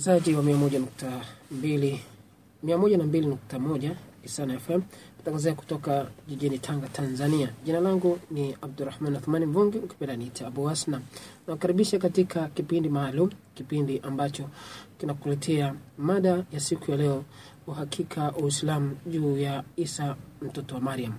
msikilizaji 0.00 0.34
wa 0.34 0.42
101.2 0.42 1.98
102.1 2.64 3.94
Isana 4.24 4.58
FM 4.58 4.80
natangazia 5.18 5.54
kutoka 5.54 6.06
jijini 6.28 6.58
Tanga, 6.58 6.88
Tanzania. 6.88 7.48
Jina 7.64 7.80
langu 7.80 8.18
ni 8.30 8.56
Abdurrahman 8.62 9.16
Athmani 9.16 9.46
Mvungi, 9.46 9.78
ukipenda 9.78 10.16
niite 10.16 10.46
Abu 10.46 10.68
Asna. 10.70 11.00
Nakukaribisha 11.46 11.98
katika 11.98 12.48
kipindi 12.48 12.88
maalum, 12.88 13.30
kipindi 13.54 14.00
ambacho 14.02 14.44
kinakuletea 14.98 15.74
mada 15.98 16.44
ya 16.52 16.60
siku 16.60 16.90
ya 16.90 16.96
leo, 16.96 17.24
uhakika 17.66 18.22
wa 18.22 18.36
Uislamu 18.36 18.96
juu 19.06 19.36
ya 19.38 19.64
Isa 19.76 20.16
mtoto 20.42 20.74
wa 20.74 20.80
Mariam. 20.80 21.12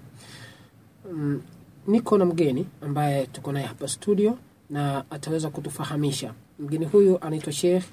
Mm, 1.14 1.42
niko 1.88 2.18
na 2.18 2.26
mgeni 2.26 2.68
ambaye 2.82 3.26
tuko 3.26 3.52
naye 3.52 3.66
hapa 3.66 3.88
studio 3.88 4.38
na 4.70 5.12
ataweza 5.12 5.50
kutufahamisha. 5.50 6.34
Mgeni 6.60 6.86
huyu 6.86 7.22
anaitwa 7.24 7.54
Sheikh 7.54 7.84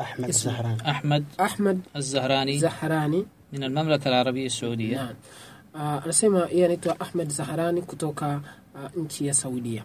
أحمد. 0.00 0.28
الزهراني 0.28 0.90
أحمد 0.90 1.24
Ahmad 1.40 1.96
الزهراني 1.96 2.60
Zaharani. 2.60 3.24
من 3.52 3.64
المملكة 3.64 4.08
العربية 4.08 4.46
السعودية 4.46 4.96
Naam. 4.96 5.14
Uh, 5.74 5.80
anasema 6.04 6.48
yeye 6.50 6.64
anaitwa 6.64 7.00
Ahmed 7.00 7.28
Zaharani 7.30 7.82
kutoka 7.82 8.40
uh, 8.74 9.02
nchi 9.04 9.26
ya 9.26 9.34
Saudia, 9.34 9.84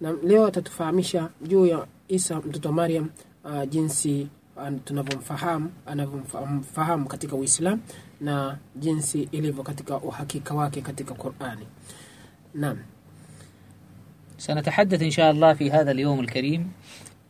na 0.00 0.12
leo 0.12 0.46
atatufahamisha 0.46 1.28
juu 1.42 1.66
ya 1.66 1.86
Isa 2.08 2.36
mtoto 2.40 2.68
wa 2.68 2.74
Maryam, 2.74 3.10
uh, 3.44 3.68
jinsi 3.68 4.28
uh, 4.56 4.68
tunavyomfahamu 4.84 5.70
anavyomfahamu 5.86 7.08
katika 7.08 7.36
Uislamu 7.36 7.82
na 8.20 8.58
jinsi 8.76 9.28
ilivyo 9.32 9.62
katika 9.62 9.96
uhakika 9.96 10.54
wake 10.54 10.80
katika 10.80 11.14
Qurani. 11.14 11.66
Naam. 12.54 12.76
سنتحدث 14.38 15.02
إن 15.02 15.10
شاء 15.10 15.30
الله 15.30 15.54
في 15.54 15.70
هذا 15.70 15.90
اليوم 15.90 16.20
الكريم 16.20 16.72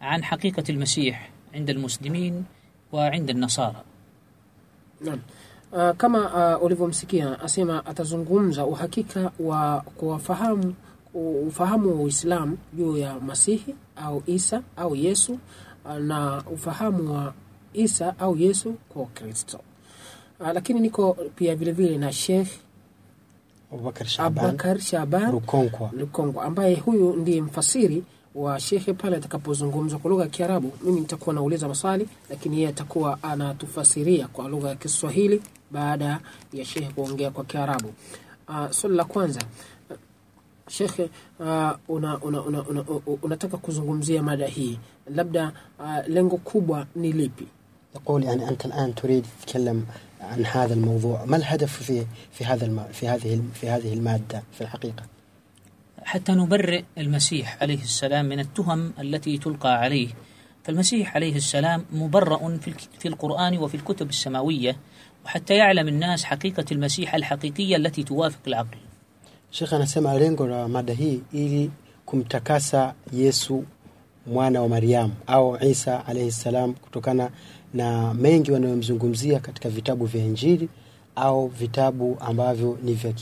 عن 0.01 0.25
حقيقة 0.25 0.65
المسيح 0.71 1.31
عند 1.58 1.70
المسلمين 1.70 2.44
وعند 2.92 3.30
النصارى 3.30 3.82
Naam. 5.04 5.20
Uh, 5.74 5.92
kama 5.98 6.20
uh, 6.58 6.64
ulivyomsikia 6.64 7.40
asema 7.40 7.86
atazungumza 7.86 8.66
uhakika 8.66 9.32
wa 9.40 9.82
kuwafahamu 9.82 10.74
ufahamu 11.48 11.90
wa 11.90 12.02
Uislamu 12.02 12.58
juu 12.74 12.98
ya 12.98 13.20
Masihi 13.20 13.76
au 13.96 14.24
Isa 14.26 14.62
au 14.78 14.96
Yesu 14.96 15.40
uh, 15.86 15.96
na 15.98 16.44
ufahamu 16.54 17.14
wa 17.14 17.34
Isa 17.74 18.16
au 18.20 18.38
Yesu 18.38 18.74
kwa 18.90 19.06
Kristo. 19.06 19.60
Uh, 20.40 20.48
lakini 20.54 20.80
niko 20.80 21.14
pia 21.36 21.56
vile 21.56 21.72
vile 21.72 21.98
na 21.98 22.12
Sheikh 22.12 22.48
أبو 23.74 23.90
بكر 23.90 24.06
شعبان 24.06 24.50
Abubakar 24.58 24.80
Shaban 24.80 25.32
ركونكوا 25.32 25.88
Lukongo 25.98 26.42
ambaye 26.42 26.76
huyu 26.76 27.14
ndiye 27.16 27.42
mfasiri 27.42 28.04
wa 28.36 28.60
shekhe 28.60 28.94
pale 28.94 29.16
atakapozungumza 29.18 29.98
kwa 29.98 30.10
lugha 30.10 30.24
ya 30.24 30.30
Kiarabu. 30.30 30.72
Mimi 30.84 31.00
nitakuwa 31.00 31.36
nauliza 31.36 31.68
maswali, 31.68 32.08
lakini 32.30 32.56
yeye 32.56 32.68
atakuwa 32.70 33.24
anatufasiria 33.24 34.28
kwa 34.28 34.48
lugha 34.50 34.70
ya 34.70 34.76
Kiswahili 34.76 35.42
baada 35.72 36.20
ya 36.54 36.66
shekhe 36.66 36.88
kuongea 36.94 37.32
kwa 37.32 37.44
Kiarabu. 37.44 37.94
Uh, 38.50 38.70
swali 38.72 38.96
la 38.96 39.04
kwanza 39.06 39.42
uh, 39.90 39.98
shekhe, 40.70 41.04
uh, 41.40 41.46
una, 41.48 41.78
una, 41.88 42.20
una, 42.22 42.42
una, 42.42 42.64
una, 42.64 42.84
unataka 43.22 43.58
kuzungumzia 43.58 44.24
mada 44.24 44.48
hii, 44.48 44.80
labda 45.16 45.52
uh, 45.80 46.08
lengo 46.08 46.38
kubwa 46.38 46.88
ni 46.96 47.12
lipi? 47.12 47.48
يقول 47.96 48.24
يعني 48.24 48.50
أنت 48.50 48.66
الآن 48.66 48.96
تريد 48.96 49.26
تتكلم 49.42 49.86
عن 50.22 50.46
هذا 50.46 50.74
الموضوع 50.74 51.26
ما 51.26 51.38
الهدف 51.38 51.84
في 51.84 52.06
في 52.32 52.46
هذا 52.46 52.66
الم... 52.66 52.84
في 52.94 53.08
هذه 53.08 53.42
في 53.54 53.70
هذه 53.70 53.94
المادة 53.94 54.44
في 54.54 54.62
الحقيقة 54.62 55.04
حتى 56.09 56.33
نبرئ 56.33 56.83
المسيح 56.99 57.63
عليه 57.63 57.83
السلام 57.83 58.25
من 58.25 58.41
التهم 58.41 58.93
التي 59.01 59.39
تلقى 59.39 59.75
عليه. 59.79 60.09
فالمسيح 60.65 61.15
عليه 61.15 61.37
السلام 61.37 61.85
مبرأ 61.93 62.59
في 62.99 63.09
القرآن 63.09 63.59
وفي 63.59 63.75
الكتب 63.75 64.09
السماوية 64.09 64.77
وحتى 65.25 65.55
يعلم 65.55 65.89
الناس 65.89 66.25
حقيقة 66.25 66.65
المسيح 66.73 67.15
الحقيقية 67.15 67.77
التي 67.77 68.03
توافق 68.03 68.39
العقل. 68.47 68.79
شيخ 69.51 69.85
سمع 69.85 70.15
لينغو 70.17 70.69
مادة 70.69 70.95
هي 70.95 71.19
إلي 71.35 71.71
كمتكاسا 72.11 72.95
يسو 73.13 73.63
موانا 74.27 74.61
ومريام 74.61 75.15
أو 75.29 75.57
عيسى 75.57 75.91
عليه 75.91 76.29
السلام 76.29 76.75
كتوكانا 76.91 77.31
na 77.75 78.15
mengi 78.15 78.53
wanayomzungumzia 78.53 79.41
katika 79.41 79.69
vitabu 79.69 80.07
vya 80.07 80.25
injili 80.25 80.69
au 81.17 81.49
vitabu 81.49 82.17
ambavyo 82.21 82.79
ni 82.83 82.95
vya 82.95 83.13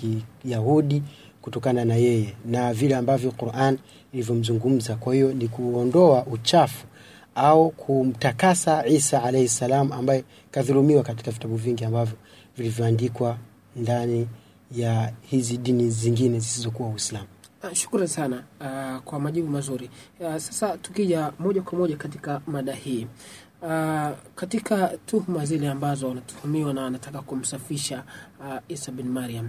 kutokana 1.47 1.85
na 1.85 1.95
yeye 1.95 2.35
na 2.45 2.75
vile 2.75 2.97
ambavyo 2.97 3.31
Qur'an 3.31 3.79
ilivyomzungumza. 4.13 4.97
Kwa 4.97 5.15
hiyo 5.15 5.33
ni 5.33 5.49
kuondoa 5.49 6.27
uchafu 6.27 6.87
au 7.35 7.71
kumtakasa 7.71 8.87
Isa 8.87 9.23
alayhi 9.23 9.49
salam 9.49 9.93
ambaye 9.93 10.25
kadhulumiwa 10.51 11.03
katika 11.03 11.31
vitabu 11.31 11.57
vingi 11.57 11.85
ambavyo 11.85 12.17
vilivyoandikwa 12.57 13.39
ndani 13.77 14.29
ya 14.77 15.13
hizi 15.23 15.57
dini 15.57 15.91
zingine 15.91 16.39
zisizokuwa 16.39 16.89
Uislamu. 16.89 17.27
Uh, 17.65 17.73
Shukrani 17.73 18.09
sana 18.09 18.43
uh, 18.61 19.03
kwa 19.03 19.21
majibu 19.21 19.49
mazuri. 19.49 19.91
Uh, 20.21 20.37
sasa 20.37 20.77
tukija 20.79 21.33
moja 21.39 21.63
kwa 21.63 21.79
moja 21.79 21.97
katika 21.97 22.41
mada 22.47 22.73
hii 22.73 23.07
uh, 23.63 24.09
katika 24.35 24.89
tuhuma 25.07 25.45
zile 25.47 25.69
ambazo 25.69 26.09
wanatuhumiwa 26.09 26.75
na 26.75 26.83
wanataka 26.83 27.21
kumsafisha 27.23 28.03
uh, 28.41 28.55
Isa 28.69 28.93
bin 28.93 29.09
Maryam, 29.09 29.49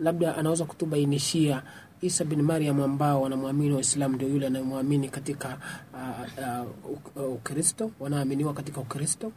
labda 0.00 0.36
anaweza 0.36 0.64
kutubainishia 0.64 1.62
Isa 2.00 2.24
bin 2.24 2.42
Maryam 2.42 2.80
ambao 2.80 3.22
wanamwamini 3.22 3.72
Waislamu 3.74 4.14
ndio 4.16 4.28
yule 4.28 4.46
anayemwamini 4.46 5.08
katika 5.08 5.58
uh, 5.94 5.98
uh, 6.38 6.96
Uk- 6.96 7.26
Ukristo, 7.34 7.90
wanaaminiwa 8.00 8.54
katika 8.54 8.80
Ukristo. 8.80 9.32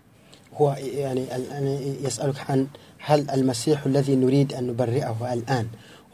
هو 0.61 0.73
يعني 0.73 1.25
يعني 1.27 1.95
يسألك 2.03 2.49
عن 2.51 2.67
هل 2.99 3.29
المسيح 3.29 3.85
الذي 3.85 4.15
نريد 4.15 4.53
أن 4.53 4.67
نبرئه 4.67 5.33
الآن 5.33 5.67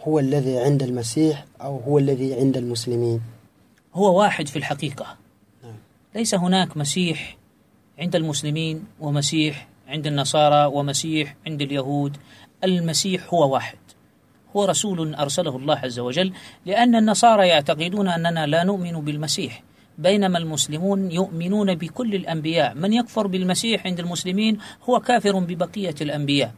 هو 0.08 0.20
الذي 0.20 0.58
عند 0.60 0.84
المسيح 0.84 1.46
أو 1.62 1.78
هو 1.78 1.98
الذي 2.00 2.34
عند 2.34 2.58
المسلمين 2.58 3.22
هو 3.94 4.20
واحد 4.20 4.48
في 4.48 4.56
الحقيقة 4.56 5.18
نعم. 5.64 5.74
ليس 6.16 6.36
هناك 6.36 6.78
مسيح 6.78 7.38
عند 8.02 8.16
المسلمين 8.16 8.84
ومسيح 9.00 9.68
عند 9.88 10.08
النصارى 10.08 10.66
ومسيح 10.66 11.36
عند 11.48 11.62
اليهود. 11.62 12.18
المسيح 12.64 13.34
هو 13.34 13.54
واحد. 13.54 13.78
هو 14.56 14.66
رسول 14.66 15.16
أرسله 15.16 15.56
الله 15.58 15.76
عز 15.78 16.00
وجل 16.00 16.34
لأن 16.66 16.96
النصارى 16.96 17.48
يعتقدون 17.48 18.08
أننا 18.08 18.46
لا 18.48 18.64
نؤمن 18.64 19.02
بالمسيح. 19.02 19.64
بينما 19.98 20.38
المسلمون 20.38 21.12
يؤمنون 21.12 21.76
بكل 21.76 22.16
الأنبياء. 22.16 22.74
من 22.76 22.94
يكفر 22.94 23.28
بالمسيح 23.28 23.86
عند 23.86 24.00
المسلمين 24.00 24.58
هو 24.90 25.00
كافر 25.00 25.40
ببقية 25.40 25.96
الأنبياء. 26.02 26.52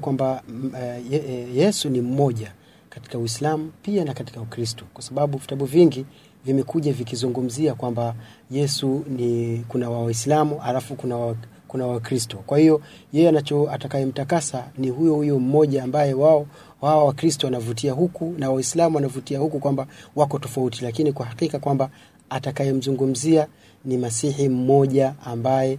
kwamba 0.00 0.42
mm, 0.48 0.72
eh, 0.76 1.12
Ye- 1.12 1.24
eh, 1.32 1.56
Yesu 1.56 1.88
ni 1.90 2.00
mmoja 2.00 2.52
katika 2.90 3.18
Uislamu 3.18 3.72
pia 3.82 4.04
na 4.04 4.14
katika 4.14 4.40
Ukristo, 4.40 4.84
kwa 4.94 5.02
sababu 5.02 5.38
vitabu 5.38 5.64
vingi 5.64 6.06
vimekuja 6.44 6.92
vikizungumzia 6.92 7.74
kwamba 7.74 8.14
Yesu 8.50 9.04
ni 9.08 9.64
kuna 9.68 9.90
wa 9.90 10.04
Waislamu 10.04 10.62
alafu 10.62 10.94
kuna 10.96 11.16
wa, 11.16 11.36
kuna 11.68 11.86
Wakristo. 11.86 12.36
Kwa 12.46 12.58
hiyo 12.58 12.80
yeye 13.12 13.28
anacho 13.28 13.70
atakayemtakasa 13.70 14.68
ni 14.78 14.88
huyo 14.88 15.14
huyo 15.14 15.38
mmoja 15.38 15.84
ambaye 15.84 16.14
wao 16.14 16.46
wao 16.80 17.06
Wakristo 17.06 17.46
wanavutia 17.46 17.92
huku 17.92 18.34
na 18.38 18.50
Waislamu 18.50 18.96
wanavutia 18.96 19.38
huku 19.38 19.58
kwamba 19.58 19.86
wako 20.16 20.38
tofauti, 20.38 20.84
lakini 20.84 21.12
kwa 21.12 21.26
hakika 21.26 21.58
kwamba 21.58 21.90
atakayemzungumzia 22.30 23.46
ni 23.84 23.98
Masihi 23.98 24.48
mmoja 24.48 25.14
ambaye 25.24 25.78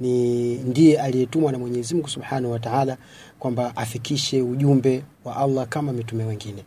ni 0.00 0.54
ndiye 0.54 1.00
aliyetumwa 1.00 1.52
na 1.52 1.58
Mwenyezi 1.58 1.94
Mungu 1.94 2.08
Subhanahu 2.08 2.52
wa 2.52 2.58
Ta'ala 2.58 2.96
kwamba 3.38 3.76
afikishe 3.76 4.42
ujumbe 4.42 5.02
wa 5.24 5.36
Allah 5.36 5.66
kama 5.68 5.92
mitume 5.92 6.24
wengine. 6.24 6.64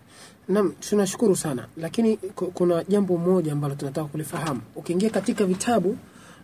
Naam, 0.48 0.72
tunashukuru 0.80 1.36
sana, 1.36 1.68
lakini 1.78 2.18
kuna 2.54 2.84
jambo 2.84 3.18
moja 3.18 3.52
ambalo 3.54 3.76
tunataka 3.76 4.08
kulifahamu. 4.08 4.62
Ukiingia 4.76 5.10
katika 5.10 5.46
vitabu 5.46 5.98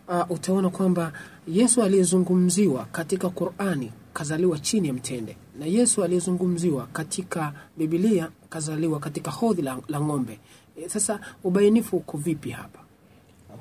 uh, 0.08 0.30
utaona 0.30 0.70
kwamba 0.70 1.12
Yesu 1.48 1.82
aliyezungumziwa 1.82 2.84
katika 2.92 3.28
Qur'ani 3.30 3.92
kazaliwa 4.12 4.58
chini 4.58 4.88
ya 4.88 4.94
mtende 4.94 5.36
na 5.58 5.66
Yesu 5.66 6.04
aliyezungumziwa 6.04 6.86
katika 6.92 7.52
Biblia 7.76 8.28
kazaliwa 8.50 9.00
katika 9.00 9.30
hodhi 9.30 9.62
la, 9.62 9.78
la 9.88 10.00
ng'ombe. 10.00 10.38
E, 10.76 10.88
sasa 10.88 11.20
ubainifu 11.44 11.96
uko 11.96 12.18
vipi 12.18 12.50
hapa? 12.50 12.78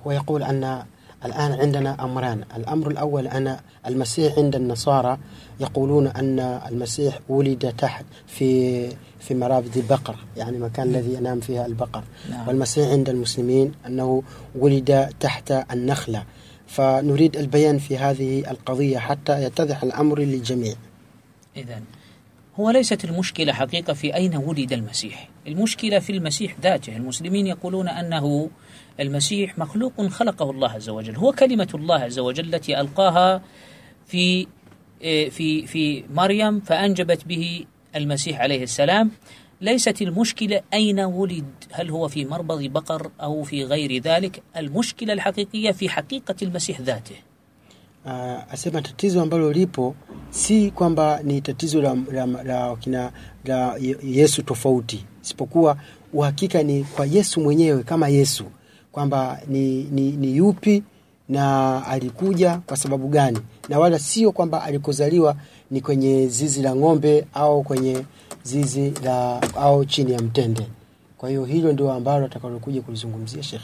Huwa 0.03 0.13
yakul 0.15 0.43
anna 0.43 0.85
الآن 1.25 1.51
عندنا 1.51 2.03
أمران. 2.03 2.43
الأمر 2.57 2.91
الأول 2.91 3.27
أن 3.27 3.57
المسيح 3.87 4.37
عند 4.37 4.55
النصارى 4.55 5.17
يقولون 5.59 6.07
أن 6.07 6.39
المسيح 6.39 7.19
ولد 7.29 7.73
تحت 7.77 8.05
في 8.27 8.89
في 9.19 9.35
مرابض 9.35 9.77
البقر 9.77 10.15
يعني 10.37 10.57
مكان 10.57 10.87
الذي 10.87 11.13
ينام 11.13 11.39
فيها 11.39 11.65
البقر. 11.65 12.03
نعم. 12.29 12.47
والمسيح 12.47 12.89
عند 12.89 13.09
المسلمين 13.09 13.71
أنه 13.87 14.23
ولد 14.55 15.09
تحت 15.19 15.51
النخلة. 15.51 16.23
فنريد 16.67 17.35
البيان 17.37 17.77
في 17.77 17.97
هذه 17.97 18.51
القضية 18.51 18.97
حتى 18.97 19.43
يتضح 19.43 19.83
الأمر 19.83 20.19
للجميع. 20.19 20.75
إذا 21.55 21.81
هو 22.59 22.69
ليست 22.69 23.05
المشكلة 23.05 23.53
حقيقة 23.53 23.93
في 23.93 24.15
أين 24.15 24.35
ولد 24.35 24.73
المسيح. 24.73 25.29
المشكلة 25.47 25.99
في 25.99 26.11
المسيح 26.11 26.55
ذاته. 26.63 26.95
المسلمين 26.97 27.47
يقولون 27.47 27.87
أنه 27.87 28.49
المسيح 29.01 29.57
مخلوق 29.57 30.01
خلقه 30.07 30.49
الله 30.51 30.69
عز 30.69 30.89
وجل. 30.89 31.15
هو 31.15 31.31
كلمة 31.31 31.67
الله 31.73 31.95
عز 31.95 32.19
وجل 32.19 32.53
التي 32.55 32.81
ألقاها 32.81 33.41
في 34.07 34.47
في 35.31 35.67
في 35.67 36.03
مريم 36.13 36.59
فأنجبت 36.59 37.25
به 37.27 37.65
المسيح 37.95 38.39
عليه 38.41 38.63
السلام. 38.63 39.11
ليست 39.61 40.01
المشكلة 40.01 40.61
أين 40.73 40.99
ولد؟ 40.99 41.45
هل 41.71 41.89
هو 41.89 42.07
في 42.07 42.25
مربض 42.25 42.63
بقر 42.63 43.11
أو 43.21 43.43
في 43.43 43.63
غير 43.63 44.01
ذلك؟ 44.01 44.43
المشكلة 44.57 45.13
الحقيقية 45.13 45.71
في 45.71 45.89
حقيقة 45.89 46.35
المسيح 46.41 46.81
ذاته. 46.81 47.15
uh, 48.05 48.09
asema 48.53 48.81
tatizo 48.81 49.21
ambalo 49.21 49.51
lipo. 49.51 49.95
Si 50.29 50.71
kwamba 50.71 51.19
ni 51.23 51.41
tatizo 51.41 51.81
la, 51.81 51.97
la, 52.11 52.25
la, 52.25 52.75
kina, 52.75 53.11
la 53.45 53.75
Yesu 54.03 54.43
tofauti, 54.43 55.05
isipokuwa 55.23 55.77
uhakika 56.13 56.63
ni 56.63 56.83
kwa 56.83 57.05
Yesu 57.05 57.41
mwenyewe 57.41 57.83
kama 57.83 58.07
Yesu. 58.09 58.45
Kwamba 58.91 59.39
ni, 59.47 59.83
ni, 59.83 60.11
ni 60.11 60.37
yupi 60.37 60.83
na 61.29 61.85
alikuja 61.87 62.57
kwa 62.65 62.77
sababu 62.77 63.07
gani, 63.07 63.39
na 63.69 63.79
wala 63.79 63.99
sio 63.99 64.31
kwamba 64.31 64.63
alikozaliwa 64.63 65.35
ni 65.71 65.81
kwenye 65.81 66.27
zizi 66.27 66.61
la 66.61 66.75
ng'ombe 66.75 67.27
au 67.33 67.63
kwenye 67.63 68.05
zizi 68.43 68.93
la 69.03 69.41
au 69.55 69.85
chini 69.85 70.11
ya 70.11 70.19
mtende. 70.21 70.67
Kwa 71.17 71.29
hiyo 71.29 71.45
hilo 71.45 71.73
ndio 71.73 71.91
ambalo 71.91 72.25
atakalokuja 72.25 72.81
kulizungumzia 72.81 73.43
Sheikh. 73.43 73.61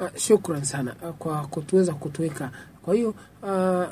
Uh, 0.00 0.16
shukran 0.16 0.64
sana 0.64 0.94
uh, 1.02 1.08
kwa 1.14 1.46
kutuweza 1.46 1.92
kutuweka. 1.94 2.50
Kwa 2.82 2.94
hiyo 2.94 3.14
uh, 3.42 3.84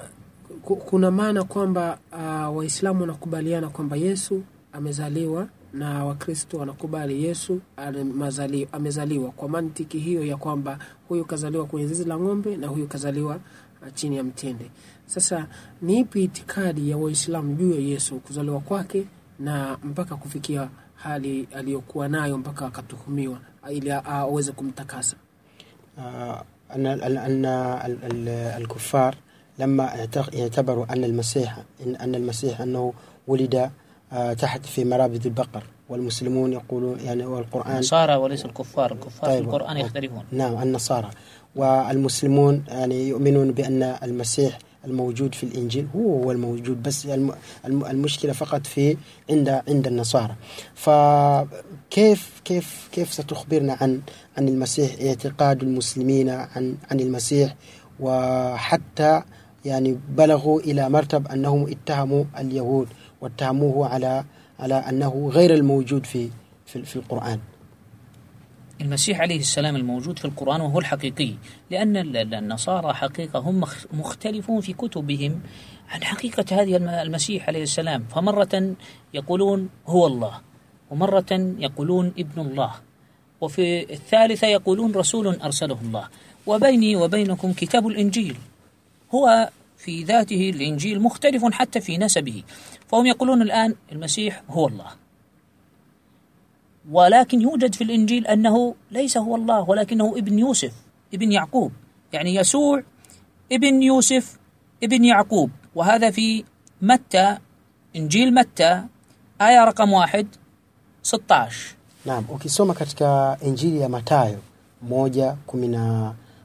kuna 0.78 1.10
maana 1.10 1.44
kwamba 1.44 1.98
uh, 2.12 2.56
Waislamu 2.56 3.00
wanakubaliana 3.00 3.68
kwamba 3.68 3.96
Yesu 3.96 4.42
amezaliwa 4.72 5.46
na 5.74 6.04
Wakristo 6.04 6.58
wanakubali 6.58 7.24
Yesu 7.24 7.60
amezaliwa, 7.76 8.72
amezaliwa 8.72 9.30
kwa 9.30 9.48
mantiki 9.48 9.98
hiyo 9.98 10.24
ya 10.24 10.36
kwamba 10.36 10.78
huyu 11.08 11.24
kazaliwa 11.24 11.66
kwenye 11.66 11.86
zizi 11.86 12.04
la 12.04 12.18
ng'ombe 12.18 12.56
na 12.56 12.66
huyu 12.66 12.86
kazaliwa 12.88 13.36
uh, 13.36 13.94
chini 13.94 14.16
ya 14.16 14.24
mtende. 14.24 14.70
Sasa 15.06 15.46
ni 15.82 15.98
ipi 15.98 16.24
itikadi 16.24 16.90
ya 16.90 16.96
Waislamu 16.96 17.54
juu 17.54 17.70
ya 17.72 17.80
Yesu 17.80 18.20
kuzaliwa 18.20 18.60
kwake 18.60 19.06
na 19.38 19.78
mpaka 19.84 20.16
kufikia 20.16 20.68
hali 20.94 21.48
aliyokuwa 21.56 22.08
nayo 22.08 22.38
mpaka 22.38 22.66
akatuhumiwa 22.66 23.38
ili 23.70 23.90
aweze 23.90 24.52
kumtakasa? 24.52 25.16
Uh, 25.96 26.40
Alkufar 28.56 29.14
lama 29.58 29.90
yatabaru 30.32 30.86
ana 30.88 31.08
lmasiha 31.08 32.58
annahu 32.58 32.94
wulida 33.26 33.70
ولد 34.12 34.36
تحت 34.36 34.66
في 34.66 34.84
مرابض 34.84 35.26
البقر. 35.26 35.62
والمسلمون 35.88 36.52
يقولون 36.52 37.00
يعني 37.00 37.26
والقرآن 37.26 37.74
النصارى 37.74 38.14
وليس 38.14 38.44
الكفار. 38.44 38.92
الكفار 38.92 39.30
طيب 39.30 39.42
في 39.42 39.48
القرآن 39.48 39.76
يختلفون. 39.76 40.24
نعم 40.32 40.62
النصارى. 40.62 41.10
والمسلمون 41.56 42.64
يعني 42.68 43.08
يؤمنون 43.08 43.52
بأن 43.52 43.82
المسيح 43.82 44.58
الموجود 44.84 45.34
في 45.34 45.44
الإنجيل 45.44 45.88
هو 45.96 46.22
هو 46.22 46.32
الموجود 46.32 46.82
بس 46.82 47.08
المشكلة 47.66 48.32
فقط 48.32 48.66
في 48.66 48.96
عند 49.30 49.48
عند 49.68 49.86
النصارى. 49.86 50.34
فكيف 50.74 52.40
كيف 52.44 52.88
كيف 52.92 53.12
ستخبرنا 53.12 53.76
عن 53.80 54.00
عن 54.38 54.48
المسيح؟ 54.48 54.90
اعتقاد 55.02 55.62
المسلمين 55.62 56.28
عن 56.28 56.76
عن 56.90 57.00
المسيح؟ 57.00 57.54
وحتى 58.00 59.22
يعني 59.64 59.98
بلغوا 60.08 60.60
إلى 60.60 60.88
مرتب 60.88 61.28
أنهم 61.28 61.66
اتهموا 61.68 62.24
اليهود. 62.38 62.88
واتهموه 63.24 63.88
على 63.88 64.24
على 64.60 64.74
أنه 64.74 65.30
غير 65.32 65.54
الموجود 65.54 66.06
في 66.06 66.30
في, 66.66 66.82
في 66.82 66.96
القرآن. 66.96 67.40
المسيح 68.80 69.20
عليه 69.20 69.38
السلام 69.38 69.76
الموجود 69.76 70.18
في 70.18 70.24
القرآن 70.24 70.60
وهو 70.60 70.78
الحقيقي 70.78 71.34
لأن 71.70 71.96
النصارى 72.34 72.94
حقيقة 72.94 73.38
هم 73.38 73.64
مختلفون 73.92 74.60
في 74.60 74.72
كتبهم 74.72 75.40
عن 75.88 76.04
حقيقة 76.04 76.44
هذه 76.52 76.76
المسيح 77.02 77.48
عليه 77.48 77.62
السلام. 77.62 78.04
فمرة 78.04 78.74
يقولون 79.14 79.68
هو 79.86 80.06
الله 80.06 80.40
ومرة 80.90 81.54
يقولون 81.58 82.12
ابن 82.18 82.40
الله 82.40 82.72
وفي 83.40 83.92
الثالثة 83.92 84.46
يقولون 84.46 84.92
رسول 84.92 85.40
أرسله 85.40 85.78
الله. 85.82 86.08
وبيني 86.46 86.96
وبينكم 86.96 87.52
كتاب 87.52 87.86
الإنجيل. 87.86 88.36
هو 89.14 89.50
في 89.84 90.04
ذاته 90.04 90.50
الإنجيل 90.50 91.00
مختلف 91.00 91.44
حتى 91.52 91.80
في 91.80 91.98
نسبه. 91.98 92.42
فهم 92.88 93.06
يقولون 93.06 93.42
الآن 93.42 93.74
المسيح 93.92 94.42
هو 94.50 94.68
الله. 94.68 94.90
ولكن 96.90 97.40
يوجد 97.40 97.74
في 97.74 97.84
الإنجيل 97.84 98.26
أنه 98.26 98.74
ليس 98.90 99.16
هو 99.16 99.36
الله 99.36 99.60
ولكنه 99.70 100.14
ابن 100.16 100.38
يوسف 100.38 100.72
ابن 101.14 101.32
يعقوب. 101.32 101.72
يعني 102.12 102.34
يسوع 102.34 102.82
ابن 103.52 103.82
يوسف 103.82 104.38
ابن 104.82 105.04
يعقوب. 105.04 105.50
وهذا 105.74 106.10
في 106.10 106.44
متى 106.82 107.38
إنجيل 107.96 108.34
متى 108.34 108.82
آية 109.40 109.64
رقم 109.64 109.92
واحد 109.92 110.26
16 111.02 111.74
Naam, 112.06 112.24
ukisoma 112.28 112.74
katika 112.74 113.36
Injili 113.46 113.80
ya 113.80 113.88
Mathayo 113.88 114.38
moja 114.82 115.36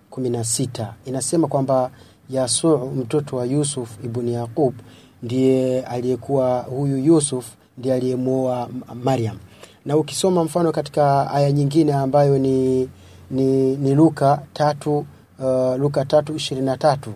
kumi 0.10 0.30
na 0.30 0.44
sita. 0.44 0.94
Inasema 1.06 1.48
kwamba 1.48 1.92
Yasuu 2.30 2.78
mtoto 2.78 3.36
wa 3.36 3.46
Yusuf 3.46 3.90
ibn 4.06 4.28
Yaqub 4.28 4.74
ndiye 5.24 5.82
aliyekuwa 5.82 6.60
huyu 6.62 6.98
Yusuf 6.98 7.48
ndiye 7.78 7.96
aliyemwoa 7.96 8.70
Maryam. 9.04 9.38
Na 9.86 9.98
ukisoma 9.98 10.44
mfano 10.44 10.72
katika 10.72 11.32
aya 11.32 11.52
nyingine 11.52 11.94
ambayo 11.94 12.38
ni, 12.40 12.90
ni, 13.32 13.76
ni 13.76 13.96
Luka 13.96 14.42
tatu 14.54 14.98
uh, 15.40 15.76
Luka 15.78 16.06
tatu 16.06 16.36
ishirini 16.36 16.66
na 16.66 16.78
tatu 16.78 17.14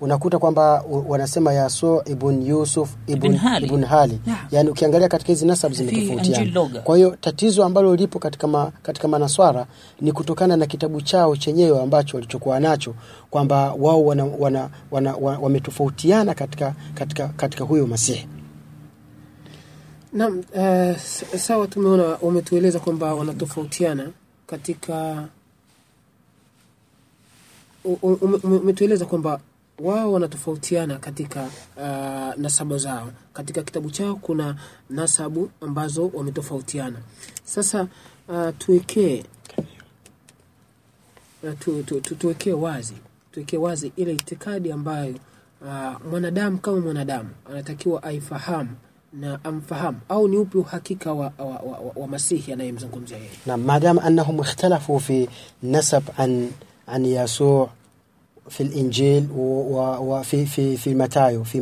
unakuta 0.00 0.38
kwamba 0.38 0.84
wanasema 1.08 1.52
Yaso 1.52 2.02
ibn 2.06 2.42
Yusuf 2.42 2.90
ibn, 3.06 3.26
Ibn 3.26 3.36
Hali. 3.36 3.66
ibn 3.66 3.84
Hali. 3.84 4.20
Yeah. 4.26 4.46
Yani 4.50 4.70
ukiangalia 4.70 5.08
katika 5.08 5.28
hizi 5.32 5.46
nasab 5.46 5.72
zimetofautiana. 5.72 6.80
Kwa 6.84 6.96
hiyo 6.96 7.16
tatizo 7.20 7.64
ambalo 7.64 7.96
lipo 7.96 8.18
katika, 8.18 8.46
ma, 8.46 8.72
katika 8.82 9.08
manaswara 9.08 9.66
ni 10.00 10.12
kutokana 10.12 10.56
na 10.56 10.66
kitabu 10.66 11.00
chao 11.00 11.36
chenyewe 11.36 11.82
ambacho 11.82 12.16
walichokuwa 12.16 12.60
nacho 12.60 12.94
kwamba 13.30 13.72
wao 13.78 14.04
wana, 14.04 14.24
wana, 14.24 14.70
wana, 14.90 15.14
wana, 15.16 15.38
wametofautiana 15.38 16.34
katika, 16.34 16.74
katika, 16.94 17.28
katika 17.28 17.64
huyo 17.64 17.86
Masihi. 17.86 18.28
Naam, 20.12 20.38
uh, 20.38 20.96
sawa, 21.38 21.66
tumeona 21.66 22.18
umetueleza 22.18 22.78
kwamba 22.78 23.14
wanatofautiana 23.14 24.08
katika 24.46 25.24
umetueleza 28.42 29.04
kwamba 29.04 29.40
wao 29.82 30.12
wanatofautiana 30.12 30.98
katika 30.98 31.42
uh, 31.76 32.42
nasaba 32.42 32.78
zao. 32.78 33.10
Katika 33.32 33.62
kitabu 33.62 33.90
chao 33.90 34.16
kuna 34.16 34.56
nasabu 34.90 35.50
ambazo 35.60 36.10
wametofautiana. 36.14 36.96
Sasa 37.44 37.86
uh, 38.28 38.48
tuwekee 38.58 39.24
uh, 41.42 41.84
tuwekee 42.18 42.52
wazi 42.52 42.94
tuwekee 43.32 43.56
wazi 43.56 43.92
ile 43.96 44.12
itikadi 44.12 44.72
ambayo 44.72 45.14
uh, 45.62 46.06
mwanadamu 46.10 46.58
kama 46.58 46.80
mwanadamu 46.80 47.28
anatakiwa 47.50 48.02
aifahamu 48.02 48.70
na 49.12 49.44
amfahamu 49.44 49.98
au 50.08 50.28
ni 50.28 50.36
upi 50.36 50.58
uhakika 50.58 51.12
wa, 51.12 51.32
wa, 51.38 51.44
wa, 51.44 51.54
wa, 51.78 51.92
wa 51.96 52.06
masihi 52.08 52.52
anayemzungumzia 52.52 53.16
yeye. 53.16 53.30
Na 53.46 53.56
madam 53.56 53.98
annahum 53.98 54.38
ikhtalafu 54.40 55.00
fi 55.00 55.28
nasab 55.62 56.04
an 56.16 56.50
an 56.86 57.06
yasuu 57.06 57.68
في 58.48 58.60
و- 59.36 59.96
وفي 60.18 60.46
في 60.46 60.76
في 60.76 60.94
متايو 60.94 61.44
في 61.44 61.60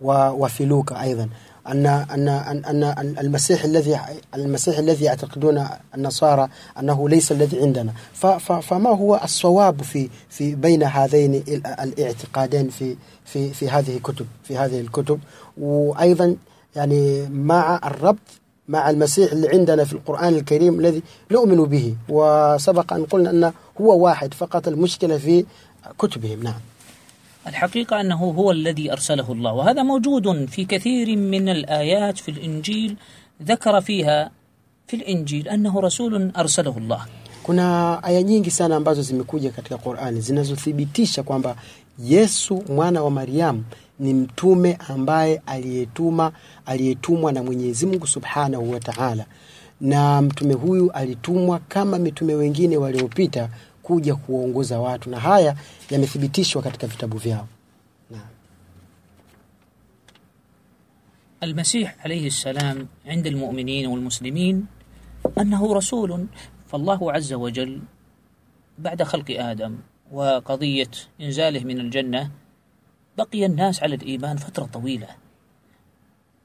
و- 0.00 0.30
وفي 0.44 0.64
لوقا 0.64 1.02
أيضا. 1.02 1.28
ان 1.68 1.86
ان 1.86 2.28
ان 2.28 2.64
ان 2.84 3.14
المسيح 3.18 3.64
الذي 3.64 3.98
المسيح 4.34 4.78
الذي 4.78 5.04
يعتقدون 5.04 5.66
النصارى 5.94 6.48
أنه 6.78 7.08
ليس 7.08 7.32
الذي 7.32 7.60
عندنا. 7.62 7.92
فما 8.60 8.90
هو 8.90 9.20
الصواب 9.24 9.82
في 9.82 10.08
في 10.28 10.54
بين 10.54 10.82
هذين 10.82 11.34
ال- 11.34 11.66
الاعتقادين 11.66 12.68
في 12.68 12.96
في 13.24 13.50
في 13.52 13.68
هذه 13.70 13.96
الكتب 13.96 14.26
في 14.44 14.56
هذه 14.56 14.80
الكتب؟ 14.80 15.20
وأيضا 15.58 16.36
يعني 16.76 17.28
مع 17.28 17.80
الربط 17.84 18.18
مع 18.68 18.90
المسيح 18.90 19.32
اللي 19.32 19.48
عندنا 19.48 19.84
في 19.84 19.92
القرآن 19.92 20.34
الكريم 20.34 20.80
الذي 20.80 21.02
نؤمن 21.30 21.64
به. 21.64 21.94
وسبق 22.08 22.92
أن 22.92 23.04
قلنا 23.04 23.30
أنه 23.30 23.52
هو 23.80 23.98
واحد 24.04 24.34
فقط 24.34 24.68
المشكلة 24.68 25.18
في 25.18 25.44
كتبهم 25.99 26.43
نعم 26.43 26.59
الحقيقة 27.47 28.01
أنه 28.01 28.15
هو 28.15 28.51
الذي 28.51 28.91
أرسله 28.91 29.31
الله 29.31 29.53
وهذا 29.53 29.83
موجود 29.83 30.45
في 30.49 30.65
كثير 30.65 31.15
من 31.17 31.49
الآيات 31.49 32.17
في 32.17 32.31
الإنجيل 32.31 32.95
ذكر 33.43 33.81
فيها 33.81 34.31
في 34.87 34.95
الإنجيل 34.95 35.47
أنه 35.47 35.79
رسول 35.79 36.31
أرسله 36.37 36.77
الله 36.77 37.05
kuna 37.45 37.99
aya 38.03 38.23
nyingi 38.23 38.51
sana 38.51 38.75
ambazo 38.75 39.01
zimekuja 39.01 39.51
katika 39.51 39.77
Qur'ani 39.77 40.21
zinazothibitisha 40.21 41.23
kwamba 41.23 41.55
Yesu 41.99 42.63
mwana 42.69 43.03
wa 43.03 43.11
Mariamu 43.11 43.63
ni 43.99 44.13
mtume 44.13 44.77
ambaye 44.89 45.41
aliyetuma 45.45 46.31
aliyetumwa 46.65 47.31
na 47.31 47.43
Mwenyezi 47.43 47.85
Mungu 47.85 48.07
Subhanahu 48.07 48.71
wa 48.71 48.79
Ta'ala, 48.79 49.25
na 49.81 50.21
mtume 50.21 50.53
huyu 50.53 50.91
alitumwa 50.91 51.59
kama 51.59 51.99
mitume 51.99 52.35
wengine 52.35 52.77
waliopita 52.77 53.49
kuja 53.90 54.14
kuwaongoza 54.14 54.80
watu, 54.80 55.10
na 55.10 55.20
haya 55.20 55.56
yamethibitishwa 55.90 56.62
katika 56.62 56.86
vitabu 56.86 57.16
vyao. 57.18 57.46
المسيح 61.42 61.96
عليه 62.04 62.26
السلام 62.26 62.88
عند 63.06 63.26
المؤمنين 63.26 63.86
والمسلمين 63.86 64.66
أنه 65.38 65.74
رسول 65.74 66.26
فالله 66.68 67.12
عز 67.12 67.32
وجل 67.32 67.80
بعد 68.78 69.02
خلق 69.02 69.30
آدم 69.30 69.76
وقضية 70.12 70.90
إنزاله 71.20 71.64
من 71.64 71.80
الجنة 71.80 72.30
بقي 73.18 73.46
الناس 73.46 73.82
على 73.82 73.94
الإيمان 73.94 74.36
فترة 74.36 74.64
طويلة 74.64 75.08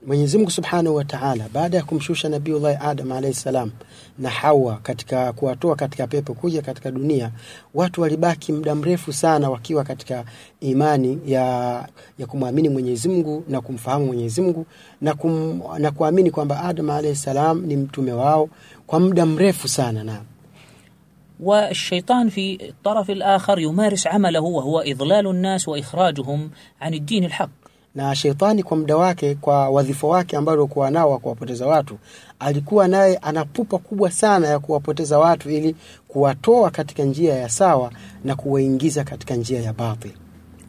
Mwenyezi 0.06 0.36
Mungu 0.38 0.50
Subhanahu 0.50 0.96
wa 0.96 1.04
Ta'ala 1.04 1.48
baada 1.52 1.76
ya 1.76 1.82
kumshusha 1.84 2.28
Nabiullahi 2.28 2.78
Adam 2.80 3.12
alayhi 3.12 3.34
salam 3.36 3.70
na 4.18 4.30
Hawa 4.30 4.76
katika 4.82 5.32
kuwatoa 5.32 5.76
katika 5.76 6.06
pepo 6.06 6.34
kuja 6.34 6.62
katika 6.62 6.90
dunia, 6.90 7.30
watu 7.74 8.00
walibaki 8.00 8.52
muda 8.52 8.74
mrefu 8.74 9.12
sana 9.12 9.50
wakiwa 9.50 9.84
katika 9.84 10.24
imani 10.60 11.18
ya, 11.26 11.42
ya 12.18 12.26
kumwamini 12.26 12.68
Mwenyezi 12.68 13.08
Mungu 13.08 13.44
na 13.48 13.60
kumfahamu 13.60 14.06
Mwenyezi 14.06 14.40
Mungu 14.42 14.66
na, 15.00 15.14
kum, 15.14 15.62
na 15.78 15.90
kuamini 15.90 16.30
kwamba 16.30 16.60
Adam 16.64 16.90
alayhi 16.90 17.16
salam 17.16 17.66
ni 17.66 17.76
mtume 17.76 18.12
wao 18.12 18.48
kwa 18.86 19.00
muda 19.00 19.26
mrefu 19.26 19.68
sana 19.68 20.04
na 20.04 20.22
والشيطان 21.42 22.28
في 22.28 22.68
الطرف 22.68 23.10
الآخر 23.10 23.58
يمارس 23.58 24.06
عمله 24.06 24.40
وهو 24.40 24.80
إضلال 24.80 25.26
الناس 25.26 25.68
وإخراجهم 25.68 26.50
عن 26.80 26.94
الدين 26.94 27.24
الحق 27.24 27.50
na 27.95 28.15
shetani 28.15 28.63
kwa 28.63 28.77
muda 28.77 28.97
wake 28.97 29.35
kwa 29.35 29.69
wadhifa 29.69 30.07
wake 30.07 30.37
ambao 30.37 30.55
alikuwa 30.55 30.91
nao 30.91 31.11
wa 31.11 31.19
kuwapoteza 31.19 31.67
watu. 31.67 31.97
Alikuwa 32.39 32.87
naye 32.87 33.17
ana 33.17 33.45
pupa 33.45 33.77
kubwa 33.77 34.11
sana 34.11 34.47
ya 34.47 34.59
kuwapoteza 34.59 35.19
watu 35.19 35.49
ili 35.49 35.75
kuwatoa 36.07 36.71
katika 36.71 37.03
njia 37.03 37.33
ya 37.35 37.49
sawa 37.49 37.91
na 38.23 38.35
kuwaingiza 38.35 39.03
katika 39.03 39.35
njia 39.35 39.61
ya 39.61 39.73
batil 39.73 40.11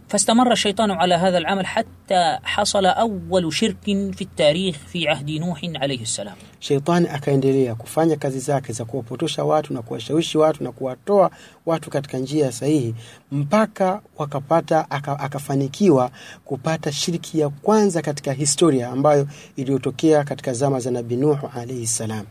فاستمر 0.08 0.52
الشيطان 0.52 0.90
على 0.90 1.14
هذا 1.14 1.38
العمل 1.38 1.66
حتى 1.66 2.38
حصل 2.44 2.86
أول 2.86 3.52
شرك 3.54 3.76
في 3.84 4.20
التاريخ 4.22 4.76
في 4.76 5.08
عهد 5.08 5.30
نوح 5.30 5.60
عليه 5.76 6.00
السلام 6.02 6.36
Sheitani 6.60 7.08
akaendelea 7.08 7.74
kufanya 7.74 8.16
kazi 8.16 8.38
zake 8.40 8.72
za 8.72 8.84
kuwapotosha 8.84 9.44
watu 9.44 9.74
na 9.74 9.82
kuwashawishi 9.82 10.38
watu 10.38 10.64
na 10.64 10.72
kuwatoa 10.72 11.30
watu 11.66 11.90
katika 11.90 12.18
njia 12.18 12.52
sahihi 12.52 12.94
mpaka 13.32 14.00
wakapata 14.18 14.90
aka, 14.90 15.18
akafanikiwa 15.20 16.10
kupata 16.44 16.92
shiriki 16.92 17.40
ya 17.40 17.48
kwanza 17.48 18.02
katika 18.02 18.32
historia 18.32 18.88
ambayo 18.88 19.28
iliyotokea 19.56 20.24
katika 20.24 20.52
zama 20.52 20.80
za 20.80 20.90
Nabii 20.90 21.16
Nuhu 21.16 21.50
alayhi 21.56 21.86
salam. 21.86 22.24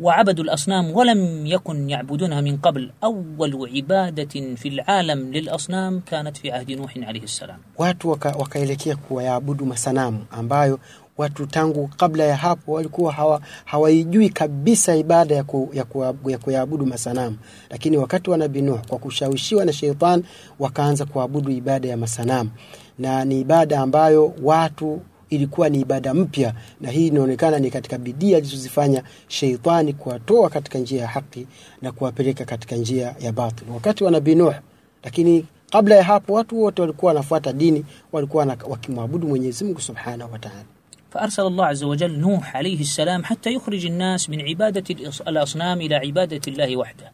وعبدوا 0.00 0.44
الأصنام 0.44 0.90
ولم 0.96 1.46
يكن 1.46 1.90
يعبدونها 1.90 2.40
من 2.40 2.56
قبل 2.56 2.90
أول 3.04 3.68
عبادة 3.76 4.54
في 4.56 4.68
العالم 4.68 5.32
للأصنام 5.32 6.00
كانت 6.06 6.36
في 6.36 6.52
عهد 6.52 6.70
نوح 6.70 6.98
عليه 6.98 7.22
السلام 7.22 7.58
Watu 7.78 8.10
waka, 8.10 8.28
wakaelekea 8.38 8.96
kuwayaabudu 8.96 9.66
masanamu 9.66 10.24
ambayo 10.30 10.78
watu 11.18 11.46
tangu 11.46 11.88
kabla 11.96 12.24
ya 12.24 12.36
hapo 12.36 12.72
walikuwa 12.72 13.12
hawa, 13.12 13.40
hawaijui 13.64 14.28
kabisa 14.28 14.96
ibada 14.96 15.34
ya, 15.34 15.44
ku, 15.44 15.70
ya, 15.72 15.84
ku, 15.84 16.30
ya 16.30 16.38
kuyaabudu 16.38 16.86
masanamu, 16.86 17.36
lakini 17.70 17.96
wakati 17.96 18.30
wa 18.30 18.36
Nabii 18.36 18.60
Nuh 18.62 18.78
kwa 18.88 18.98
kushawishiwa 18.98 19.64
na 19.64 19.72
shetani 19.72 20.24
wakaanza 20.58 21.04
kuabudu 21.04 21.50
ibada 21.50 21.88
ya 21.88 21.96
masanamu, 21.96 22.50
na 22.98 23.24
ni 23.24 23.40
ibada 23.40 23.80
ambayo 23.80 24.32
watu 24.42 25.00
ilikuwa 25.33 25.69
ni 25.69 25.79
ibada 25.79 26.13
mpya, 26.13 26.53
na 26.81 26.91
hii 26.91 27.07
inaonekana 27.07 27.59
ni 27.59 27.69
katika 27.71 27.97
bidii 27.97 28.35
alizozifanya 28.35 29.03
sheitani 29.27 29.93
kuwatoa 29.93 30.49
katika 30.49 30.79
njia 30.79 31.01
ya 31.01 31.07
haki 31.07 31.47
na 31.81 31.91
kuwapeleka 31.91 32.45
katika 32.45 32.75
njia 32.75 33.15
ya 33.19 33.31
batil 33.31 33.67
wakati 33.73 34.03
wa 34.03 34.11
Nabii 34.11 34.35
Nuh. 34.35 34.53
Lakini 35.03 35.45
kabla 35.71 35.95
ya 35.95 36.03
hapo 36.03 36.33
watu 36.33 36.61
wote 36.61 36.81
walikuwa 36.81 37.09
wanafuata 37.09 37.53
dini, 37.53 37.85
walikuwa 38.11 38.41
wana- 38.45 38.57
wakimwabudu 38.69 39.27
Mwenyezi 39.27 39.63
Mungu 39.63 39.81
Subhanahu 39.81 40.33
wa 40.33 40.39
Ta'ala. 40.39 40.63
فأرسل 41.13 41.41
الله 41.47 41.65
عز 41.65 41.83
وجل 41.83 42.19
نوح 42.19 42.55
عليه 42.55 42.79
السلام 42.81 43.23
حتى 43.23 43.49
يخرج 43.53 43.85
الناس 43.85 44.29
من 44.29 44.41
عبادة 44.41 44.95
الأص- 44.95 45.27
الأصنام 45.27 45.81
إلى 45.81 45.95
عبادة 45.95 46.41
الله 46.47 46.77
وحده 46.77 47.11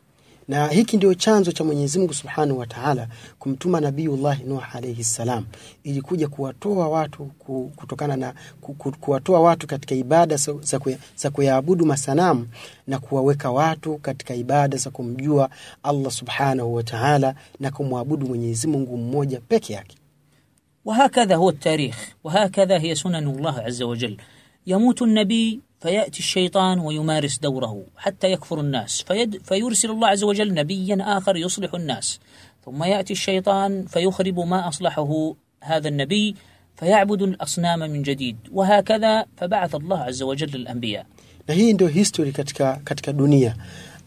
na 0.50 0.68
hiki 0.68 0.98
ndio 0.98 1.14
chanzo 1.14 1.52
cha 1.52 1.64
Mwenyezi 1.64 2.00
Mungu 2.00 2.14
Subhanahu 2.14 2.60
wa 2.60 2.66
Ta'ala 2.68 3.08
kumtuma 3.40 3.80
Nabiiullah 3.80 4.40
Nuh 4.46 4.76
alayhi 4.76 5.04
salam 5.04 5.46
ili 5.84 6.02
kuja 6.02 6.28
kuwatoa 6.28 6.90
watu 6.90 7.26
ku- 7.26 7.72
kutokana 7.76 8.16
na 8.16 8.34
ku- 8.62 8.74
ku- 8.74 8.92
kuwatoa 9.00 9.40
watu 9.40 9.68
katika 9.68 9.96
ibada 9.96 10.36
za- 10.36 10.54
za 10.62 10.80
kuya- 10.80 10.98
za 11.16 11.30
kuyaabudu 11.30 11.86
masanamu 11.86 12.48
na 12.88 13.00
kuwaweka 13.00 13.52
watu 13.52 13.98
katika 13.98 14.36
ibada 14.36 14.78
za 14.78 14.90
kumjua 14.90 15.50
Allah 15.84 16.12
Subhanahu 16.12 16.74
wa 16.74 16.84
Ta'ala 16.84 17.36
na 17.60 17.72
kumwabudu 17.72 18.28
Mwenyezi 18.28 18.68
Mungu 18.68 18.98
mmoja 18.98 19.40
peke 19.42 19.74
yake. 19.74 19.98
وهكذا 20.86 21.36
هو 21.36 21.50
التاريخ 21.50 21.96
وهكذا 22.24 22.78
هي 22.80 22.96
سنن 22.96 23.28
الله 23.28 23.60
عز 23.60 23.82
وجل 23.84 24.18
يموت 24.68 25.02
النبي 25.02 25.60
فيأتي 25.81 26.19
الشيطان 26.19 26.79
ويمارس 26.79 27.39
دوره 27.39 27.85
حتى 27.97 28.33
يكفر 28.33 28.61
الناس. 28.61 29.03
فيد 29.03 29.43
فيرسل 29.45 29.91
الله 29.91 30.09
عز 30.09 30.25
وجل 30.25 30.55
نبيا 30.55 30.99
آخر 31.01 31.37
يصلح 31.37 31.75
الناس. 31.75 32.21
ثم 32.65 32.85
يأتي 32.85 33.13
الشيطان 33.13 33.87
فيخرب 33.87 34.39
ما 34.41 34.69
أصلحه 34.69 35.35
هذا 35.61 35.89
النبي 35.89 36.35
فيعبد 36.77 37.23
الأصنام 37.23 37.79
من 37.79 38.03
جديد. 38.03 38.37
وهكذا 38.53 39.25
فبعث 39.37 39.75
الله 39.75 39.99
عز 39.99 40.23
وجل 40.23 40.55
الأنبياء. 40.55 41.07
Hii 41.49 41.73
ndio 41.73 41.89
history 41.89 42.33
katika, 42.33 42.81
katika 42.85 43.13
dunia. 43.13 43.57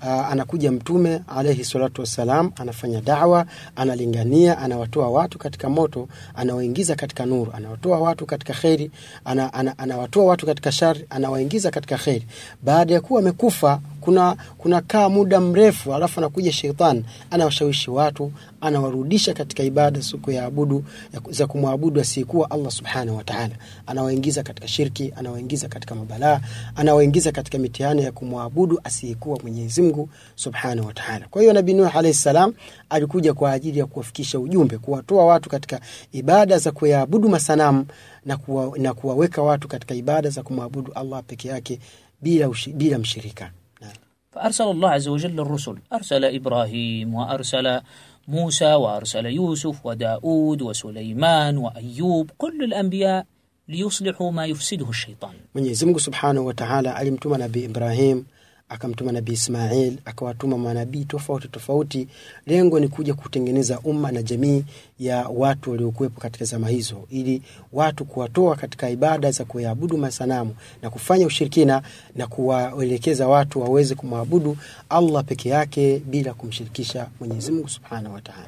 Uh, 0.04 0.32
anakuja 0.32 0.72
mtume 0.72 1.22
alaihi 1.28 1.66
salatu 1.66 2.02
wassalam 2.02 2.52
anafanya 2.56 3.02
dawa 3.02 3.46
analingania 3.76 4.58
anawatoa 4.58 5.10
watu 5.10 5.38
katika 5.40 5.70
moto 5.70 6.08
anawaingiza 6.36 6.96
katika 6.96 7.26
nuru 7.26 7.52
anawatoa 7.56 8.00
watu 8.00 8.26
katika 8.26 8.54
kheri 8.54 8.92
ana, 9.26 9.54
ana, 9.54 9.78
anawatoa 9.78 10.26
watu 10.26 10.46
katika 10.46 10.72
shari 10.72 11.06
anawaingiza 11.10 11.72
katika 11.72 11.98
kheri 11.98 12.28
baada 12.64 12.94
ya 12.94 13.02
kuwa 13.02 13.20
amekufa 13.20 13.80
kuna 14.02 14.36
kuna 14.58 14.82
kaa 14.82 15.10
muda 15.10 15.40
mrefu 15.42 15.94
alafu 15.96 16.20
anakuja 16.20 16.52
shetani 16.52 17.06
anawashawishi 17.32 17.92
watu 17.92 18.32
anawarudisha 18.63 19.35
katika 19.35 19.63
ibada 19.63 20.03
siku 20.03 20.31
ya 20.31 20.45
abudu 20.45 20.85
ya- 21.15 21.21
za 21.31 21.47
kumwabudu 21.47 22.01
asiyekuwa 22.01 22.51
Allah 22.51 22.71
subhanahu 22.71 23.17
wa 23.17 23.25
ta'ala 23.25 23.55
anawaingiza 23.87 24.43
katika 24.43 24.69
shirki 24.69 25.13
anawaingiza 25.17 25.69
katika 25.69 25.95
mabalaa 25.95 26.41
anawaingiza 26.77 27.33
katika 27.33 27.59
mitihani 27.59 28.03
ya 28.05 28.13
kumwabudu 28.13 28.81
asiyekuwa 28.85 29.39
Mwenyezi 29.43 29.83
Mungu 29.83 30.09
subhanahu 30.35 30.87
wa 30.89 30.95
ta'ala 30.95 31.27
kwa 31.31 31.43
hiyo 31.43 31.53
nabii 31.55 31.75
Nuh 31.75 31.97
alayhi 31.97 32.15
salam 32.19 32.55
alikuja 32.91 33.35
kwa 33.35 33.53
ajili 33.53 33.79
ya 33.79 33.87
kuwafikisha 33.87 34.39
ujumbe 34.41 34.79
kuwatoa 34.79 35.25
watu 35.27 35.49
katika 35.49 35.81
ibada 36.13 36.59
za 36.59 36.73
kuyaabudu 36.73 37.29
masanamu 37.29 37.87
na, 38.25 38.37
kuwa, 38.37 38.79
na 38.79 38.95
kuwaweka 38.95 39.43
watu 39.43 39.69
katika 39.69 39.95
ibada 39.95 40.31
za 40.31 40.43
kumwabudu 40.43 40.93
Allah 40.93 41.23
peke 41.27 41.49
yake 41.49 41.79
bila, 42.23 42.49
ushi, 42.49 42.73
bila 42.73 42.99
mshirika 42.99 43.51
Naam. 43.81 43.93
فأرسل 44.35 44.65
الله 44.71 44.91
عز 44.91 45.09
وجل 45.09 45.41
الرسل 45.41 45.77
أرسل 45.93 46.25
إبراهيم 46.25 47.15
وأرسل 47.15 47.81
موسى 48.28 48.74
وأرسل 48.74 49.26
يوسف 49.26 49.86
وداود 49.86 50.62
وسليمان 50.62 51.58
وأيوب 51.58 52.32
كل 52.38 52.64
الأنبياء 52.64 53.26
ليصلحوا 53.68 54.32
ما 54.32 54.46
يفسده 54.46 54.90
الشيطان. 54.90 55.34
Mungu 55.56 56.00
Subhanahu 56.00 56.46
wa 56.46 56.54
Ta'ala 56.54 56.96
alimtuma 56.96 57.38
Nabii 57.38 57.64
Ibrahim, 57.64 58.26
akamtuma 58.70 59.12
nabii 59.12 59.34
Ismail, 59.34 59.98
akawatuma 60.06 60.58
manabii 60.58 61.06
tofauti 61.06 61.48
tofauti. 61.48 62.08
Lengo 62.46 62.80
ni 62.80 62.88
kuja 62.88 63.14
kutengeneza 63.14 63.80
umma 63.80 64.12
na 64.12 64.24
jamii 64.24 64.64
ya 65.00 65.28
watu 65.28 65.72
waliokuwepo 65.72 66.22
katika 66.22 66.46
zama 66.46 66.70
hizo, 66.70 67.08
ili 67.10 67.42
watu 67.74 68.06
kuwatoa 68.06 68.56
katika 68.56 68.90
ibada 68.90 69.32
za 69.32 69.46
kuyaabudu 69.46 69.98
masanamu 69.98 70.56
na 70.82 70.90
kufanya 70.90 71.26
ushirikina 71.28 71.82
na 72.16 72.28
kuwaelekeza 72.28 73.28
watu 73.28 73.62
waweze 73.62 73.96
kumwabudu 73.96 74.58
Allah 74.90 75.24
peke 75.24 75.50
yake 75.50 76.00
bila 76.06 76.34
kumshirikisha 76.34 77.08
Mwenyezi 77.20 77.52
Mungu 77.52 77.70
subhanahu 77.70 78.16
wa 78.16 78.22
taala. 78.22 78.48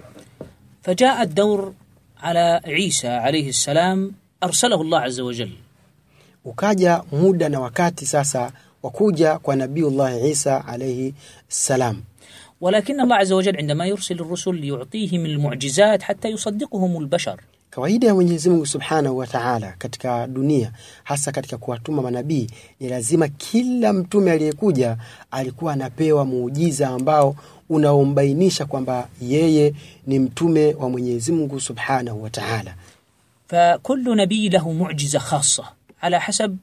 fajaa 0.82 1.18
ad-dawr 1.18 1.72
ala 2.22 2.62
Isa 2.78 3.24
alayhi 3.24 3.54
salam 3.54 4.12
arsalahu 4.42 4.84
Allah 4.84 5.04
azza 5.04 5.24
wa 5.24 5.34
jalla, 5.34 5.52
ukaja 6.46 7.04
muda 7.12 7.50
na 7.50 7.60
wakati 7.60 8.06
sasa 8.06 8.52
wa 8.86 8.92
kuja 8.92 9.40
kwa 9.40 9.56
Nabiiullah 9.56 10.26
Isa 10.30 10.66
alayhi 10.68 11.14
salam. 11.48 12.02
Walakin 12.62 13.00
Allah 13.00 13.18
azza 13.20 13.36
wa 13.36 13.44
jalla 13.44 13.60
indama 13.60 13.86
yursil 13.88 14.22
ar-rusul 14.22 14.56
liyu'tihim 14.56 15.26
al-mu'jizat 15.26 16.02
Kawaida 17.70 18.08
ya 18.08 18.16
Mwenyezi 18.16 18.50
Mungu 18.50 18.66
Subhanahu 18.66 19.18
wataala 19.18 19.76
katika 19.78 20.28
dunia, 20.28 20.72
hasa 21.04 21.32
katika 21.32 21.58
kuwatuma 21.58 22.02
manabii, 22.02 22.50
ni 22.80 22.90
lazima 22.90 23.28
kila 23.28 23.94
mtume 23.94 24.32
aliyekuja 24.32 24.98
alikuwa 25.32 25.74
anapewa 25.74 26.26
muujiza 26.26 26.88
ambao 26.90 27.36
unaombainisha 27.70 28.66
kwamba 28.66 29.08
yeye 29.22 29.74
ni 30.08 30.20
mtume 30.20 30.74
wa 30.74 30.90
Mwenyezi 30.90 31.32
Mungu 31.32 31.60
Subhanahu 31.60 32.24
wa 32.24 32.30
Ta'ala. 32.30 32.76
Nabii 34.16 34.50
lahu 34.50 34.74
mu'jiza 34.74 35.20
khassa 35.20 35.64
ala 36.02 36.20
hasab 36.20 36.58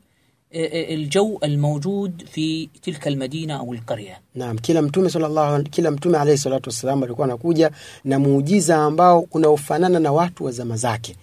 الجو 0.53 1.39
الموجود 1.43 2.23
في 2.31 2.69
تلك 2.81 3.07
المدينة 3.07 3.53
أو 3.59 3.73
القرية 3.73 4.21
Naam, 4.35 4.57
kila 4.57 4.81
mtume 4.81 5.09
sallallahu 5.09 5.63
kila 5.63 5.91
mtume 5.91 6.17
alayhi 6.17 6.37
salatu 6.41 6.69
wassalam 6.69 7.03
alikuwa 7.03 7.25
anakuja 7.27 7.71
na 8.03 8.19
muujiza 8.19 8.77
ambao 8.77 9.25
unaofanana 9.31 9.99
na 9.99 10.11
watu 10.11 10.45
wa 10.45 10.51
zama 10.51 10.77
zake. 10.77 11.15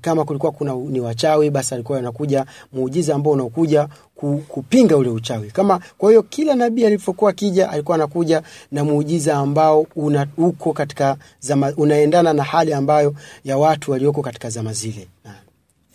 Kama 0.00 0.24
kulikuwa 0.24 0.52
kuna 0.52 0.74
ni 0.74 1.00
wachawi, 1.00 1.50
basi 1.50 1.74
alikuwa 1.74 1.98
anakuja 1.98 2.46
muujiza 2.72 3.14
ambao 3.14 3.32
unaokuja 3.32 3.88
ku, 4.14 4.42
kupinga 4.48 4.96
ule 4.96 5.08
uchawi. 5.10 5.50
Kama 5.50 5.80
kwa 5.98 6.10
hiyo 6.10 6.22
kila 6.22 6.54
nabii 6.54 6.84
alipokuwa 6.84 7.30
akija 7.30 7.70
alikuwa 7.70 7.94
anakuja 7.94 8.42
na 8.72 8.84
muujiza 8.84 9.36
ambao 9.36 9.86
una, 9.96 10.26
uko 10.36 10.72
katika 10.72 11.16
zama, 11.40 11.72
unaendana 11.76 12.32
na 12.32 12.42
hali 12.42 12.72
ambayo 12.74 13.14
ya 13.44 13.58
watu 13.58 13.90
walioko 13.90 14.22
katika 14.22 14.50
zama 14.50 14.72
zile. 14.72 15.08
Naam. 15.24 15.34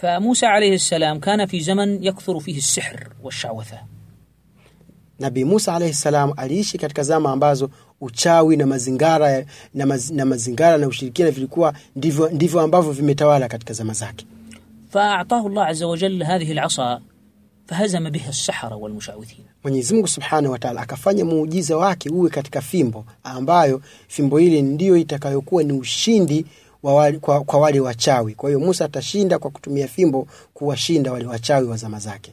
فموسى 0.01 0.45
عليه 0.45 0.73
السلام 0.75 1.19
كان 1.19 1.45
في 1.45 1.59
زمن 1.59 2.03
يكثر 2.03 2.39
فيه 2.39 2.57
السحر 2.57 3.07
والشعوذة 3.23 3.79
Nabii 5.19 5.43
Musa 5.45 5.73
alayhi 5.75 5.93
salam 5.93 6.33
aliishi 6.37 6.77
katika 6.77 7.03
zama 7.03 7.31
ambazo 7.31 7.69
uchawi 8.01 8.57
na 8.57 8.65
mazingara 8.65 9.45
na, 9.73 9.85
maz, 9.85 10.11
na 10.11 10.25
mazingara 10.25 10.77
na 10.77 10.87
ushirikina 10.87 11.31
vilikuwa 11.31 11.73
ndivyo, 11.95 12.29
ndivyo 12.29 12.61
ambavyo 12.61 12.91
vimetawala 12.91 13.47
katika 13.47 13.73
zama 13.73 13.93
zake. 13.93 14.25
فأعطاه 14.91 15.47
الله 15.47 15.63
عز 15.63 15.83
وجل 15.83 16.23
هذه 16.23 16.51
العصا 16.51 17.01
فهزم 17.67 18.09
بها 18.09 18.29
السحرة 18.29 18.75
والمشعوذين 18.75 19.45
Mwenyezi 19.63 19.93
Mungu 19.93 20.07
Subhanahu 20.07 20.51
wa 20.51 20.59
Ta'ala 20.59 20.81
akafanya 20.81 21.25
muujiza 21.25 21.77
wake 21.77 22.09
uwe 22.09 22.29
katika 22.29 22.61
fimbo 22.61 23.05
ambayo 23.23 23.81
fimbo 24.07 24.39
ile 24.39 24.61
ndiyo 24.61 24.97
itakayokuwa 24.97 25.63
ni 25.63 25.73
ushindi 25.73 26.45
wa 26.82 26.94
wale, 26.94 27.18
kwa, 27.18 27.44
kwa 27.44 27.58
wale 27.60 27.80
wachawi. 27.80 28.34
Kwa 28.34 28.48
hiyo 28.50 28.60
Musa 28.60 28.84
atashinda 28.84 29.38
kwa 29.38 29.50
kutumia 29.50 29.88
fimbo 29.88 30.26
kuwashinda 30.54 31.12
wale 31.12 31.26
wachawi 31.26 31.66
wa 31.68 31.76
zama 31.76 31.98
zake. 31.98 32.32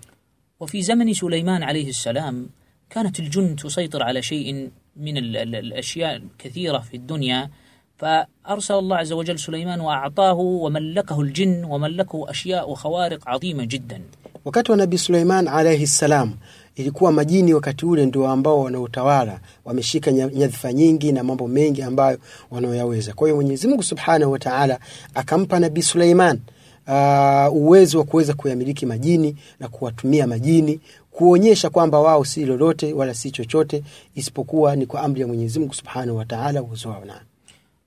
وفي 0.60 0.82
زمن 0.82 1.13
سليمان 1.13 1.63
عليه 1.63 1.89
السلام 1.89 2.50
كانت 2.89 3.20
الجن 3.20 3.56
تسيطر 3.56 4.03
على 4.03 4.22
شيء 4.22 4.70
من 4.98 5.18
ال- 5.18 5.38
ال- 5.38 5.56
الأشياء 5.56 6.15
الكثيرة 6.15 6.79
في 6.79 6.98
الدنيا 6.98 7.50
فأرسل 7.98 8.74
الله 8.74 8.98
عز 8.98 9.12
وجل 9.12 9.39
سليمان 9.39 9.79
وأعطاه 9.82 10.34
وملكه 10.34 11.22
الجن 11.22 11.63
وملكه 11.63 12.29
أشياء 12.29 12.70
وخوارق 12.72 13.29
عظيمة 13.29 13.63
جدا 13.65 14.01
wa 14.46 14.75
Nabii 14.77 14.98
Suleiman 14.98 15.48
alayhi 15.48 15.88
salam, 15.88 16.38
ilikuwa 16.76 17.12
majini 17.12 17.54
wakati 17.54 17.86
ule 17.86 18.06
ndio 18.06 18.28
ambao 18.28 18.60
wanaotawala 18.62 19.40
wameshika 19.66 20.12
nyadhifa 20.12 20.74
nyingi 20.74 21.12
na 21.12 21.24
mambo 21.24 21.48
mengi 21.48 21.82
ambayo 21.82 22.18
wanaoyaweza. 22.52 23.14
Kwa 23.14 23.28
hiyo 23.28 23.36
Mwenyezi 23.36 23.68
Mungu 23.68 23.84
Subhanahu 23.84 24.32
wataala 24.32 24.80
akampa 25.14 25.60
Nabii 25.60 25.82
Suleiman 25.82 26.40
uh, 26.88 27.54
uwezo 27.56 27.98
wa 28.00 28.04
kuweza 28.04 28.34
kuyamiliki 28.34 28.86
majini 28.86 29.36
na 29.60 29.68
kuwatumia 29.68 30.28
majini 30.28 30.80
kuonyesha 31.12 31.70
kwamba 31.70 32.00
wao 32.00 32.26
si 32.26 32.46
lolote 32.46 32.94
wala 32.94 33.14
si 33.14 33.32
chochote 33.32 33.84
isipokuwa 34.16 34.76
ni 34.76 34.86
kwa 34.86 35.02
amri 35.02 35.22
ya 35.22 35.28
Mwenyezi 35.28 35.60
Mungu 35.60 35.74
Subhanahu 35.74 36.18
wataala 36.18 36.62
Ta'ala. 36.62 37.22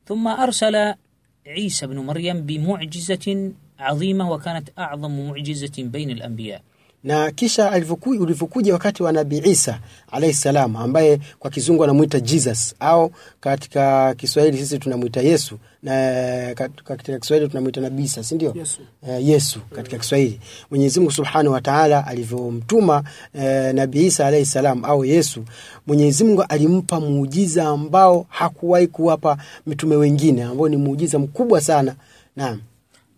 Thumma 0.07 0.39
arsala 0.39 0.97
Isa 1.57 1.87
ibn 1.87 1.99
Maryam 1.99 2.43
bimu'jizatin 2.43 3.55
'azima 3.79 4.31
wa 4.31 4.39
kanat 4.39 4.71
mu'jizatin 5.09 5.89
baina 5.91 6.13
al-anbiya' 6.13 6.61
na 7.05 7.31
kisha 7.31 7.71
ulivyokuja 8.07 8.73
wakati 8.73 9.03
wa 9.03 9.13
nabii 9.13 9.43
isa 9.45 9.79
alahi 10.11 10.33
salam 10.35 10.77
ambaye 10.77 11.21
kwa 11.39 11.51
kizungu 11.51 11.85
anamwita 11.85 12.21
jesus 12.21 12.75
au 12.81 13.11
katika 13.41 14.15
kiswahili 14.15 14.59
sisi 14.59 14.79
tunamwita 14.79 15.21
yesu 15.21 15.59
na 15.83 15.93
kat- 16.55 16.83
katika 16.85 17.19
kiswahili 17.19 17.49
tunamwita 17.49 17.81
nabii 17.81 18.03
isa 18.03 18.25
sindio 18.25 18.53
Yesu. 18.57 18.81
eh, 19.09 19.29
yesu 19.29 19.61
katika 19.77 19.99
kiswahili. 19.99 20.41
Mwenyezimungu 20.71 21.13
subhanahu 21.13 21.55
wataala 21.55 22.07
alivyomtuma 22.07 23.03
eh, 23.35 23.75
nabii 23.75 24.07
isa 24.07 24.27
alahi 24.27 24.47
salam 24.47 24.85
au 24.85 25.05
yesu 25.05 25.45
mwenyezimungu 25.87 26.43
alimpa 26.43 27.01
muujiza 27.01 27.69
ambao 27.69 28.27
hakuwahi 28.29 28.87
kuwapa 28.87 29.37
mitume 29.67 29.97
wengine 29.97 30.43
ambao 30.43 30.69
ni 30.69 30.77
muujiza 30.77 31.19
mkubwa 31.19 31.61
sana. 31.61 31.95
Naam 32.37 32.61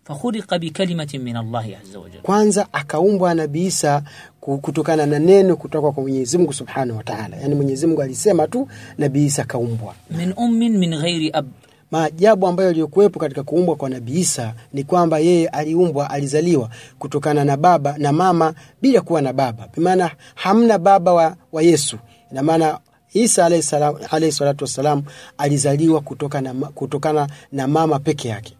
fakhulika 0.05 0.59
bikalimatin 0.59 1.21
min 1.21 1.35
Allahi 1.35 1.75
azza 1.75 1.99
wa 1.99 2.09
jalla, 2.09 2.21
kwanza 2.21 2.67
akaumbwa 2.73 3.33
Nabii 3.33 3.65
Isa 3.65 4.03
kutokana 4.41 5.05
na 5.05 5.19
neno 5.19 5.55
kutoka 5.55 5.91
kwa 5.91 6.03
Mwenyezi 6.03 6.37
Mungu 6.37 6.53
subhanahu 6.53 6.97
wa 6.97 7.03
taala. 7.03 7.37
Yani 7.37 7.55
Mwenyezi 7.55 7.87
Mungu 7.87 8.01
alisema 8.01 8.47
tu 8.47 8.67
Nabii 8.97 9.25
Isa 9.25 9.43
kaumbwa 9.43 9.95
min 10.17 10.33
ummin 10.37 10.77
min 10.77 10.89
ghairi 11.01 11.29
ab. 11.33 11.45
Maajabu 11.91 12.47
ambayo 12.47 12.67
yaliyokuwepo 12.69 13.19
katika 13.19 13.43
kuumbwa 13.43 13.75
kwa 13.75 13.89
Nabii 13.89 14.19
Isa 14.19 14.53
ni 14.73 14.83
kwamba 14.83 15.19
yeye 15.19 15.47
aliumbwa, 15.47 16.09
alizaliwa 16.09 16.69
kutokana 16.99 17.43
na 17.45 17.57
baba 17.57 17.97
na 17.97 18.11
mama 18.11 18.53
bila 18.81 19.01
kuwa 19.01 19.21
na 19.21 19.33
baba, 19.33 19.67
bimaana 19.75 20.11
hamna 20.35 20.77
baba 20.77 21.13
wa, 21.13 21.35
wa 21.51 21.63
Yesu. 21.63 21.97
Ina 22.31 22.43
maana 22.43 22.79
Isa 23.13 23.45
alayhi 23.45 24.31
salatu 24.31 24.63
wassalam 24.63 25.03
alizaliwa 25.37 26.01
kutokana 26.01 26.53
na, 26.53 26.67
kutokana 26.67 27.27
na 27.51 27.67
mama 27.67 27.99
peke 27.99 28.27
yake. 28.27 28.55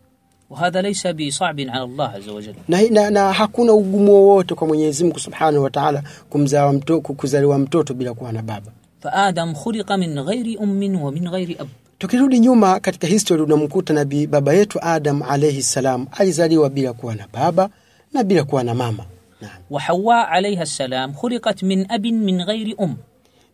وهذا 0.50 0.82
ليس 0.82 1.06
بصعب 1.06 1.60
على 1.60 1.82
الله 1.84 2.04
عز 2.08 2.28
وجل 2.28 2.54
na, 2.68 2.82
na, 2.90 3.10
na 3.10 3.32
hakuna 3.32 3.72
ugumu 3.72 4.12
wowote 4.12 4.54
kwa 4.54 4.66
Mwenyezi 4.66 5.04
Mungu 5.04 5.18
Subhanahu 5.18 5.64
wa 5.64 5.70
Ta'ala 5.70 6.02
kumzaa 6.30 6.72
mto, 6.72 7.00
kuzaliwa 7.00 7.58
mtoto 7.58 7.94
bila 7.94 8.14
kuwa 8.14 8.32
na 8.32 8.42
baba. 8.42 8.72
فآدم 9.02 9.54
خلق 9.54 9.92
من 9.92 10.18
غير 10.18 10.62
أم 10.62 11.02
ومن 11.02 11.28
غير 11.28 11.56
أب 11.60 11.68
Tukirudi 11.98 12.38
nyuma 12.40 12.80
katika 12.80 13.06
historia 13.06 13.44
unamkuta 13.44 13.94
nabii 13.94 14.26
baba 14.26 14.52
yetu 14.54 14.78
Adam 14.82 15.22
alayhi 15.22 15.62
salam 15.62 16.06
alizaliwa 16.12 16.70
bila 16.70 16.92
kuwa 16.92 17.14
na 17.14 17.26
baba 17.32 17.68
na 18.12 18.24
bila 18.24 18.44
kuwa 18.44 18.64
na 18.64 18.74
mama. 18.74 19.04
Naam. 19.40 19.50
وحواء 19.70 20.26
عليها 20.26 20.62
السلام 20.62 21.12
خلقت 21.12 21.64
من 21.64 21.92
أب 21.92 22.06
من 22.06 22.42
غير 22.42 22.74
أم 22.80 22.96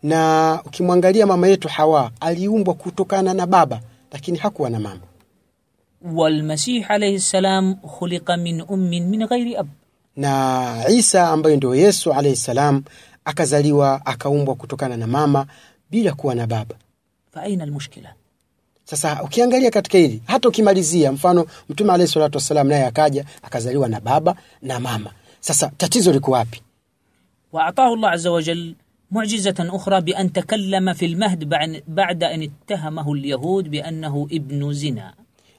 Na 0.03 0.61
ukimwangalia 0.67 1.27
mama 1.27 1.49
yetu 1.49 1.69
Hawa 1.69 2.11
aliumbwa 2.21 2.75
kutokana 2.75 3.35
na 3.35 3.47
baba 3.47 3.81
lakini 4.13 4.39
hakuwa 4.39 4.71
na 4.71 4.81
mama. 4.81 5.01
والمسيح 6.06 6.92
عليه 6.92 7.16
السلام 7.16 7.78
خلق 7.88 8.32
من 8.32 8.62
أم 8.62 8.80
من 9.12 9.24
غير 9.24 9.60
أب 9.60 9.68
Na 10.18 10.86
Isa 10.90 11.30
ambaye 11.30 11.56
ndio 11.58 11.76
Yesu 11.76 12.14
alayhi 12.14 12.36
salam 12.38 12.84
akazaliwa 13.26 14.06
akaumbwa 14.06 14.56
kutokana 14.56 14.98
na 14.98 15.08
mama 15.08 15.46
bila 15.92 16.14
kuwa 16.14 16.36
na 16.36 16.48
baba. 16.48 16.76
فأين 17.34 17.62
المشكلة؟ 17.62 18.10
Sasa 18.86 19.24
ukiangalia 19.24 19.72
katika 19.72 19.98
hili, 19.98 20.22
hata 20.26 20.50
ukimalizia, 20.50 21.12
mfano 21.12 21.46
Mtume 21.70 21.94
alayhi 21.94 22.12
salatu 22.14 22.38
wassalam 22.38 22.68
naye 22.68 22.86
akaja 22.86 23.26
akazaliwa 23.42 23.88
na 23.90 24.00
baba 24.00 24.36
na 24.62 24.80
mama. 24.80 25.12
Sasa 25.40 25.72
tatizo 25.78 26.12
liko 26.12 26.32
wapi? 26.32 26.62
وأعطاه 27.54 27.94
الله 27.94 28.10
عز 28.10 28.28
وجل 28.28 28.76
معجزة 29.12 29.56
أخرى 29.60 30.02
بأن 30.02 30.34
تكلم 30.34 30.94
في 30.94 31.06
المهد 31.06 31.44
بعد- 31.50 31.84
بعد 31.88 32.24
أن 32.24 32.42
اتهمه 32.42 33.14
اليهود 33.14 33.68
بأنه 33.72 34.28
ابن 34.32 34.74
زنا 34.74 35.14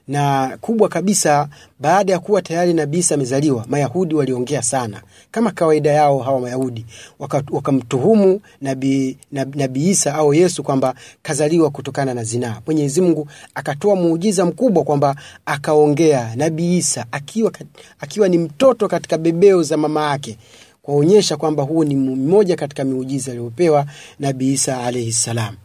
Na 0.07 0.57
kubwa 0.61 0.89
kabisa, 0.89 1.47
baada 1.79 2.13
ya 2.13 2.19
kuwa 2.19 2.41
tayari 2.41 2.73
Nabii 2.73 2.97
Isa 2.97 3.15
amezaliwa, 3.15 3.65
Mayahudi 3.69 4.15
waliongea 4.15 4.61
sana 4.61 5.01
kama 5.31 5.51
kawaida 5.51 5.91
yao. 5.91 6.19
Hawa 6.19 6.39
Mayahudi 6.39 6.85
waka- 7.19 7.43
wakamtuhumu 7.51 8.41
Nabii 8.61 9.17
Nabii 9.31 9.89
Isa 9.89 10.13
au 10.15 10.33
Yesu 10.33 10.63
kwamba 10.63 10.95
kazaliwa 11.21 11.69
kutokana 11.69 12.13
na 12.13 12.23
zinaa. 12.23 12.61
Mwenyezi 12.65 13.01
Mungu 13.01 13.27
akatoa 13.55 13.95
muujiza 13.95 14.45
mkubwa 14.45 14.83
kwamba 14.83 15.15
akaongea 15.45 16.35
Nabii 16.35 16.77
Isa 16.77 17.05
akiwa, 17.11 17.51
akiwa 17.99 18.29
ni 18.29 18.37
mtoto 18.37 18.87
katika 18.87 19.17
bebeo 19.17 19.63
za 19.63 19.77
mama 19.77 20.09
yake 20.09 20.37
kuonyesha 20.81 21.37
kwamba 21.37 21.63
huu 21.63 21.83
ni 21.83 21.95
mmoja 21.95 22.55
katika 22.55 22.83
miujiza 22.83 23.31
aliyopewa 23.31 23.85
Nabii 24.19 24.53
Isa 24.53 24.83
alaihi 24.83 25.11
salam. 25.11 25.55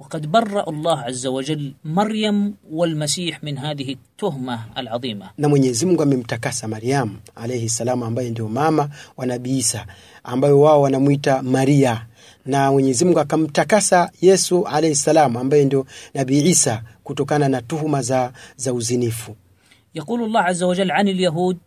وقد 0.00 0.26
برأ 0.32 0.68
الله 0.70 0.98
عز 1.00 1.26
وجل 1.26 1.74
مريم 1.84 2.54
والمسيح 2.72 3.44
من 3.44 3.58
هذه 3.58 3.92
التهمة 3.92 4.58
العظيمة 4.78 5.30
na 5.38 5.48
Mwenyezi 5.48 5.86
Mungu 5.86 6.02
amemtakasa 6.02 6.68
Mariamu 6.68 7.16
alaihi 7.34 7.68
salam, 7.68 8.02
ambaye 8.02 8.30
ndio 8.30 8.48
mama 8.48 8.88
wa 9.16 9.26
Nabii 9.26 9.58
Isa, 9.58 9.86
ambayo 10.24 10.60
wao 10.60 10.80
wanamwita 10.82 11.42
Maria, 11.42 12.06
na 12.46 12.72
Mwenyezi 12.72 13.04
Mungu 13.04 13.20
akamtakasa 13.20 14.10
Yesu 14.20 14.66
alaihi 14.66 14.96
salam, 14.96 15.36
ambaye 15.36 15.64
ndio 15.64 15.86
Nabii 16.14 16.40
Isa, 16.50 16.82
kutokana 17.04 17.48
na 17.48 17.62
tuhuma 17.62 18.02
za, 18.02 18.32
za 18.56 18.72
uzinifu. 18.72 19.34
يقول 19.94 20.22
الله 20.22 20.40
عز 20.40 20.62
وجل 20.62 20.90
عن 20.90 21.08
اليهود 21.08 21.58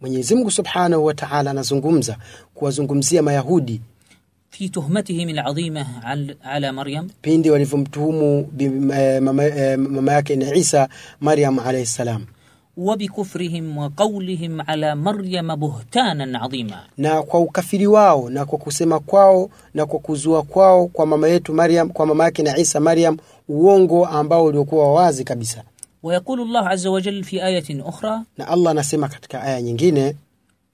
Mwenyezi 0.00 0.34
Mungu 0.34 0.50
subhanahu 0.50 1.04
wa 1.04 1.14
taala 1.14 1.50
anazungumza 1.50 2.16
kuwazungumzia 2.54 3.22
Mayahudi 3.22 3.80
fi 4.55 4.69
tuhmatihim 4.69 5.29
aladhima 5.29 5.85
ala 6.43 6.71
Maryam, 6.73 7.09
pindi 7.21 7.49
walivyomtuhumu 7.51 8.47
mama 9.89 10.11
yake 10.13 10.35
ni 10.35 10.59
Isa 10.59 10.87
Maryam 11.21 11.59
alayhi 11.59 11.85
salam 11.85 12.25
wa 12.77 12.97
bikufrihim 12.97 13.77
wa 13.77 13.89
qawlihim 13.89 14.61
ala 14.67 14.95
Maryam 14.95 15.47
buhtanan 15.59 16.35
adhima, 16.35 16.79
na 16.97 17.23
kwa 17.23 17.39
ukafiri 17.39 17.87
wao 17.87 18.29
na 18.29 18.45
kwa 18.45 18.59
kusema 18.59 18.99
kwao 18.99 19.49
na 19.73 19.85
kwa 19.85 19.99
kuzua 19.99 20.43
kwao 20.43 20.87
kwa 20.87 21.05
mama 21.05 21.27
yetu 21.27 21.53
Maryam, 21.53 21.89
kwa 21.89 22.05
mama 22.05 22.23
yake 22.23 22.43
na 22.43 22.57
Isa 22.57 22.79
Maryam, 22.79 23.17
uongo 23.49 24.05
ambao 24.05 24.45
uliokuwa 24.45 24.93
wazi 24.93 25.23
kabisa. 25.23 25.63
Wa 26.03 26.13
yaqulu 26.13 26.43
Allah 26.43 26.67
azza 26.67 26.91
wa 26.91 27.01
jalla 27.01 27.23
fi 27.23 27.41
ayatin 27.41 27.81
ukhra, 27.81 28.23
anasema 28.69 29.07
katika 29.07 29.41
aya 29.41 29.61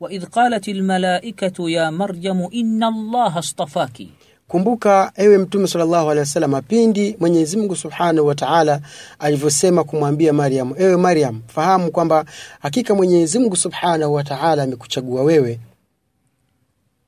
وإذ 0.00 0.24
قالت 0.24 0.68
الملائكة 0.68 1.70
يا 1.70 1.90
مريم 1.90 2.48
إن 2.54 2.84
الله 2.84 3.38
اصطفاك 3.38 4.06
kumbuka 4.48 5.12
ewe 5.16 5.38
mtume 5.38 5.66
sallallahu 5.68 6.04
alaihi 6.10 6.18
wasallam 6.20 6.62
pindi 6.62 7.16
mwenyezi 7.20 7.56
mungu 7.56 7.76
subhanahu 7.76 8.26
wa 8.26 8.34
taala 8.34 8.80
alivyosema 9.18 9.84
kumwambia 9.84 10.32
maryam 10.32 10.74
ewe 10.78 10.96
maryam 10.96 11.40
fahamu 11.46 11.90
kwamba 11.90 12.24
hakika 12.60 12.94
mwenyezi 12.94 13.38
mungu 13.38 13.56
subhanahu 13.56 14.14
wa 14.14 14.24
taala 14.24 14.62
amekuchagua 14.62 15.22
wewe 15.22 15.60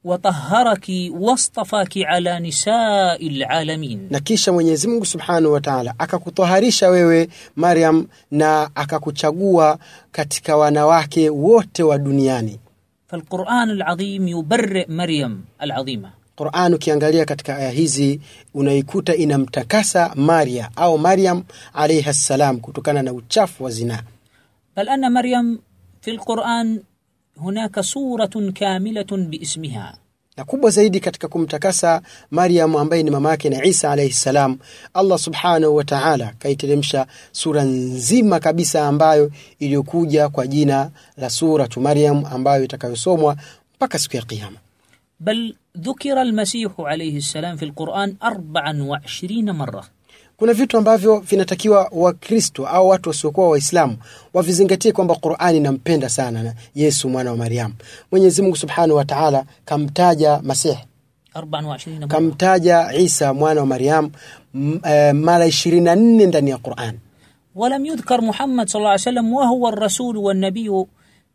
وطهرك 0.05 0.87
واصطفاك 1.11 1.93
على 1.99 2.41
نساء 2.41 3.27
العالمين 3.27 4.09
na 4.11 4.21
kisha 4.21 4.53
mwenyezi 4.53 4.89
mungu 4.89 5.05
subhanahu 5.07 5.53
wa 5.53 5.61
taala 5.61 5.95
akakutoharisha 5.99 6.89
wewe 6.89 7.29
maryam 7.57 8.07
na 8.31 8.71
akakuchagua 8.75 9.79
katika 10.13 10.57
wanawake 10.57 11.31
wote 11.31 11.83
wa 11.83 11.99
duniani 11.99 12.59
فالقرآن 13.13 13.71
العظيم 13.71 14.29
يبرئ 14.29 14.87
مريم 14.93 15.45
العظيمة 15.63 16.11
Qur'an 16.39 16.75
ukiangalia 16.75 17.25
katika 17.25 17.57
aya 17.57 17.71
hizi 17.71 18.21
unaikuta 18.55 19.15
inamtakasa 19.15 20.13
Maria 20.15 20.71
au 20.77 20.99
Maryam 20.99 21.45
alayha 21.75 22.13
salam 22.13 22.61
kutokana 22.61 23.03
na 23.03 23.13
uchafu 23.13 23.65
wa 23.65 23.71
zinaa. 23.71 24.03
بل 24.77 24.89
أن 24.89 25.13
مريم 25.13 25.59
في 26.03 26.11
القرآن 26.11 26.83
هناك 27.41 27.81
سورة 27.81 28.53
كاملة 28.55 29.07
باسمها 29.11 29.99
na 30.38 30.44
kubwa 30.44 30.70
zaidi 30.70 31.00
katika 31.00 31.28
kumtakasa 31.28 32.02
Maryam 32.32 32.76
ambaye 32.76 33.04
ni 33.04 33.12
mama 33.12 33.30
yake 33.30 33.50
na 33.50 33.66
Isa 33.66 33.92
alayhi 33.92 34.14
salam. 34.14 34.58
Allah 34.94 35.18
subhanahu 35.20 35.76
wa 35.76 35.84
ta'ala 35.84 36.34
kaiteremsha 36.40 37.08
sura 37.32 37.64
nzima 37.64 38.40
kabisa 38.40 38.88
ambayo 38.88 39.32
iliyokuja 39.60 40.30
kwa 40.30 40.48
jina 40.48 40.92
la 41.18 41.30
suratu 41.30 41.82
Maryam 41.82 42.26
ambayo 42.26 42.64
itakayosomwa 42.64 43.38
mpaka 43.76 44.00
siku 44.00 44.16
ya 44.16 44.22
Kiyama. 44.22 44.58
Bal 45.20 45.54
dhukira 45.76 46.22
al-Masih 46.22 46.70
alayhi 46.88 47.22
salam 47.22 47.58
fi 47.58 47.66
al-Quran 47.66 48.16
24 48.20 49.54
marra 49.54 49.84
kuna 50.38 50.54
vitu 50.54 50.78
ambavyo 50.78 51.20
vinatakiwa 51.20 51.90
wakristo 51.92 52.68
au 52.68 52.90
watu 52.90 53.10
wasiokuwa 53.10 53.50
waislamu 53.50 53.98
wavizingatie 54.34 54.92
kwamba 54.92 55.16
qurani 55.16 55.58
inampenda 55.58 56.10
sana 56.10 56.44
na 56.44 56.54
yesu 56.76 57.10
mwana 57.10 57.32
wa 57.32 57.38
mariamu 57.38 57.74
mwenyezimungu 58.12 58.56
subhanahu 58.56 58.96
wataala 58.98 59.46
kamtaja 59.66 60.40
masihi 60.44 60.78
kamtaja 62.08 62.94
isa 62.94 63.34
mwana 63.34 63.62
wa 63.62 63.68
mariamu 63.68 64.12
eh, 64.86 65.16
mara 65.16 65.46
ishirini 65.46 65.82
na 65.86 65.96
nne 65.96 66.26
ndani 66.26 66.50
ya 66.50 66.58
quran. 66.58 67.00
Walam 67.56 67.86
yudhkar 67.86 68.22
muhammad 68.22 68.68
salaa 68.68 68.98
salam 68.98 69.34
wahuwa 69.34 69.72
rasulu 69.72 70.24
wannabiyu 70.24 70.88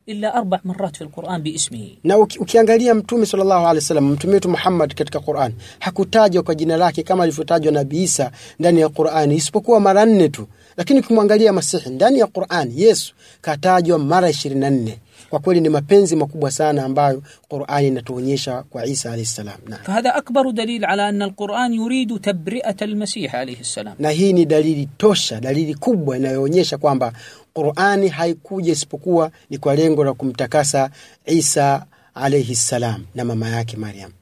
illa 0.08 0.34
arba 0.34 0.60
marat 0.64 0.96
fi 0.98 1.04
alquran 1.04 1.42
biismihi. 1.42 1.98
Na 2.04 2.18
ukiangalia 2.18 2.94
Mtume 2.94 3.26
sallallahu 3.26 3.60
alaihi 3.60 3.76
wasallam, 3.76 4.10
mtume 4.12 4.32
wetu 4.34 4.48
Muhammad 4.48 4.94
katika 4.94 5.20
Quran 5.20 5.52
hakutajwa 5.78 6.42
kwa 6.42 6.54
jina 6.54 6.76
lake 6.76 7.02
kama 7.02 7.22
alivyotajwa 7.22 7.72
Nabii 7.72 8.02
Isa 8.02 8.30
ndani 8.58 8.80
ya 8.80 8.88
Qurani 8.88 9.34
isipokuwa 9.36 9.80
mara 9.80 10.04
nne 10.06 10.28
tu, 10.28 10.46
lakini 10.76 11.00
ukimwangalia 11.00 11.52
Masihi 11.52 11.90
ndani 11.90 12.18
ya 12.18 12.26
Qurani 12.26 12.80
Yesu 12.82 13.14
katajwa 13.40 13.98
mara 13.98 14.28
24. 14.30 14.92
Kwa 15.30 15.38
kweli 15.38 15.60
ni 15.60 15.68
mapenzi 15.68 16.16
makubwa 16.16 16.50
sana 16.50 16.84
ambayo 16.84 17.22
Qurani 17.48 17.88
inatuonyesha 17.88 18.62
kwa 18.62 18.86
Isa 18.86 19.08
alayhi 19.08 19.26
salam. 19.26 19.54
Fahadha 19.82 20.14
akbaru 20.14 20.52
dalil 20.52 20.84
ala 20.84 21.06
anna 21.06 21.24
alquran 21.24 21.74
yuridu 21.74 22.18
tabri'ata 22.18 22.84
almasih 22.84 23.34
alayhi 23.34 23.64
salam, 23.64 23.94
na 23.98 24.10
hii 24.10 24.32
ni 24.32 24.44
dalili 24.46 24.88
tosha, 24.98 25.40
dalili 25.40 25.74
kubwa 25.74 26.16
inayoonyesha 26.16 26.78
kwamba 26.78 27.12
Qur'ani 27.58 28.08
haikuja 28.08 28.72
isipokuwa 28.72 29.30
ni 29.50 29.58
kwa 29.58 29.74
lengo 29.74 30.04
la 30.04 30.12
kumtakasa 30.14 30.90
Isa 31.26 31.86
alayhi 32.14 32.54
salam 32.54 33.06
na 33.14 33.24
mama 33.24 33.48
yake 33.48 33.76
Maryam. 33.76 34.12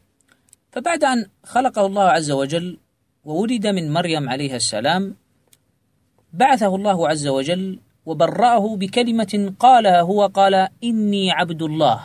فبعد 0.72 1.04
أن 1.04 1.26
خلقه 1.44 1.86
الله 1.86 2.02
عز 2.04 2.30
وجل 2.30 2.78
وولد 3.24 3.66
من 3.66 3.92
مريم 3.92 4.28
عليها 4.28 4.56
السلام 4.56 5.14
بعثه 6.32 6.76
الله 6.76 7.08
عز 7.08 7.26
وجل 7.26 7.78
وبرأه 8.06 8.76
بكلمة 8.76 9.52
قالها 9.58 10.00
هو 10.00 10.26
قال 10.26 10.68
إني 10.84 11.30
عبد 11.32 11.62
الله 11.62 12.00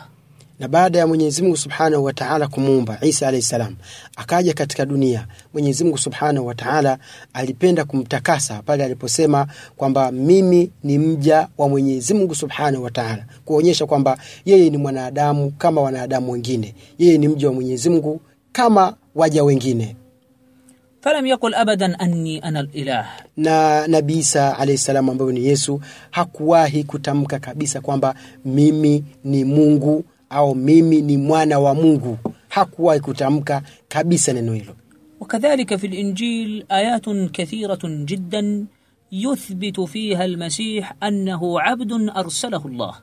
na 0.62 0.68
baada 0.68 0.98
ya 0.98 1.06
Mwenyezi 1.06 1.42
Mungu 1.42 1.56
Subhanahu 1.56 2.04
wa 2.04 2.12
Ta'ala 2.12 2.48
kumuumba 2.48 2.98
Isa 3.00 3.28
alayhi 3.28 3.46
salam, 3.46 3.76
akaja 4.16 4.54
katika 4.54 4.86
dunia, 4.86 5.26
Mwenyezi 5.52 5.84
Mungu 5.84 5.98
Subhanahu 5.98 6.46
wa 6.46 6.54
Ta'ala 6.54 6.98
alipenda 7.32 7.84
kumtakasa 7.84 8.62
pale 8.62 8.84
aliposema 8.84 9.46
kwamba 9.76 10.12
mimi 10.12 10.70
ni 10.84 10.98
mja 10.98 11.48
wa 11.58 11.68
Mwenyezi 11.68 12.14
Mungu 12.14 12.34
Subhanahu 12.34 12.84
wa 12.84 12.90
Ta'ala, 12.90 13.24
kuonyesha 13.44 13.86
kwamba 13.86 14.18
yeye 14.44 14.70
ni 14.70 14.76
mwanadamu 14.78 15.50
kama 15.50 15.80
wanadamu 15.80 16.32
wengine, 16.32 16.74
yeye 16.98 17.18
ni 17.18 17.28
mja 17.28 17.48
wa 17.48 17.54
Mwenyezi 17.54 17.90
Mungu 17.90 18.20
kama 18.52 18.94
waja 19.14 19.44
wengine. 19.44 19.96
Falam 21.00 21.26
yakul 21.26 21.54
abadan 21.54 21.96
anni 21.98 22.40
ana 22.40 22.60
al-ilah. 22.60 23.06
Na 23.36 23.86
Nabii 23.88 24.18
Isa 24.18 24.58
alayhi 24.58 24.78
salam 24.78 25.10
ambaye 25.10 25.32
ni 25.32 25.46
Yesu 25.46 25.80
hakuwahi 26.10 26.84
kutamka 26.84 27.38
kabisa 27.38 27.80
kwamba 27.80 28.14
mimi 28.44 29.04
ni 29.24 29.44
Mungu 29.44 30.04
au 30.31 30.55
mimi 30.55 31.01
ni 31.01 31.17
mwana 31.17 31.59
wa 31.59 31.75
Mungu. 31.75 32.17
Hakuwahi 32.49 32.99
kutamka 32.99 33.61
kabisa 33.87 34.33
neno 34.33 34.53
hilo. 34.53 34.75
وكذلك 35.19 35.75
في 35.75 35.87
الإنجيل 35.87 36.65
آيات 36.71 37.09
كثيرة 37.33 37.79
جدا 37.83 38.65
يثبت 39.11 39.79
فيها 39.79 40.25
المسيح 40.25 40.93
أنه 41.03 41.59
عبد 41.61 41.91
أرسله 42.17 42.65
الله 42.65 42.93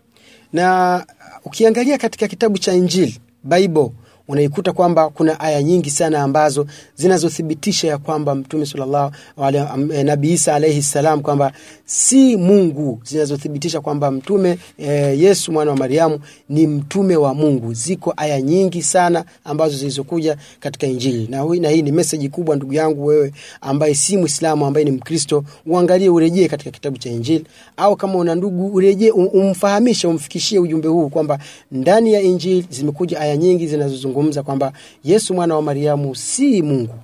Na 0.52 1.06
ukiangalia 1.44 1.98
katika 1.98 2.28
kitabu 2.28 2.58
cha 2.58 2.72
Injili 2.72 3.20
Bible 3.44 3.90
unaikuta 4.29 4.73
kwamba 4.73 5.09
kuna 5.09 5.39
aya 5.39 5.63
nyingi 5.63 5.89
sana 5.89 6.21
ambazo 6.23 6.65
zinazothibitisha 6.95 7.87
ya 7.87 7.97
kwamba 7.97 8.35
Mtume 8.35 8.65
sallallahu 8.65 9.11
alaihi 9.37 9.93
eh, 9.93 10.05
Nabii 10.05 10.33
Isa 10.33 10.55
alaihi 10.55 10.81
salam 10.81 11.21
kwamba 11.21 11.51
si 11.85 12.37
Mungu, 12.37 12.99
zinazothibitisha 13.03 13.81
kwamba 13.81 14.11
Mtume 14.11 14.57
e, 14.77 14.87
Yesu 15.19 15.51
mwana 15.51 15.71
wa 15.71 15.77
Mariamu 15.77 16.19
ni 16.49 16.67
mtume 16.67 17.15
wa 17.15 17.33
Mungu. 17.33 17.73
Ziko 17.73 18.13
aya 18.17 18.41
nyingi 18.41 18.81
sana 18.83 19.25
ambazo 19.43 19.77
zilizokuja 19.77 20.37
katika 20.59 20.87
Injili, 20.87 21.27
na, 21.29 21.43
na 21.45 21.69
hii 21.69 21.81
ni 21.81 21.91
meseji 21.91 22.29
kubwa, 22.29 22.55
ndugu 22.55 22.73
yangu 22.73 23.05
wewe 23.05 23.33
ambaye 23.61 23.95
si 23.95 24.17
Muislamu, 24.17 24.65
ambaye 24.65 24.85
ni 24.85 24.91
Mkristo, 24.91 25.43
uangalie, 25.65 26.09
urejee 26.09 26.47
katika 26.47 26.71
kitabu 26.71 26.97
cha 26.97 27.09
Injili, 27.09 27.45
au 27.77 27.95
kama 27.95 28.13
una 28.15 28.35
ndugu 28.35 28.67
urejee, 28.75 29.11
um- 29.11 29.29
umfahamishe, 29.33 30.07
umfikishie 30.07 30.59
ujumbe 30.59 30.87
huu 30.87 31.09
kwamba 31.09 31.39
ndani 31.71 32.13
ya 32.13 32.21
Injili 32.21 32.65
zimekuja 32.69 33.19
aya 33.19 33.37
nyingi 33.37 33.67
zinazozungumza 33.67 34.18
kwamba 34.42 34.72
Yesu 35.04 35.34
mwana 35.34 35.54
wa 35.56 35.62
Mariamu 35.62 36.14
si 36.14 36.62
Mungu. 36.62 36.94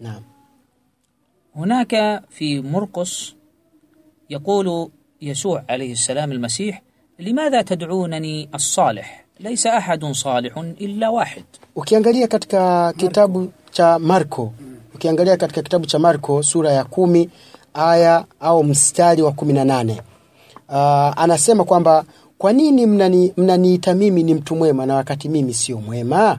Naam. 0.00 0.22
هناك 1.56 2.22
في 2.30 2.60
مرقس 2.60 3.34
يقول 4.30 4.88
يسوع 5.22 5.64
عليه 5.70 5.92
السلام 5.92 6.32
المسيح 6.32 6.82
لماذا 7.18 7.62
تدعونني 7.62 8.48
الصالح 8.54 9.24
ليس 9.40 9.66
أحد 9.66 10.04
صالح 10.04 10.58
إلا 10.80 11.08
واحد 11.08 11.44
Ukiangalia 11.76 12.28
katika 12.28 12.92
kitabu 12.92 13.52
cha 13.70 13.98
Marko, 13.98 14.52
ukiangalia 14.94 15.36
katika 15.36 15.62
kitabu 15.62 15.86
cha 15.86 15.98
Marko 15.98 16.42
sura 16.42 16.72
ya 16.72 16.84
kumi 16.84 17.30
aya 17.74 18.24
au 18.40 18.64
mstari 18.64 19.22
wa 19.22 19.32
kumi 19.32 19.52
na 19.52 19.64
nane 19.64 20.00
uh, 20.68 20.74
anasema 21.22 21.64
kwamba 21.64 22.04
kwa 22.38 22.52
nini 22.52 22.86
mnani- 22.86 23.32
mnaniita 23.36 23.94
mimi 23.94 24.22
ni 24.22 24.34
mtu 24.34 24.56
mwema 24.56 24.86
na 24.86 24.94
wakati 24.94 25.28
mimi 25.28 25.54
sio 25.54 25.78
mwema? 25.80 26.38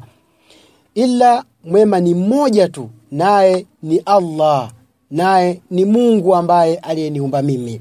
Ila 0.95 1.45
mwema 1.65 2.01
ni 2.01 2.15
mmoja 2.15 2.69
tu, 2.69 2.89
naye 3.11 3.67
ni 3.83 3.99
Allah, 4.07 4.71
naye 5.11 5.61
ni 5.71 5.85
Mungu 5.85 6.35
ambaye 6.35 6.77
aliyeniumba 6.77 7.43
mimi. 7.43 7.81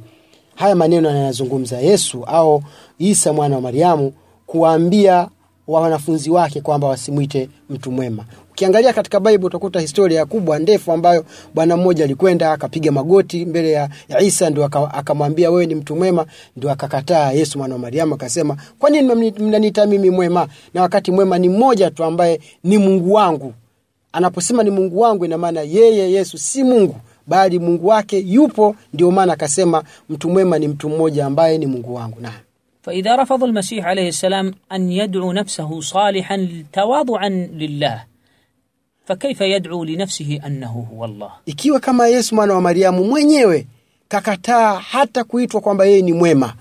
Haya 0.56 0.76
maneno 0.76 1.10
anayazungumza 1.10 1.78
Yesu 1.78 2.24
au 2.24 2.64
Isa 3.00 3.34
mwana 3.34 3.56
wa 3.56 3.62
Mariamu 3.62 4.14
kuwaambia 4.46 5.28
wa 5.68 5.82
wanafunzi 5.82 6.30
wake 6.30 6.62
kwamba 6.62 6.88
wasimwite 6.88 7.50
mtu 7.70 7.92
mwema. 7.92 8.26
Ukiangalia 8.52 8.94
katika 8.94 9.20
Bible 9.20 9.46
utakuta 9.46 9.80
historia 9.80 10.26
kubwa 10.26 10.60
ndefu 10.60 10.92
ambayo 10.92 11.26
bwana 11.54 11.78
mmoja 11.78 12.04
alikwenda 12.04 12.52
akapiga 12.52 12.92
magoti 12.92 13.46
mbele 13.46 13.72
ya, 13.72 13.90
ya 14.10 14.22
Isa 14.22 14.50
ndio 14.50 14.66
aka- 14.66 14.94
akamwambia 14.94 15.52
wewe 15.52 15.66
ni 15.66 15.76
mtu 15.76 15.96
mwema, 15.96 16.26
ndio 16.56 16.72
akakataa. 16.72 17.32
Yesu 17.32 17.58
mwana 17.58 17.76
wa 17.76 17.80
Mariamu 17.80 18.14
akasema, 18.14 18.58
kwa 18.80 18.90
nini 18.90 19.34
mnaniita 19.40 19.86
mimi 19.86 20.10
mwema 20.10 20.48
na 20.74 20.82
wakati 20.82 21.12
mwema 21.12 21.38
ni 21.40 21.50
mmoja 21.50 21.92
tu 21.92 22.04
ambaye 22.04 22.40
ni 22.64 22.78
Mungu 22.78 23.14
wangu? 23.14 23.54
Anaposema 24.12 24.64
ni 24.64 24.70
Mungu 24.70 25.00
wangu, 25.00 25.26
ina 25.26 25.38
maana 25.38 25.62
yeye 25.62 26.12
Yesu 26.12 26.38
si 26.38 26.64
Mungu 26.64 26.96
bali 27.28 27.60
Mungu 27.60 27.88
wake 27.88 28.20
yupo. 28.20 28.76
Ndio 28.94 29.12
maana 29.12 29.34
akasema 29.34 29.84
mtu 30.10 30.30
mwema 30.30 30.60
ni 30.60 30.68
mtu 30.68 30.90
mmoja 30.90 31.26
ambaye 31.26 31.58
ni 31.58 31.66
Mungu 31.66 31.96
wangu. 31.96 32.18
Na 32.22 32.32
فإذا 32.87 33.17
رفض 33.17 33.45
المسيح 33.45 33.85
عليه 33.87 34.09
السلام 34.09 34.55
أن 34.73 34.93
يدعو 34.93 35.33
نفسه 35.33 35.81
صالحا 35.81 36.49
تواضعا 36.73 37.29
لله 37.29 38.05
فكيف 39.07 39.41
يدعو 39.41 39.85
لنفسه 39.85 40.41
أنه 40.47 40.87
هو 40.93 41.05
الله 41.05 41.31
ikiwa 41.47 41.81
kama 41.81 42.07
Yesu 42.09 42.35
mwana 42.35 42.55
wa 42.55 42.61
Mariamu 42.61 43.05
mwenyewe 43.05 43.67
kakataa 44.09 44.75
hata 44.79 45.25
kuitwa 45.25 45.61
kwamba 45.61 45.85
yeye 45.87 46.03
ni 46.03 46.13
mwema 46.13 46.55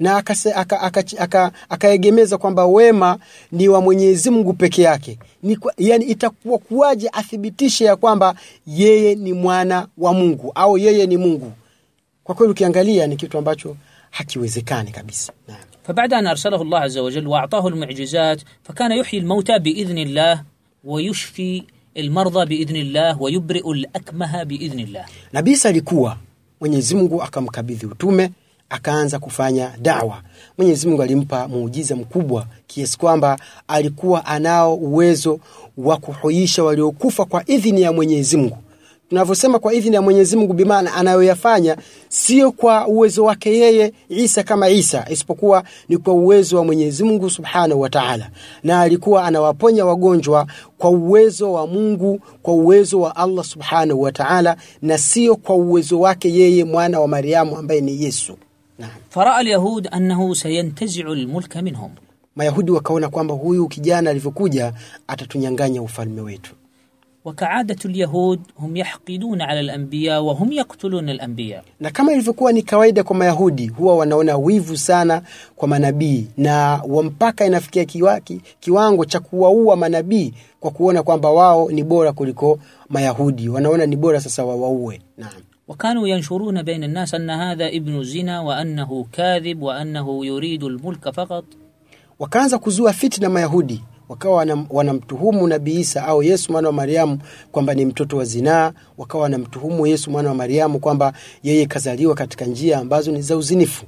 na 0.00 0.18
akase- 0.20 0.52
aka- 0.54 0.80
aka- 0.80 1.18
aka- 1.18 1.52
akaegemeza 1.68 2.38
kwamba 2.38 2.66
wema 2.66 3.18
ni 3.52 3.68
wa 3.68 3.80
Mwenyezi 3.80 4.30
Mungu 4.30 4.52
peke 4.52 4.82
yake. 4.82 5.18
Ni 5.42 5.56
kwa, 5.56 5.72
yani 5.78 6.04
itakuwa 6.04 6.58
kuwaje 6.58 7.08
athibitishe 7.12 7.84
ya 7.84 7.96
kwamba 7.96 8.34
yeye 8.66 9.14
ni 9.14 9.32
mwana 9.32 9.86
wa 9.98 10.12
Mungu 10.14 10.52
au 10.54 10.78
yeye 10.78 11.06
ni 11.06 11.16
Mungu? 11.16 11.52
Kwa 12.24 12.34
kweli 12.34 12.50
ukiangalia 12.52 13.06
ni 13.06 13.16
kitu 13.16 13.38
ambacho 13.38 13.76
hakiwezekani 14.10 14.90
kabisa. 14.90 15.32
Naam. 15.48 15.58
فبعد 15.84 16.12
أن 16.14 16.26
أرسله 16.26 16.62
الله 16.62 16.78
عز 16.78 16.98
وجل 16.98 17.26
وأعطاه 17.26 17.68
المعجزات 17.68 18.40
فكان 18.62 18.92
يحيي 18.92 19.20
الموتى 19.20 19.58
بإذن 19.58 19.98
الله 19.98 20.42
ويشفي 20.84 21.62
المرضى 21.96 22.44
بإذن 22.46 22.76
الله 22.76 23.22
ويبرئ 23.22 23.70
الأكمه 23.72 24.42
بإذن 24.42 24.78
الله 24.80 25.04
Nabii 25.32 25.52
Isa 25.52 25.68
alikuwa 25.68 26.16
Mwenyezi 26.60 26.94
Mungu 26.94 27.22
akamkabidhi 27.22 27.86
utume 27.86 28.30
akaanza 28.70 29.18
kufanya 29.18 29.72
dawa. 29.82 30.22
Mwenyezi 30.58 30.88
Mungu 30.88 31.02
alimpa 31.02 31.48
muujiza 31.48 31.96
mkubwa 31.96 32.46
kiasi 32.66 32.98
kwamba 32.98 33.38
alikuwa 33.68 34.26
anao 34.26 34.74
uwezo 34.74 35.40
wa 35.76 35.96
kuhuisha 35.96 36.64
waliokufa 36.64 37.24
kwa 37.24 37.46
idhini 37.50 37.82
ya 37.82 37.92
Mwenyezi 37.92 38.36
Mungu. 38.36 38.58
tunavyosema 39.09 39.59
kwa 39.59 39.73
idhini 39.73 39.95
ya 39.95 40.01
Mwenyezi 40.01 40.37
Mungu 40.37 40.53
bimaana 40.53 40.93
anayoyafanya 40.93 41.77
sio 42.09 42.51
kwa 42.51 42.87
uwezo 42.87 43.23
wake 43.23 43.57
yeye 43.57 43.93
Isa 44.09 44.43
kama 44.43 44.69
Isa 44.69 45.05
isipokuwa 45.09 45.63
ni 45.89 45.97
kwa 45.97 46.13
uwezo 46.13 46.57
wa 46.57 46.65
Mwenyezi 46.65 47.03
Mungu 47.03 47.29
Subhanahu 47.29 47.81
wa 47.81 47.89
Ta'ala. 47.89 48.29
Na 48.63 48.81
alikuwa 48.81 49.23
anawaponya 49.25 49.85
wagonjwa 49.85 50.47
kwa 50.77 50.89
uwezo 50.89 51.53
wa 51.53 51.67
Mungu 51.67 52.19
kwa 52.41 52.53
uwezo 52.53 52.99
wa 53.01 53.15
Allah 53.15 53.45
Subhanahu 53.45 54.01
wa 54.01 54.11
Ta'ala 54.11 54.57
na 54.81 54.97
sio 54.97 55.35
kwa 55.35 55.55
uwezo 55.55 55.99
wake 55.99 56.33
yeye 56.33 56.63
mwana 56.63 56.99
wa 56.99 57.07
Mariamu 57.07 57.57
ambaye 57.57 57.81
ni 57.81 58.03
Yesu. 58.03 58.37
Na 58.79 58.89
faraa 59.09 59.35
alyahud 59.35 59.87
annahu 59.91 60.35
sayantazi'u 60.35 61.11
almulka 61.11 61.61
minhum. 61.61 61.91
Mayahudi 62.35 62.71
wakaona 62.71 63.09
kwamba 63.09 63.33
huyu 63.33 63.67
kijana 63.67 64.09
alivyokuja 64.09 64.73
atatunyang'anya 65.07 65.81
ufalme 65.81 66.21
wetu. 66.21 66.51
وكعادة 67.26 67.76
اليهود 67.84 68.40
هم 68.58 68.76
يحقدون 68.76 69.42
على 69.42 69.60
الأنبياء 69.60 70.22
وهم 70.22 70.52
يقتلون 70.52 71.08
الأنبياء 71.08 71.64
na 71.80 71.90
kama 71.90 72.12
ilivyokuwa 72.12 72.52
ni 72.52 72.62
kawaida 72.62 73.02
kwa 73.04 73.16
Mayahudi, 73.16 73.66
huwa 73.68 73.96
wanaona 73.96 74.36
wivu 74.36 74.76
sana 74.76 75.22
kwa 75.56 75.68
manabii 75.68 76.26
na 76.36 76.82
wa 76.88 77.02
mpaka 77.02 77.46
inafikia 77.46 77.84
kiwa, 77.84 78.20
ki, 78.20 78.40
kiwango 78.60 79.04
cha 79.04 79.20
kuwaua 79.20 79.76
manabii 79.76 80.34
kwa 80.60 80.70
kuona 80.70 81.02
kwamba 81.02 81.30
wao 81.30 81.70
ni 81.70 81.84
bora 81.84 82.12
kuliko 82.12 82.58
Mayahudi. 82.88 83.48
Wanaona 83.48 83.86
ni 83.86 83.96
bora 83.96 84.20
sasa 84.20 84.44
wawaue. 84.44 85.00
Naam. 85.18 85.42
وكانوا 85.68 86.08
ينشرون 86.08 86.62
بين 86.62 86.84
الناس 86.84 87.14
أن 87.14 87.30
هذا 87.30 87.68
ابن 87.68 88.02
زنا 88.04 88.40
وأنه 88.40 89.06
كاذب 89.12 89.62
وأنه 89.62 90.26
يريد 90.26 90.64
الملك 90.64 91.10
فقط 91.10 91.44
Wakaanza 92.18 92.58
kuzua 92.58 92.92
fitna 92.92 93.28
Mayahudi, 93.28 93.82
wakawa 94.09 94.65
wanamtuhumu 94.69 95.47
Nabii 95.47 95.79
Isa 95.79 96.03
au 96.05 96.23
Yesu 96.23 96.51
mwana 96.51 96.67
wa 96.67 96.73
Mariamu 96.73 97.19
kwamba 97.51 97.73
ni 97.73 97.85
mtoto 97.85 98.17
wa 98.17 98.25
zinaa, 98.25 98.71
wakawa 98.97 99.23
wanamtuhumu 99.23 99.87
Yesu 99.87 100.11
mwana 100.11 100.29
wa 100.29 100.35
Mariamu 100.35 100.79
kwamba 100.79 101.13
yeye 101.43 101.65
kazaliwa 101.65 102.15
katika 102.15 102.45
njia 102.45 102.77
ambazo 102.77 103.11
ni 103.11 103.21
za 103.21 103.37
uzinifu. 103.37 103.85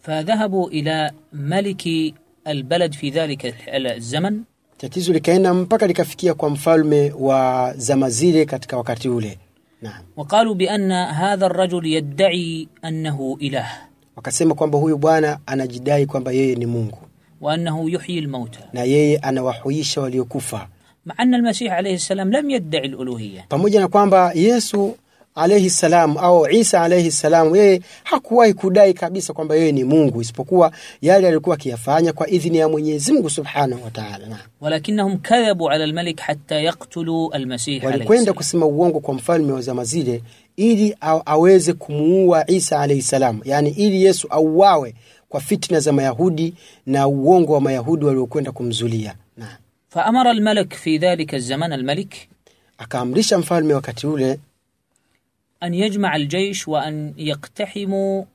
fadhahabu 0.00 0.68
ila 0.70 1.12
maliki 1.32 2.14
albalad 2.44 2.94
fi 2.96 3.10
dhalika 3.10 3.52
alzaman, 3.72 4.44
tatizo 4.76 5.12
likaenda 5.12 5.54
mpaka 5.54 5.86
likafikia 5.86 6.34
kwa 6.34 6.50
mfalme 6.50 7.12
wa 7.18 7.74
zama 7.76 8.10
zile 8.10 8.44
katika 8.44 8.76
wakati 8.76 9.08
ule. 9.08 9.38
Naam, 9.82 10.02
waqalu 10.16 10.54
bi 10.54 10.68
anna 10.68 11.06
hadha 11.14 11.46
arrajul 11.46 11.86
yadda'i 11.86 12.68
annahu 12.82 13.36
ilah, 13.40 13.70
wakasema 14.16 14.54
kwamba 14.54 14.78
huyu 14.78 14.98
bwana 14.98 15.38
anajidai 15.46 16.06
kwamba 16.06 16.32
yeye 16.32 16.54
ni 16.54 16.66
Mungu 16.66 16.98
wa 17.40 17.52
annahu 17.54 17.88
yuhyi 17.88 18.18
almauta, 18.18 18.60
na 18.72 18.82
yeye 18.84 19.16
anawahuisha 19.18 20.00
waliokufa. 20.00 20.68
Maa 21.04 21.14
anna 21.16 21.36
almasih 21.36 21.72
alayhi 21.72 21.98
salam 21.98 22.30
lam 22.32 22.50
yadda'i 22.50 22.84
aluluhiyya, 22.84 23.44
pamoja 23.48 23.80
na 23.80 23.88
kwamba 23.88 24.32
Yesu 24.34 24.96
alayhi 25.34 25.70
salam 25.70 26.18
au 26.18 26.46
Isa 26.50 26.82
alayhi 26.82 27.10
salam 27.10 27.56
yeye 27.56 27.80
hakuwahi 28.04 28.54
kudai 28.54 28.94
kabisa 28.94 29.32
kwamba 29.32 29.54
yeye 29.56 29.72
ni 29.72 29.84
Mungu, 29.84 30.20
isipokuwa 30.22 30.72
yale 31.02 31.28
alikuwa 31.28 31.54
akiyafanya 31.56 32.12
kwa 32.12 32.30
idhini 32.30 32.58
ya 32.58 32.68
Mwenyezi 32.68 33.12
Mungu 33.12 33.30
subhanahu 33.30 33.84
wa 33.84 33.90
ta'ala. 33.90 34.38
Walakinahum 34.60 35.18
kadhabu 35.18 35.70
ala 35.70 35.84
almalik 35.84 36.20
hatta 36.20 36.54
yaqtulu 36.60 37.28
almasih 37.32 37.84
walikwenda 37.84 38.32
kusema 38.32 38.66
uongo 38.66 39.00
kwa 39.00 39.14
mfalme 39.14 39.52
wa 39.52 39.60
zama 39.60 39.84
zile 39.84 40.22
ili 40.56 40.96
aweze 41.26 41.72
kumuua 41.72 42.50
Isa 42.50 42.80
alayhi 42.80 43.02
salam, 43.02 43.40
yani 43.44 43.70
ili 43.70 44.04
Yesu 44.04 44.28
auawe 44.30 44.94
kwa 45.36 45.42
fitna 45.42 45.80
za 45.80 45.92
Mayahudi 45.92 46.54
na 46.86 47.08
uongo 47.08 47.52
wa 47.52 47.60
Mayahudi 47.60 48.04
waliokwenda 48.04 48.52
kumzulia. 48.52 49.14
Faamara 49.88 50.30
almalik 50.30 50.74
fi 50.74 50.98
dhalika 50.98 51.38
zaman 51.38 51.72
almalik, 51.72 52.14
akaamrisha 52.78 53.38
mfalme 53.38 53.74
wakati 53.74 54.06
ule 54.06 54.38
an 55.60 55.74
yajmaa 55.74 56.10
aljaish 56.10 56.66
wa 56.68 56.82
an 56.84 57.12
yaktahimu 57.16 58.26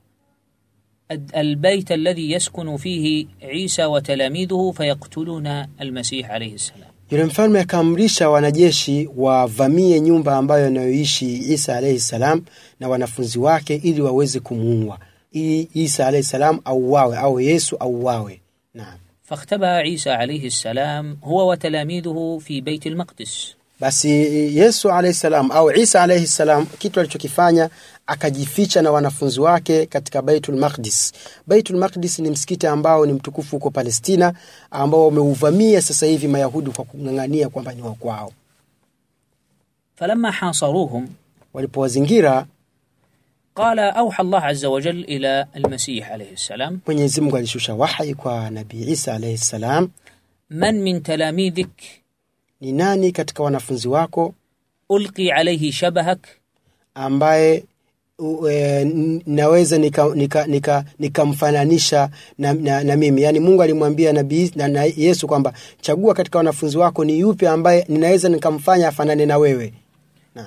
albayt 1.34 1.92
alladhi 1.92 2.32
yaskunu 2.32 2.78
fihi 2.80 3.28
Isa 3.54 3.90
wa 3.90 4.02
talamidhuhu 4.02 4.74
fayaktuluna 4.74 5.68
almasih 5.78 6.30
alayhi 6.32 6.60
salam. 6.60 6.90
Yule 7.12 7.24
mfalme 7.24 7.60
akaamrisha 7.60 8.30
wanajeshi 8.30 9.10
wavamie 9.18 10.02
nyumba 10.02 10.38
ambayo 10.38 10.68
anayoishi 10.68 11.38
Isa 11.54 11.78
alaihi 11.78 12.00
salam 12.00 12.42
na 12.80 12.90
wanafunzi 12.90 13.40
wake 13.40 13.76
ili 13.76 14.02
waweze 14.02 14.40
kumuua 14.40 15.00
ili 15.32 15.70
Isa 15.74 16.08
alayhi 16.08 16.24
salam 16.28 16.60
auawe 16.66 17.18
au 17.18 17.40
Yesu 17.40 17.76
auawe. 17.80 18.42
Naam. 18.74 18.98
Fakhtaba 19.24 19.84
Isa 19.86 20.20
alayhi 20.20 20.52
salam 20.52 21.18
huwa 21.22 21.46
wa 21.46 21.58
talamidhuhu 21.58 22.42
fi 22.42 22.62
Bait 22.62 22.86
al-Maqdis. 22.86 23.56
Basi 23.80 24.10
Yesu 24.58 24.92
alayhi 24.92 25.14
salam 25.18 25.52
au 25.52 25.72
Isa 25.72 26.02
alayhi 26.04 26.28
salam 26.28 26.66
kitu 26.66 27.00
alichokifanya 27.00 27.70
akajificha 28.08 28.82
na 28.82 28.92
wanafunzi 28.92 29.40
wake 29.42 29.86
katika 29.86 30.22
Baitul 30.22 30.56
Maqdis. 30.58 31.14
Baitul 31.48 31.78
Maqdis 31.78 32.20
ni 32.20 32.30
msikiti 32.30 32.68
ambao 32.68 33.06
ni 33.06 33.14
mtukufu 33.14 33.56
huko 33.56 33.70
Palestina 33.70 34.34
ambao 34.72 35.06
wameuvamia 35.06 35.82
sasa 35.82 36.06
hivi 36.06 36.28
Mayahudi 36.28 36.72
kwa 36.72 36.86
kung'ang'ania 36.86 37.50
kwamba 37.50 37.74
ni 37.74 37.82
wa 37.82 37.94
kwao. 37.94 38.32
Falamma 39.96 40.32
hasaruhum, 40.32 41.08
walipowazingira 41.54 42.46
qala 43.54 43.96
auha 43.96 44.20
Allah 44.20 44.46
azza 44.46 44.70
wa 44.70 44.82
jal 44.82 45.06
ila 45.08 45.48
almasih 45.54 46.12
alayhi 46.12 46.38
salam, 46.38 46.80
Mwenyezi 46.86 47.22
Mungu 47.22 47.38
alishusha 47.38 47.74
wahyi 47.76 48.14
kwa 48.14 48.50
Nabii 48.50 48.82
Isa 48.92 49.14
alayhi 49.14 49.38
salam. 49.38 49.90
Man 50.50 50.82
min 50.82 51.02
talamidhik, 51.02 51.70
ni 52.62 52.72
nani 52.72 53.12
katika 53.12 53.44
wanafunzi 53.44 53.88
wako? 53.88 54.34
Ulqi 54.90 55.32
alayhi 55.32 55.72
shabahak, 55.72 56.28
ambaye 56.96 57.64
Uwe, 58.20 58.84
naweza 59.26 59.78
nikamfananisha 59.78 60.46
nika, 60.48 60.84
nika, 61.00 61.26
nika 61.60 62.10
na, 62.38 62.54
na, 62.54 62.84
na 62.84 62.96
mimi 62.96 63.22
yaani, 63.22 63.40
Mungu 63.40 63.62
alimwambia 63.64 64.14
nabii 64.14 64.52
na, 64.56 64.68
na 64.68 64.84
Yesu 64.84 65.28
kwamba 65.28 65.54
chagua 65.82 66.14
katika 66.14 66.38
wanafunzi 66.38 66.78
wako 66.78 67.06
ni 67.06 67.20
yupi 67.20 67.48
ambaye 67.48 67.86
ninaweza 67.90 68.30
nikamfanya 68.30 68.88
afanane 68.88 69.26
na 69.26 69.38
wewe 69.38 69.74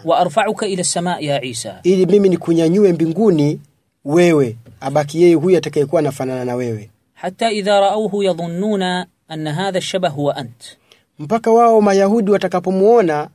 wa 0.05 0.19
arfa'uka 0.19 0.67
ila 0.67 0.85
samaa 0.85 1.19
ya 1.21 1.45
Isa, 1.45 1.81
ili 1.83 2.07
mimi 2.07 2.29
nikunyanyue 2.29 2.93
mbinguni 2.93 3.61
wewe, 4.05 4.57
abaki 4.81 5.23
yeye 5.23 5.35
huyu 5.35 5.59
atakayekuwa 5.59 5.99
anafanana 5.99 6.45
na 6.45 6.55
wewe. 6.55 6.91
Hata 7.15 7.53
idha 7.53 7.81
raauhu 7.81 8.23
yadhunnuna 8.23 9.07
anna 9.29 9.55
hadha 9.55 9.79
ash-shabah 9.79 10.13
huwa 10.15 10.37
ant, 10.37 10.77
mpaka 11.19 11.51
wao 11.51 11.81
Mayahudi 11.81 12.31
watakapomwona 12.31 13.29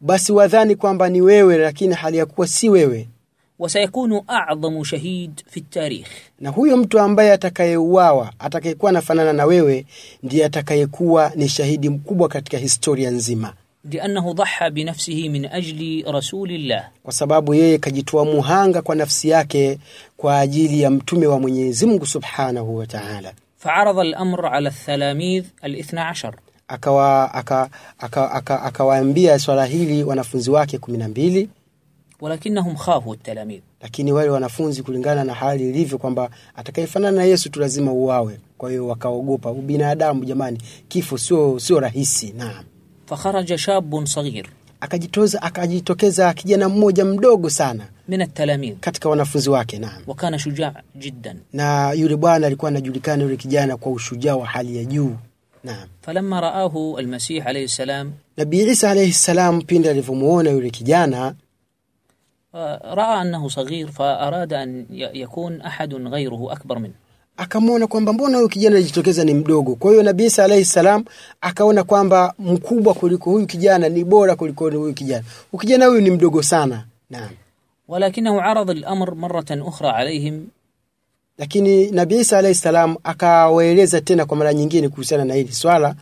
basi 0.00 0.32
wadhani 0.32 0.76
kwamba 0.76 1.08
ni 1.08 1.20
wewe, 1.20 1.56
lakini 1.58 1.94
hali 1.94 2.16
ya 2.18 2.26
kuwa 2.26 2.46
si 2.46 2.68
wewe. 2.70 3.08
Wasayakunu 3.58 4.22
a'dhamu 4.28 4.84
shahid 4.84 5.30
fi 5.50 5.60
tarikh, 5.60 6.06
na 6.40 6.50
huyo 6.50 6.76
mtu 6.76 7.00
ambaye 7.00 7.32
atakayeuawa 7.32 8.32
atakayekuwa 8.38 8.90
anafanana 8.90 9.32
na 9.32 9.44
wewe 9.46 9.86
ndiye 10.22 10.44
atakayekuwa 10.44 11.32
ni 11.36 11.48
shahidi 11.48 11.88
mkubwa 11.88 12.28
katika 12.28 12.58
historia 12.58 13.10
nzima 13.10 13.52
li'annahu 13.84 14.34
dhaha 14.34 14.70
binafsihi 14.70 15.28
min 15.28 15.44
ajli 15.52 16.02
rasulillah, 16.02 16.88
kwa 17.02 17.12
sababu 17.12 17.54
yeye 17.54 17.78
kajitoa 17.78 18.24
muhanga 18.24 18.82
kwa 18.82 18.94
nafsi 18.94 19.28
yake 19.28 19.78
kwa 20.16 20.38
ajili 20.38 20.80
ya 20.82 20.90
mtume 20.90 21.26
wa 21.26 21.40
Mwenyezi 21.40 21.86
Mungu 21.86 22.06
subhanahu 22.06 22.76
wa 22.76 22.86
ta'ala. 22.86 23.32
Fa'arada 23.58 24.00
al-amr 24.00 24.46
ala 24.46 24.70
ath-thalamidh 24.70 25.44
al-12 25.62 26.32
akawa 26.68 27.34
akawaambia 28.64 29.38
swala 29.38 29.64
hili 29.66 30.04
wanafunzi 30.04 30.50
wake 30.50 30.76
12 30.76 31.46
walakinahum 32.20 32.76
khafu 32.76 33.12
at-talamidh, 33.12 33.62
lakini 33.80 34.12
wale 34.12 34.30
wanafunzi 34.30 34.82
kulingana 34.82 35.24
na 35.24 35.34
hali 35.34 35.68
ilivyo 35.68 35.98
kwamba 35.98 36.30
atakayefanana 36.56 37.16
na 37.16 37.24
Yesu 37.24 37.50
tu 37.50 37.60
lazima 37.60 37.92
uawe. 37.92 38.40
Kwa 38.58 38.70
hiyo 38.70 38.86
wakaogopa. 38.86 39.50
Ubinadamu 39.50 40.24
jamani, 40.24 40.58
kifo 40.88 41.18
sio 41.18 41.58
sio 41.58 41.80
rahisi. 41.80 42.32
Naam 42.36 42.64
fakharaja 43.10 43.58
shabun 43.58 44.06
saghir, 44.06 44.46
akajitoza 44.80 45.42
akajitokeza 45.42 46.34
kijana 46.34 46.68
mmoja 46.68 47.04
mdogo 47.04 47.50
sana 47.50 47.84
min 48.08 48.22
atalamidh, 48.22 48.78
katika 48.80 49.08
wanafunzi 49.08 49.50
wake. 49.50 49.78
Naam, 49.78 50.02
wa 50.06 50.14
kana 50.14 50.38
shujaa 50.38 50.74
jiddan, 50.94 51.36
na 51.52 51.92
yule 51.92 52.16
bwana 52.16 52.46
alikuwa 52.46 52.68
anajulikana 52.68 53.22
yule 53.22 53.36
kijana 53.36 53.76
kwa 53.76 53.92
ushujaa 53.92 54.36
wa 54.36 54.46
hali 54.46 54.76
ya 54.76 54.84
juu. 54.84 55.16
Naam, 55.64 55.88
falamma 56.02 56.40
raahu 56.40 56.98
almasih 56.98 57.46
alayhi 57.46 57.68
salam, 57.68 58.12
Nabii 58.36 58.62
Isa 58.70 58.90
alayhi 58.90 59.12
salam 59.12 59.62
pindi 59.62 59.88
alivyomuona 59.88 60.50
yule 60.50 60.70
kijana 60.70 61.34
raa 62.94 63.20
annahu 63.20 63.50
saghir 63.50 63.88
fa 63.92 64.20
arada 64.20 64.60
an 64.60 64.86
yakun 64.90 65.60
ahadun 65.64 66.10
ghayruhu 66.10 66.50
akbar 66.50 66.80
minhu 66.80 66.94
akamwona 67.40 67.86
kwamba 67.86 68.12
mbona 68.12 68.36
huyu 68.36 68.48
kijana 68.48 68.76
alijitokeza 68.76 69.24
ni 69.24 69.34
mdogo. 69.34 69.74
Kwa 69.74 69.90
hiyo 69.90 70.02
Nabii 70.02 70.24
Isa 70.24 70.44
alayhi 70.44 70.64
salam 70.64 71.04
akaona 71.40 71.84
kwamba 71.84 72.34
mkubwa 72.38 72.94
kuliko 72.94 73.30
huyu 73.30 73.46
kijana 73.46 73.88
ni 73.88 74.04
bora 74.04 74.36
kuliko 74.36 74.70
huyu 74.70 74.94
kijana, 74.94 75.24
ukijana 75.52 75.86
huyu 75.86 76.00
ni 76.00 76.10
mdogo 76.10 76.42
sana. 76.42 76.84
Naam, 77.10 77.30
walakinahu 77.88 78.40
arada 78.40 78.72
al-amr 78.72 79.14
maratan 79.14 79.62
ukhra 79.62 79.94
alayhim, 79.96 80.46
lakini 81.38 81.90
Nabii 81.90 82.18
Isa 82.20 82.38
alayhi 82.38 82.54
salam 82.58 82.96
akawaeleza 83.04 84.00
tena 84.00 84.26
kwa 84.26 84.36
mara 84.36 84.54
nyingine 84.54 84.88
kuhusiana 84.88 85.24
na 85.24 85.34
hili 85.34 85.52
swala 85.52 85.94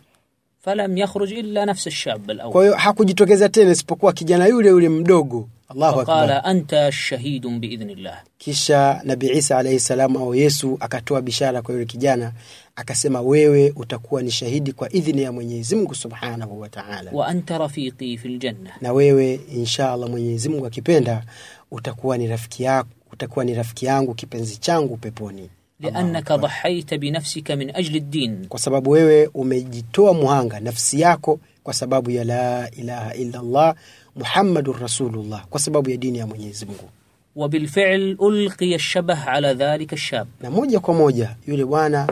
falam 0.63 0.97
yakhruj 0.97 1.31
illa 1.31 1.65
nafs 1.65 1.87
ash-shab 1.87 2.29
al-awwal. 2.31 2.51
Kwa 2.51 2.63
hiyo 2.63 2.75
hakujitokeza 2.75 3.49
tena 3.49 3.71
isipokuwa 3.71 4.13
kijana 4.13 4.47
yule 4.47 4.69
yule 4.69 4.89
mdogo 4.89 5.47
Allahu 5.69 6.01
anta 6.43 6.91
shahidun 6.91 7.59
biidhni. 7.59 8.07
Kisha 8.37 9.01
nabi 9.03 9.29
Isa 9.29 9.57
alayhi 9.57 9.79
salam 9.79 10.17
au 10.17 10.35
Yesu 10.35 10.77
akatoa 10.79 11.21
bishara 11.21 11.61
kwa 11.61 11.73
yule 11.73 11.85
kijana 11.85 12.31
akasema, 12.75 13.21
wewe 13.21 13.73
utakuwa 13.75 14.21
ni 14.21 14.31
shahidi 14.31 14.73
kwa 14.73 14.93
idhini 14.93 15.21
ya 15.21 15.31
Mwenyezi 15.31 15.75
Mungu 15.75 15.95
subhanahu 15.95 16.59
wa 16.59 16.69
taala. 16.69 17.11
Wa 17.13 17.27
anta 17.27 17.57
rafiqi 17.57 18.17
fil 18.17 18.37
janna, 18.39 18.69
na 18.81 18.93
wewe 18.93 19.39
insha 19.53 19.91
Allah 19.91 20.09
Mwenyezi 20.09 20.49
Mungu 20.49 20.65
akipenda 20.65 21.23
utakuwa 21.71 22.17
ni 22.17 22.27
rafiki 22.27 22.63
yako, 22.63 22.89
utakuwa 23.13 23.45
ni 23.45 23.53
rafiki 23.53 23.85
yangu 23.85 24.13
kipenzi 24.13 24.57
changu 24.57 24.97
peponi. 24.97 25.49
Liannaka 25.79 26.37
dhahaita 26.37 26.97
binafsika 26.97 27.55
min 27.55 27.71
ajli 27.75 27.99
ddin, 27.99 28.47
kwa 28.47 28.59
sababu 28.59 28.89
wewe 28.89 29.27
umejitoa 29.33 30.13
muhanga 30.13 30.59
nafsi 30.59 31.01
yako 31.01 31.39
kwa 31.63 31.73
sababu 31.73 32.11
ya 32.11 32.23
la 32.23 32.71
ilaha 32.71 33.13
illa 33.15 33.39
Allah 33.39 33.75
Muhammadun 34.19 34.77
Rasulullah 34.79 35.45
kwa 35.49 35.59
sababu 35.59 35.89
ya 35.89 35.97
dini 35.97 36.17
ya 36.17 36.27
Mwenyezi 36.27 36.65
Mungu. 36.65 36.89
Wa 37.35 37.49
bilfi'l 37.49 38.15
ulqiya 38.19 38.79
shabah 38.79 39.27
ala 39.27 39.53
dhalika 39.53 39.97
shab, 39.97 40.27
na 40.41 40.51
moja 40.51 40.79
kwa 40.79 40.93
moja 40.93 41.35
yule 41.47 41.65
bwana 41.65 42.07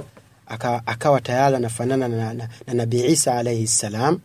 aka, 0.48 0.82
akawa 0.88 1.22
tayari 1.22 1.56
anafanana 1.56 2.08
na, 2.08 2.18
na, 2.18 2.34
na, 2.34 2.50
na 2.68 2.74
Nabii 2.74 3.06
Isa 3.06 3.36
alayhi 3.36 3.68
salam. 3.68 4.20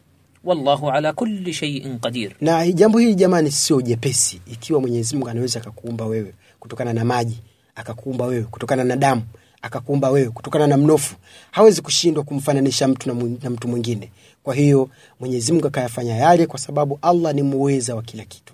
Wallahu 0.44 0.90
ala 0.90 1.12
kulli 1.12 1.52
shay'in 1.52 1.98
qadir. 1.98 2.32
Na 2.40 2.72
jambo 2.72 2.98
hili 2.98 3.14
jamani, 3.14 3.50
sio 3.50 3.80
jepesi. 3.82 4.40
Ikiwa 4.52 4.80
Mwenyezi 4.80 5.14
Mungu 5.16 5.28
anaweza 5.28 5.60
akakuumba 5.60 6.06
wewe 6.06 6.34
kutokana 6.60 6.92
na 6.92 7.04
maji, 7.04 7.38
akakuumba 7.74 8.26
wewe 8.26 8.42
kutokana 8.42 8.84
na 8.84 8.96
damu 8.96 9.22
akakuumba 9.62 10.10
wewe 10.10 10.30
kutokana 10.30 10.66
na 10.66 10.76
mnofu. 10.76 11.16
Hawezi 11.50 11.82
kushindwa 11.82 12.24
kumfananisha 12.24 12.88
mtu 12.88 13.08
na, 13.42 13.50
mtu 13.50 13.68
mwingine. 13.68 14.10
Kwa 14.42 14.54
hiyo 14.54 14.88
mwenyezi 15.20 15.52
mungu 15.52 15.66
akayafanya 15.66 16.16
yale 16.16 16.46
kwa 16.46 16.58
sababu 16.58 16.98
allah 17.02 17.34
ni 17.34 17.42
muweza 17.42 17.94
wa 17.94 18.02
kila 18.02 18.24
kitu. 18.24 18.52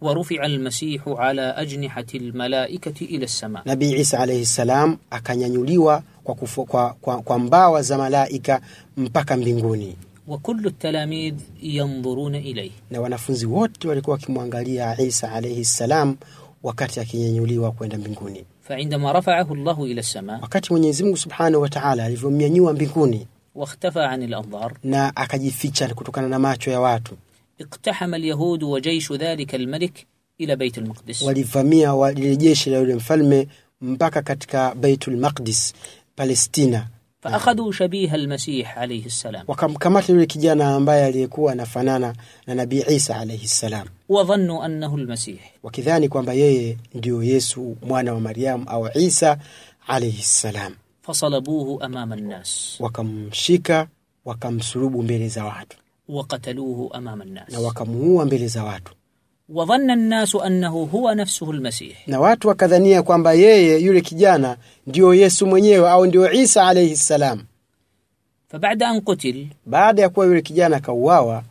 Warufia 0.00 0.42
almasihu 0.42 1.14
ala 1.18 1.56
ajnihati 1.56 2.18
lmalaikati 2.18 3.04
ila 3.04 3.24
lsama 3.24 3.62
nabii 3.64 3.92
isa 3.92 4.18
alaihi 4.20 4.46
ssalam 4.46 4.96
akanyanyuliwa 5.10 6.02
kwa, 6.24 6.34
kwa, 6.34 6.94
kwa, 7.00 7.22
kwa 7.22 7.38
mbawa 7.38 7.82
za 7.82 7.98
malaika 7.98 8.60
mpaka 8.96 9.36
mbinguni. 9.36 9.96
Wakulu 10.28 10.60
ltalamidh 10.68 11.40
yandhuruna 11.62 12.38
ilaihi 12.38 12.72
na 12.90 13.00
wanafunzi 13.00 13.46
wote 13.46 13.88
walikuwa 13.88 14.14
wakimwangalia 14.14 15.00
isa 15.00 15.32
alaihi 15.32 15.64
ssalam 15.64 16.16
wakati 16.62 17.00
akinyanyuliwa 17.00 17.72
kwenda 17.72 17.98
mbinguni. 17.98 18.44
فعندما 18.62 19.12
رفعه 19.12 19.52
الله 19.52 19.84
إلى 19.84 20.00
السماء 20.00 20.40
وقت 20.42 20.72
من 20.72 20.84
يزمه 20.84 21.14
سبحانه 21.14 21.58
وتعالى 21.58 22.02
يفهم 22.02 22.38
بكوني 22.72 23.26
واختفى 23.54 24.00
عن 24.00 24.22
الأنظار 24.22 24.78
نا 24.84 25.08
أكجي 25.08 25.50
فيتشان 25.50 25.88
كتوكان 25.88 26.30
نما 26.30 26.56
اقتحم 27.60 28.14
اليهود 28.14 28.62
وجيش 28.62 29.12
ذلك 29.12 29.54
الملك 29.54 30.06
إلى 30.40 30.56
بيت 30.56 30.78
المقدس. 30.78 31.22
ولفهمية 31.22 31.90
ولجيش 31.90 32.68
لأولي 32.68 32.94
مفلمة 32.94 33.46
مباكا 33.80 34.20
كتك 34.20 34.76
بيت 34.76 35.08
المقدس 35.08 35.72
فلسطين 36.16 36.84
فأخذوا 37.21 37.71
شبيه 37.71 38.15
المسيح 38.15 38.77
عليه 38.77 39.05
السلام 39.05 39.43
wakamkamata 39.47 40.13
yule 40.13 40.25
kijana 40.25 40.75
ambaye 40.75 41.05
aliyekuwa 41.05 41.51
anafanana 41.51 42.15
na 42.47 42.55
nabii 42.55 42.83
isa 42.89 43.15
alaihi 43.19 43.47
ssalam 43.47 43.87
وظنوا 44.09 44.65
أنه 44.65 44.95
المسيح 44.95 45.39
wakidhani 45.63 46.09
kwamba 46.09 46.33
yeye 46.33 46.77
ndio 46.93 47.23
yesu 47.23 47.77
mwana 47.81 48.13
wa 48.13 48.19
mariamu 48.19 48.63
au 48.69 48.89
isa 48.95 49.37
alaihi 49.87 50.23
ssalam 50.23 50.73
فصلبوه 51.03 51.85
أمام 51.85 52.13
الناس 52.13 52.77
wakamshika 52.79 53.87
wakamsulubu 54.25 55.03
mbele 55.03 55.27
za 55.29 55.45
watu 55.45 55.77
وقتلوه 56.09 56.97
أمام 56.97 57.21
الناس 57.21 57.49
na 57.53 57.59
wakamuua 57.59 58.25
mbele 58.25 58.47
za 58.47 58.63
watu 58.63 58.93
wadhanna 59.48 59.96
nnasu 59.96 60.42
annahu 60.42 60.86
huwa 60.86 61.14
nafsuhu 61.14 61.52
lmasih, 61.52 61.94
na 62.06 62.20
watu 62.20 62.48
wakadhania 62.48 63.02
kwamba 63.02 63.32
yeye 63.32 63.78
yule 63.78 64.00
kijana 64.00 64.56
ndiyo 64.86 65.14
Yesu 65.14 65.46
mwenyewe 65.46 65.90
au 65.90 66.06
ndiyo 66.06 66.32
Isa 66.32 66.66
alaihi 66.68 66.96
ssalam. 66.96 67.44
Fabada 68.48 68.88
an 68.88 69.00
qutil, 69.00 69.46
baada 69.66 70.02
ya 70.02 70.08
kuwa 70.08 70.26
yule 70.26 70.42
kijana 70.42 70.76
akauawa, 70.76 71.44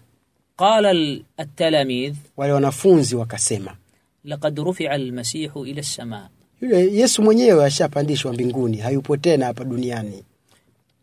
qala 0.58 0.90
altalamidh, 1.38 2.16
wale 2.38 2.54
wanafunzi 2.54 3.16
wakasema, 3.16 3.76
lakad 4.24 4.60
rufia 4.60 4.98
lmasihu 4.98 5.66
ila 5.66 5.82
lsama, 5.82 6.30
yule 6.62 6.94
Yesu 6.94 7.22
mwenyewe 7.24 7.66
ashapandishwa 7.66 8.34
mbinguni, 8.34 8.78
hayupo 8.78 9.18
tena 9.18 9.46
hapa 9.46 9.64
duniani. 9.64 10.24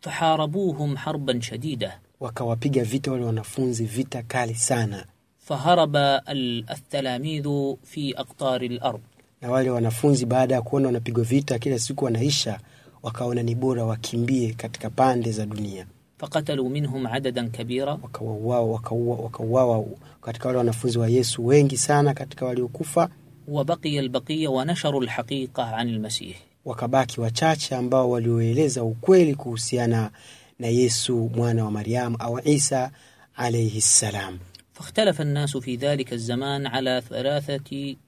Faharabuhum 0.01 0.95
harban 0.97 1.41
shadida, 1.43 1.99
wakawapiga 2.21 2.85
vita 2.85 3.13
wale 3.13 3.25
wanafunzi, 3.25 3.85
vita 3.85 4.23
kali 4.23 4.55
sana 4.55 5.05
faharab 5.49 5.97
althalamidhu 5.97 7.79
fi 7.83 8.15
aqtari 8.17 8.69
lard, 8.69 9.01
na 9.41 9.51
wale 9.51 9.71
wanafunzi 9.71 10.27
baada 10.27 10.55
ya 10.55 10.63
kuona 10.63 10.87
wanapigwa 10.87 11.25
vita 11.25 11.59
kila 11.59 11.79
siku 11.79 12.05
wanaisha, 12.05 12.61
wakaona 13.03 13.43
ni 13.43 13.55
bora 13.55 13.85
wakimbie 13.85 14.53
katika 14.53 14.91
pande 14.91 15.33
za 15.33 15.47
dunia. 15.47 15.87
Fakatalu 16.19 16.69
minhum 16.71 17.07
adadan 17.07 17.51
kabira, 17.51 17.99
wakauawa 18.03 19.85
katika 20.21 20.47
wale 20.49 20.59
wanafunzi 20.59 20.99
wa 20.99 21.09
Yesu 21.09 21.47
wengi 21.47 21.77
sana 21.77 22.15
katika 22.15 22.47
waliokufa. 22.47 23.09
Wabaqiya 23.49 24.03
albaqiya 24.03 24.51
wanasharu 24.51 25.03
alhaqiqa 25.03 25.77
an 25.77 25.89
almasih, 25.89 26.35
wakabaki 26.65 27.21
wachache 27.21 27.75
ambao 27.75 28.11
walioeleza 28.11 28.85
ukweli 28.85 29.35
kuhusiana 29.35 30.11
na 30.59 30.67
Yesu 30.67 31.31
mwana 31.37 31.65
wa 31.65 31.71
Maryamu 31.71 32.17
au 32.19 32.41
Isa 32.45 32.91
alayhi 33.37 33.81
salam. 33.81 34.39
Fahtalafa 34.79 35.25
nnasu 35.25 35.63
fi 35.63 35.77
dhalika 35.77 36.17
zaman 36.17 36.67
ala 36.67 37.03
thalathati 37.03 37.99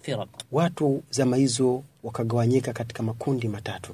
firaq, 0.00 0.28
watu 0.52 1.02
zama 1.10 1.36
hizo 1.36 1.82
wakagawanyika 2.02 2.72
katika 2.72 3.02
makundi 3.02 3.48
matatu. 3.48 3.92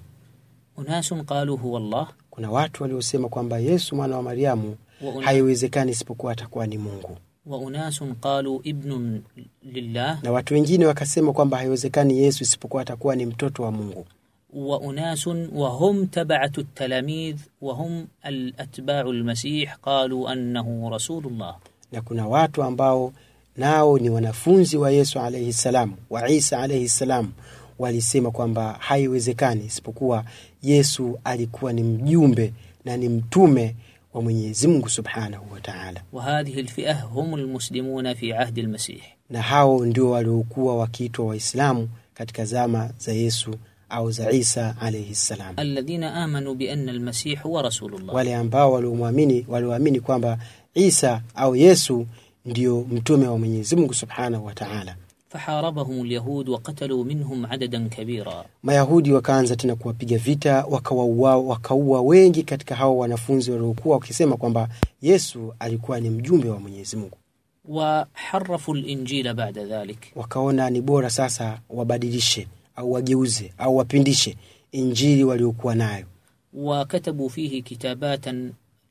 Unasun 0.77 1.25
qalu 1.25 1.57
huwa 1.57 1.81
Allah, 1.81 2.13
kuna 2.31 2.51
watu 2.51 2.83
waliosema 2.83 3.29
kwamba 3.29 3.59
Yesu 3.59 3.97
mwana 3.97 4.17
wa 4.17 4.23
Mariamu 4.23 4.77
haiwezekani 5.21 5.93
isipokuwa 5.93 6.33
atakuwa 6.33 6.67
ni 6.67 6.79
Mungu. 6.79 7.17
Wa 7.47 7.59
unasun 7.59 8.15
qalu 8.15 8.61
ibnun 8.65 9.23
lillah, 9.63 10.23
na 10.25 10.33
watu 10.33 10.55
wengine 10.55 10.87
wakasema 10.87 11.33
kwamba 11.33 11.57
haiwezekani 11.57 12.19
Yesu 12.19 12.43
isipokuwa 12.45 12.83
atakuwa 12.83 13.17
ni 13.17 13.27
mtoto 13.27 13.63
wa 13.63 13.71
Mungu. 13.73 14.07
وأناس 14.54 15.28
وهم 15.54 16.06
تبعة 16.06 16.52
التلاميذ 16.58 17.36
وهم 17.62 18.08
الأتباع 18.26 19.02
المسيح 19.02 19.76
قالوا 19.76 20.34
أنه 20.34 20.90
رسول 20.90 21.26
الله 21.28 21.56
na 21.92 22.02
kuna 22.02 22.28
watu 22.28 22.64
ambao 22.64 23.14
nao 23.58 23.98
ni 24.00 24.10
wanafunzi 24.10 24.78
wa 24.78 24.92
yesu 24.92 25.20
alaihi 25.20 25.54
salam 25.54 25.94
wa 26.10 26.30
isa 26.30 26.60
alaihi 26.60 26.90
salam 26.90 27.32
walisema 27.80 28.32
kwamba 28.32 28.76
haiwezekani 28.80 29.66
isipokuwa 29.66 30.24
yesu 30.64 31.20
alikuwa 31.24 31.74
ni 31.74 31.84
mjumbe 31.84 32.54
na 32.86 32.98
ni 32.98 33.10
mtume 33.10 33.76
wa 34.14 34.22
mwenyezi 34.22 34.68
mungu 34.68 34.90
subhanahu 34.90 35.54
wa 35.54 35.60
taala 35.62 36.02
وهذه 36.14 36.60
الفئة 36.60 37.04
هم 37.06 37.36
المسلمون 37.36 38.14
في 38.14 38.34
عهد 38.34 38.58
المسيح 38.58 39.18
na 39.30 39.42
hao 39.42 39.86
ndio 39.86 40.10
waliokuwa 40.10 40.76
wakiitwa 40.78 41.26
waislamu 41.26 41.90
katika 42.14 42.46
zama 42.46 42.90
za 42.98 43.12
yesu 43.14 43.56
au 43.89 44.11
za 44.11 44.31
Isa 44.33 44.77
alayhi 44.81 45.15
salam, 45.15 45.55
alladhina 45.57 46.15
amanu 46.15 46.55
bi 46.55 46.71
anna 46.71 46.93
almasih 46.93 47.39
huwa 47.43 47.63
rasulullah, 47.63 48.15
wale 48.15 48.35
ambao 48.35 48.73
walioamini 48.73 49.45
walioamini 49.49 50.01
kwamba 50.01 50.39
Isa 50.75 51.23
au 51.35 51.57
Yesu 51.57 52.07
ndio 52.47 52.81
mtume 52.91 53.27
wa 53.29 53.39
Mwenyezi 53.39 53.77
Mungu 53.77 53.95
subhanahu 53.95 54.47
wa 54.47 54.55
ta'ala. 54.55 54.97
Faharabahum 55.29 56.01
alyahud 56.01 56.49
wa 56.49 56.59
qatalu 56.59 57.05
minhum 57.05 57.45
adadan 57.51 57.89
kabira, 57.91 58.45
Mayahudi 58.63 59.13
wakaanza 59.13 59.57
tena 59.57 59.77
kuwapiga 59.77 60.19
vita 60.19 60.65
wakawaua, 60.71 61.37
wakaua 61.37 62.03
wengi 62.03 62.43
katika 62.43 62.75
hao 62.75 62.99
wanafunzi 62.99 63.51
waliokuwa 63.51 63.95
wakisema 63.97 64.37
kwamba 64.37 64.69
Yesu 65.03 65.55
alikuwa 65.59 66.01
ni 66.01 66.11
mjumbe 66.11 66.49
wa 66.49 66.61
Mwenyezi 66.61 66.97
Mungu. 66.97 67.17
Wa 67.65 68.07
harafu 68.13 68.73
alinjila 68.75 69.35
baada 69.35 69.65
dhalik, 69.65 69.99
wakaona 70.17 70.71
ni 70.71 70.81
bora 70.81 71.11
sasa 71.11 71.59
wabadilishe 71.71 72.49
au 72.78 72.92
wageuze 72.92 73.54
au 73.58 73.78
wapindishe 73.78 74.38
injili 74.72 75.24
waliokuwa 75.24 75.76
nayo 75.76 76.06
وكتبوا 76.54 77.30
فيه 77.30 77.62
كتابات 77.64 78.26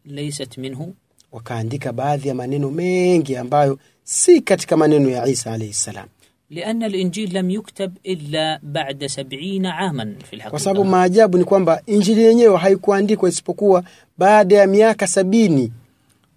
ليست 0.06 0.58
منه 0.58 0.88
wakaandika 1.32 1.92
baadhi 1.92 2.28
ya 2.28 2.34
maneno 2.34 2.70
mengi 2.70 3.36
ambayo 3.36 3.78
si 4.04 4.40
katika 4.40 4.76
maneno 4.76 5.08
ya 5.10 5.26
isa 5.26 5.52
alaihi 5.52 5.72
salam 5.74 6.06
لأن 6.50 6.82
الإنجيل 6.82 7.34
لم 7.34 7.50
يكتب 7.50 7.92
إلا 8.06 8.60
بعد 8.62 9.06
سبعين 9.06 9.66
عاما 9.66 10.14
في 10.30 10.36
kwa 10.36 10.58
sababu 10.60 10.80
الحقيقة 10.80 10.90
maajabu 10.90 11.38
ni 11.38 11.44
kwamba 11.44 11.82
injili 11.86 12.22
yenyewe 12.22 12.56
haikuandikwa 12.56 13.28
isipokuwa 13.28 13.84
baada 14.18 14.56
ya 14.56 14.66
miaka 14.66 15.06
sabini 15.06 15.72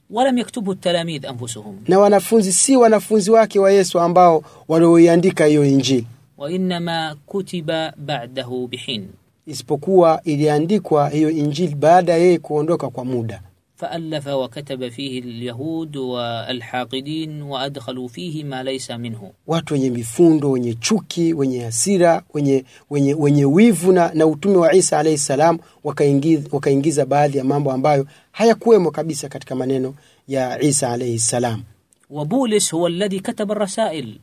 ولم 0.09 0.37
يكتبه 0.37 0.71
التلاميذ 0.71 1.25
أنفسهم 1.25 1.75
na 1.87 1.99
wanafunzi 1.99 2.53
si 2.53 2.75
wanafunzi 2.75 3.31
wake 3.31 3.59
wa 3.59 3.71
yesu 3.71 3.99
ambao 3.99 4.43
walioiandika 4.67 5.45
hiyo 5.45 5.65
injili 5.65 6.07
wa 6.40 7.16
kutiba 7.26 7.92
ba'dahu 7.96 8.68
bihin, 8.68 9.08
isipokuwa 9.46 10.20
iliandikwa 10.24 11.08
hiyo 11.08 11.30
Injili 11.30 11.74
baada 11.74 12.14
yeye 12.16 12.38
kuondoka 12.38 12.90
kwa 12.90 13.04
muda. 13.04 13.42
faalafa 13.76 14.36
wakataba 14.36 14.90
fihi 14.90 15.20
lyahud 15.20 15.96
wa 15.96 16.46
alhaqidin 16.46 17.42
wa 17.42 17.60
adkhalu 17.62 18.08
fihi 18.08 18.44
ma 18.44 18.62
laysa 18.62 18.98
minhu, 18.98 19.32
watu 19.46 19.74
wenye 19.74 19.90
mifundo, 19.90 20.50
wenye 20.50 20.74
chuki, 20.74 21.34
wenye 21.34 21.60
hasira, 21.60 22.22
wenye, 22.34 22.64
wenye, 22.90 23.14
wenye 23.14 23.44
wivu 23.44 23.92
na, 23.92 24.10
na 24.14 24.26
utume 24.26 24.56
wa 24.56 24.74
Isa 24.74 24.98
alayhi 24.98 25.18
salam 25.18 25.58
wakaingiza, 25.84 26.48
wakaingiza 26.52 27.06
baadhi 27.06 27.38
ya 27.38 27.44
mambo 27.44 27.72
ambayo 27.72 28.06
hayakuwemo 28.32 28.90
kabisa 28.90 29.28
katika 29.28 29.54
maneno 29.54 29.94
ya 30.28 30.62
Isa 30.62 30.90
alayhi 30.92 31.18
salam. 31.18 31.62
wa 32.10 32.24
Bulis 32.24 32.70
huwa 32.72 32.88
alladhi 32.88 33.20
kataba 33.20 33.54
rasail 33.54 34.18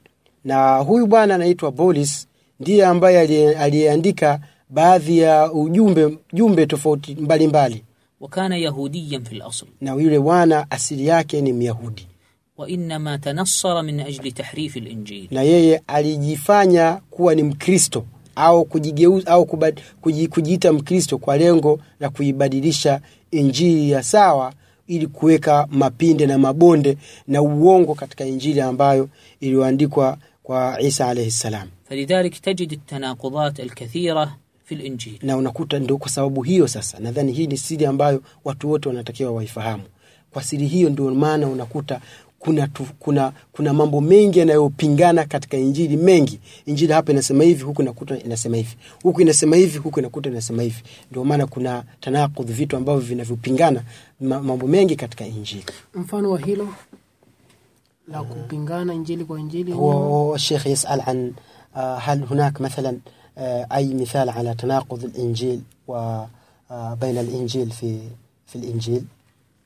na 0.48 0.78
huyu 0.78 1.08
bwana 1.08 1.36
anaitwa 1.36 1.72
Boris 1.72 2.28
ndiye 2.60 2.86
ambaye 2.86 3.20
aliyeandika 3.58 4.40
baadhi 4.70 5.18
ya 5.20 5.52
ujumbe 5.54 6.18
jumbe 6.34 6.66
tofauti 6.66 7.16
mbalimbali. 7.16 7.84
Wakana 8.20 8.58
yahudiyan 8.58 9.24
fil 9.26 9.42
asl. 9.42 9.66
Na 9.82 9.94
yule 9.94 10.20
bwana 10.20 10.72
asili 10.72 11.08
yake 11.08 11.42
ni 11.42 11.54
myahudi. 11.54 12.08
Wainama 12.58 13.18
tanassara 13.18 13.84
min 13.84 14.00
ajli 14.00 14.32
tahrifi 14.32 14.80
linjili 14.80 15.28
na 15.32 15.42
yeye 15.42 15.82
alijifanya 15.88 17.00
kuwa 17.10 17.36
ni 17.36 17.44
mkristo 17.44 18.06
au 18.36 18.66
kujigeuza 18.66 19.32
au 19.32 19.46
kujiita 20.30 20.74
mkristo 20.74 21.18
kwa 21.18 21.38
lengo 21.38 21.80
la 22.00 22.10
kuibadilisha 22.10 23.02
injili 23.32 23.92
ya 23.92 24.04
sawa 24.04 24.54
ili 24.88 25.08
kuweka 25.08 25.68
mapinde 25.72 26.26
na 26.26 26.38
mabonde 26.38 26.98
na 27.28 27.42
uongo 27.42 27.96
katika 27.96 28.26
injili 28.26 28.62
ambayo 28.62 29.10
iliyoandikwa 29.40 30.18
kwa 30.48 30.82
Isa 30.82 31.08
alayhi 31.08 31.32
salam. 31.32 31.68
Falidhalik 31.90 32.42
tajid 32.42 32.74
at-tanaqudat 32.74 33.60
al-kathira 33.60 34.34
fi 34.64 34.76
al-injil, 34.76 35.20
na 35.22 35.38
unakuta 35.38 35.80
ndio 35.80 35.98
kwa 35.98 36.10
sababu 36.10 36.42
hiyo. 36.44 36.68
Sasa 36.68 37.00
nadhani 37.00 37.32
hii 37.32 37.48
ni 37.48 37.58
siri 37.58 37.86
ambayo 37.86 38.22
watu 38.46 38.70
wote 38.72 38.90
wanatakiwa 38.90 39.32
waifahamu. 39.32 39.84
Kwa 40.32 40.44
siri 40.44 40.68
hiyo 40.68 40.90
ndio 40.90 41.16
maana 41.16 41.48
unakuta 41.48 42.02
kuna, 42.40 42.68
tu, 42.68 42.88
kuna, 43.00 43.32
kuna 43.52 43.74
mambo 43.74 44.02
mengi 44.02 44.40
yanayopingana 44.40 45.26
katika 45.26 45.58
Injili 45.58 45.98
mengi. 45.98 46.40
Injili 46.66 46.94
hapa 46.94 47.12
inasema 47.12 47.44
hivi, 47.44 47.64
huku 47.64 47.82
inakuta 47.82 48.20
inasema 48.20 48.58
hivi, 48.58 48.76
huku 49.04 49.22
inasema 49.22 49.56
hivi, 49.56 49.78
huku 49.78 50.00
inakuta 50.00 50.30
inasema 50.30 50.64
hivi. 50.64 50.84
Ndio 51.12 51.24
maana 51.24 51.48
kuna 51.48 51.84
tanakudh, 52.00 52.52
vitu 52.52 52.78
ambavyo 52.78 53.02
vinavyopingana 53.02 53.84
mambo 54.20 54.68
mengi 54.68 54.96
katika 54.96 55.26
Injili. 55.26 55.66
Mfano 55.96 56.32
wa 56.32 56.40
hilo 56.40 56.68
la 58.08 58.24
kupingana 58.24 58.94
injili 58.94 59.26
kwa 59.26 59.40
injili 59.40 59.74
هو 59.74 60.36
الشيخ 60.36 60.68
يسأل 60.68 61.02
عن 61.02 61.32
آه، 61.76 61.96
هل 61.98 62.24
هناك 62.32 62.62
مثلا 62.62 62.98
آه، 63.38 63.68
أي 63.72 63.94
مثال 63.94 64.30
على 64.30 64.56
تناقض 64.56 65.04
الإنجيل 65.04 65.62
وبين 65.88 67.18
الإنجيل 67.18 67.72
في 67.72 68.00
في 68.48 68.56
الإنجيل؟ 68.56 69.04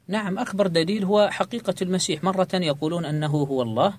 نعم 0.07 0.39
أكبر 0.39 0.67
دليل 0.67 1.03
هو 1.03 1.29
حقيقة 1.31 1.75
المسيح. 1.81 2.23
مرة 2.23 2.47
يقولون 2.53 3.05
أنه 3.05 3.27
هو 3.27 3.61
الله 3.61 3.93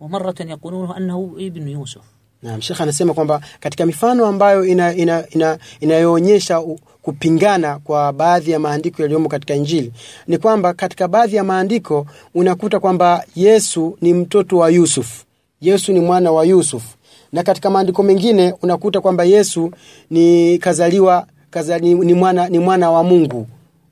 ومرة 0.00 0.34
يقولون 0.40 0.96
أنه 0.96 1.34
ابن 1.38 1.68
يوسف. 1.68 2.02
Naam, 2.44 2.60
Sheikh 2.60 2.80
anasema 2.80 3.14
kwamba 3.14 3.40
katika 3.60 3.86
mifano 3.86 4.26
ambayo 4.26 4.64
ina, 4.64 4.94
ina, 4.94 5.28
ina, 5.30 5.58
inayoonyesha 5.80 6.60
u- 6.60 6.78
kupingana 7.07 7.79
kwa 7.79 8.13
baadhi 8.13 8.51
ya 8.51 8.59
maandiko 8.59 9.01
yaliyomo 9.01 9.29
katika 9.29 9.55
Injili 9.55 9.93
ni 10.27 10.37
kwamba 10.37 10.73
katika 10.73 11.07
baadhi 11.07 11.35
ya 11.35 11.43
maandiko 11.43 12.05
unakuta 12.35 12.79
kwamba 12.79 13.25
Yesu 13.35 13.97
ni 14.01 14.13
mtoto 14.13 14.57
wa 14.57 14.69
Yusuf, 14.69 15.23
Yesu 15.61 15.93
ni 15.93 15.99
mwana 15.99 16.31
wa 16.31 16.45
Yusuf, 16.45 16.83
na 17.31 17.43
katika 17.43 17.69
maandiko 17.69 18.03
mengine 18.03 18.53
unakuta 18.61 19.01
kwamba 19.01 19.23
Yesu 19.23 19.71
ni 20.09 20.57
kazaliwa 20.57 21.27
kaza, 21.49 21.79
ni, 21.79 21.93
ni, 21.93 22.13
mwana, 22.13 22.49
ni 22.49 22.59
mwana 22.59 22.91
wa 22.91 23.03
Mungu. 23.03 23.47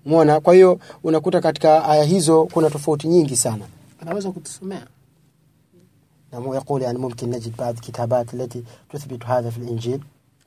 Umeona? 0.06 0.40
Kwa 0.40 0.54
hiyo 0.54 0.80
unakuta 1.04 1.42
katika 1.42 1.86
aya 1.86 2.04
hizo 2.04 2.46
kuna 2.54 2.70
tofauti 2.70 3.08
nyingi 3.08 3.36
sana. 3.36 3.66
anaweza 4.02 4.32
kutusomea 4.32 4.88
Na 6.32 6.40
mu- 6.40 6.56
يقول 6.56 6.82
يعني 6.82 6.98
ممكن 7.00 7.30
نجد 7.30 7.56
بعض 7.58 7.74
الكتابات 7.76 8.34
التي 8.34 8.64
تثبت 8.94 9.26
هذا 9.26 9.50
في 9.50 9.58
الإنجيل 9.58 10.00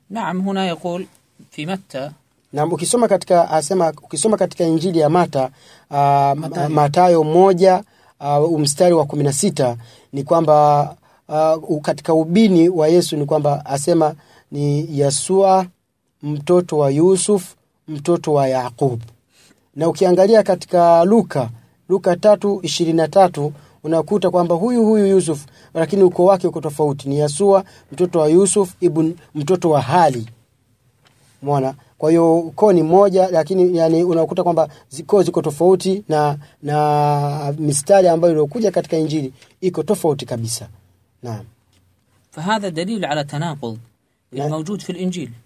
نعم 0.09 0.41
هنا 0.49 0.67
يقول 0.67 1.05
في 1.51 1.65
متى 1.65 2.11
na 2.52 2.66
ukisoma 2.66 3.08
katika 3.08 3.50
asema 3.50 3.92
ukisoma 4.02 4.36
katika 4.36 4.64
injili 4.64 4.98
ya 4.98 5.08
mata 5.08 5.44
uh, 5.90 5.96
Matayo. 6.40 6.68
matayo 6.68 7.24
moja 7.24 7.82
uh, 8.20 8.60
mstari 8.60 8.94
wa 8.94 9.04
kumi 9.04 9.22
na 9.24 9.32
sita 9.32 9.76
ni 10.12 10.22
kwamba 10.24 10.82
uh, 11.68 11.80
katika 11.82 12.14
ubini 12.14 12.68
wa 12.68 12.88
yesu 12.88 13.16
ni 13.16 13.24
kwamba 13.26 13.66
asema 13.66 14.14
ni 14.52 14.98
yasua 14.98 15.66
mtoto 16.22 16.78
wa 16.78 16.90
yusuf 16.90 17.54
mtoto 17.88 18.32
wa 18.32 18.48
yaqub 18.48 19.00
na 19.76 19.88
ukiangalia 19.88 20.42
katika 20.42 21.04
luka 21.04 21.48
luka 21.88 22.16
tatu 22.16 22.60
ishirini 22.62 22.96
na 22.96 23.08
tatu 23.08 23.52
unakuta 23.84 24.30
kwamba 24.30 24.54
huyu 24.54 24.84
huyu 24.86 25.06
yusuf 25.06 25.46
lakini 25.74 26.02
ukoo 26.02 26.24
wake 26.24 26.46
uko 26.46 26.60
tofauti 26.60 27.08
ni 27.08 27.18
yasua 27.18 27.64
mtoto 27.92 28.18
wa 28.18 28.28
yusuf 28.28 28.74
ibn 28.80 29.12
mtoto 29.34 29.70
wa 29.70 29.80
hali 29.80 30.26
Umeona? 31.42 31.74
Kwa 32.00 32.10
hiyo 32.10 32.52
koo 32.56 32.72
ni 32.72 32.82
moja, 32.82 33.28
lakini 33.30 33.76
yani 33.78 34.04
unakuta 34.04 34.42
kwamba 34.42 34.68
koo 35.06 35.22
ziko 35.22 35.42
tofauti 35.42 36.04
na 36.08 36.36
na 36.62 37.54
mistari 37.58 38.08
ambayo 38.08 38.32
iliyokuja 38.32 38.70
katika 38.70 38.96
Injili 38.96 39.32
iko 39.60 39.82
tofauti 39.82 40.26
kabisa. 40.26 40.68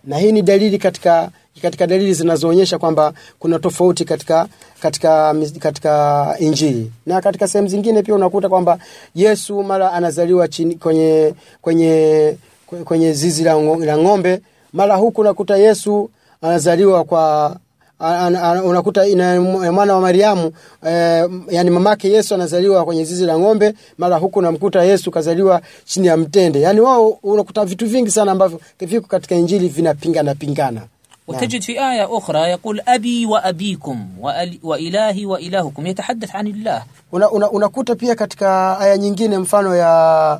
Na 0.04 0.18
hii 0.18 0.32
ni 0.32 0.42
dalili 0.42 0.78
katika 0.78 1.30
katika 1.62 1.86
dalili 1.86 2.14
zinazoonyesha 2.14 2.78
kwamba 2.78 3.12
kuna 3.38 3.58
tofauti 3.58 4.04
katika 4.04 4.48
katika 4.80 5.34
katika 5.58 6.36
Injili. 6.38 6.92
Na 7.06 7.20
katika 7.20 7.48
sehemu 7.48 7.68
zingine 7.68 8.02
pia 8.02 8.14
unakuta 8.14 8.48
kwamba 8.48 8.78
Yesu 9.14 9.62
mara 9.62 9.92
anazaliwa 9.92 10.48
chini 10.48 10.74
kwenye 10.74 11.34
kwenye 11.62 12.36
kwenye 12.84 13.12
zizi 13.12 13.44
la 13.44 13.96
ng'ombe, 13.98 14.40
mara 14.72 14.96
huku 14.96 15.20
unakuta 15.20 15.56
Yesu 15.56 16.10
anazaliwa 16.41 17.03
kwa 17.03 17.55
an, 17.99 18.35
an, 18.35 18.59
unakuta 18.59 19.07
ina 19.07 19.41
mwana 19.71 19.93
wa 19.93 20.01
Mariamu 20.01 20.51
eh, 20.85 21.29
yani 21.49 21.69
mamake 21.69 22.09
Yesu 22.09 22.35
anazaliwa 22.35 22.85
kwenye 22.85 23.03
zizi 23.03 23.25
la 23.25 23.39
ng'ombe, 23.39 23.73
mara 23.97 24.17
huku 24.17 24.39
unamkuta 24.39 24.83
Yesu 24.83 25.11
kazaliwa 25.11 25.61
chini 25.85 26.07
ya 26.07 26.17
mtende. 26.17 26.61
Yani 26.61 26.79
wao 26.79 27.07
unakuta 27.09 27.65
vitu 27.65 27.85
vingi 27.87 28.11
sana 28.11 28.31
ambavyo 28.31 28.59
viko 28.79 29.07
katika 29.07 29.35
Injili 29.35 29.67
vinapingana 29.69 30.35
pingana. 30.35 30.81
وتجد 31.27 31.61
في 31.61 31.71
آية 31.79 32.17
أخرى 32.17 32.39
يقول 32.39 32.81
أبي 32.87 33.25
وأبيكم 33.25 34.07
وأل- 34.21 34.57
وإلهي 34.63 35.25
وإلهكم 35.25 35.87
يتحدث 35.87 36.35
عن 36.35 36.47
الله 36.47 36.83
Una, 37.11 37.29
una, 37.31 37.49
unakuta 37.51 37.95
pia 37.95 38.15
katika 38.15 38.79
aya 38.79 38.97
nyingine 38.97 39.37
mfano 39.37 39.75
ya 39.75 39.91
bo, 39.91 40.39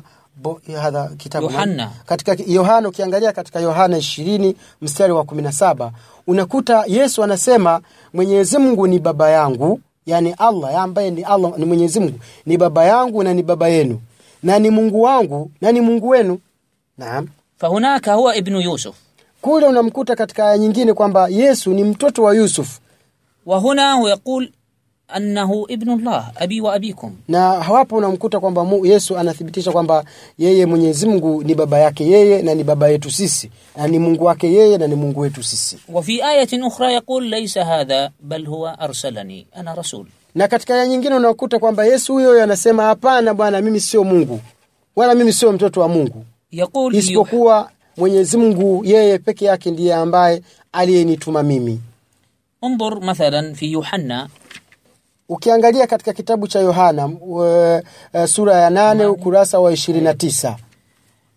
hadha 0.81 1.09
kitabu 1.17 1.45
Yohana. 1.45 1.91
Katika 2.05 2.37
Yohana 2.47 2.89
ukiangalia 2.89 3.31
katika 3.31 3.59
Yohana 3.59 3.97
ishirini 3.97 4.55
mstari 4.81 5.13
wa 5.13 5.23
kumi 5.23 5.41
na 5.41 5.51
saba 5.51 5.91
unakuta 6.27 6.83
Yesu 6.87 7.23
anasema 7.23 7.81
Mwenyezi 8.13 8.57
Mungu 8.57 8.87
ni 8.87 8.99
baba 8.99 9.29
yangu, 9.29 9.79
yani 10.05 10.33
Allah 10.37 10.81
ambaye 10.83 11.11
ni 11.11 11.23
Allah 11.23 11.53
ni 11.57 11.65
Mwenyezi 11.65 11.99
Mungu 11.99 12.19
ni 12.45 12.57
baba 12.57 12.85
yangu 12.85 13.23
na 13.23 13.33
ni 13.33 13.43
baba 13.43 13.67
yenu 13.67 14.01
na 14.43 14.59
ni 14.59 14.69
Mungu 14.69 15.01
wangu 15.01 15.51
na 15.61 15.71
ni 15.71 15.81
Mungu 15.81 16.09
wenu. 16.09 16.39
Naam, 16.97 17.27
fahunaka 17.57 18.13
huwa 18.13 18.35
ibnu 18.35 18.61
Yusuf. 18.61 18.95
Kule 19.41 19.65
unamkuta 19.65 20.15
katika 20.15 20.47
aya 20.47 20.57
nyingine 20.57 20.93
kwamba 20.93 21.27
Yesu 21.29 21.73
ni 21.73 21.83
mtoto 21.83 22.23
wa 22.23 22.35
Yusuf. 22.35 22.79
Wa 23.45 23.59
huna 23.59 23.99
yaqul 24.09 24.49
أنه 25.16 25.66
ابن 25.70 25.90
الله 25.90 26.24
أبي 26.38 26.60
وأبيكم 26.60 27.12
na 27.28 27.62
hawapo 27.62 27.96
unamkuta 27.96 28.40
kwamba 28.40 28.64
Mu- 28.64 28.86
Yesu 28.86 29.18
anathibitisha 29.18 29.72
kwamba 29.72 30.04
yeye 30.38 30.66
Mwenyezi 30.66 31.06
Mungu 31.06 31.42
ni 31.44 31.54
baba 31.54 31.78
yake 31.78 32.06
yeye 32.06 32.42
na 32.42 32.54
ni 32.54 32.64
baba 32.64 32.88
yetu 32.88 33.10
sisi 33.10 33.50
na 33.76 33.86
ni 33.88 33.98
Mungu 33.98 34.24
wake 34.24 34.52
yeye 34.52 34.78
na 34.78 34.86
ni 34.86 34.94
Mungu 34.94 35.20
wetu 35.20 35.42
sisi. 35.42 35.78
وفي 35.92 36.24
آية 36.24 36.48
أخرى 36.66 36.94
يقول 36.94 37.30
ليس 37.30 37.58
هذا 37.58 38.10
بل 38.22 38.46
هو 38.46 38.76
أرسلني 38.80 39.46
أنا 39.56 39.74
رسول 39.74 40.06
na 40.34 40.48
katika 40.48 40.74
aya 40.74 40.86
nyingine 40.86 41.14
unakuta 41.14 41.58
kwamba 41.58 41.84
yesu 41.84 42.12
huyo 42.12 42.28
huyo 42.30 42.42
anasema 42.42 42.82
hapana 42.82 43.34
bwana 43.34 43.60
mimi 43.60 43.80
sio 43.80 44.04
mungu 44.04 44.40
wala 44.96 45.14
mimi 45.14 45.32
sio 45.32 45.52
mtoto 45.52 45.80
wa 45.80 45.88
mungu 45.88 46.24
يقول 46.52 46.92
في 46.92 46.96
يوح- 46.96 46.98
isipokuwa 47.04 47.70
mwenyezi 47.96 48.36
mungu 48.36 48.82
yeye 48.84 49.18
peke 49.18 49.44
yake 49.44 49.70
ndiye 49.70 49.94
ambaye 49.94 50.42
aliyenituma 50.72 51.42
mimi 51.42 51.80
انظر 52.64 53.00
مثلا 53.00 53.54
في 53.54 53.66
يوحنا 53.66 54.28
Ukiangalia 55.29 55.87
katika 55.87 56.13
kitabu 56.13 56.47
cha 56.47 56.59
Yohana 56.59 57.09
e, 57.45 57.83
e, 58.13 58.27
sura 58.27 58.55
ya 58.55 58.69
nane 58.69 59.05
ukurasa 59.05 59.59
wa 59.59 59.71
29 59.71 60.55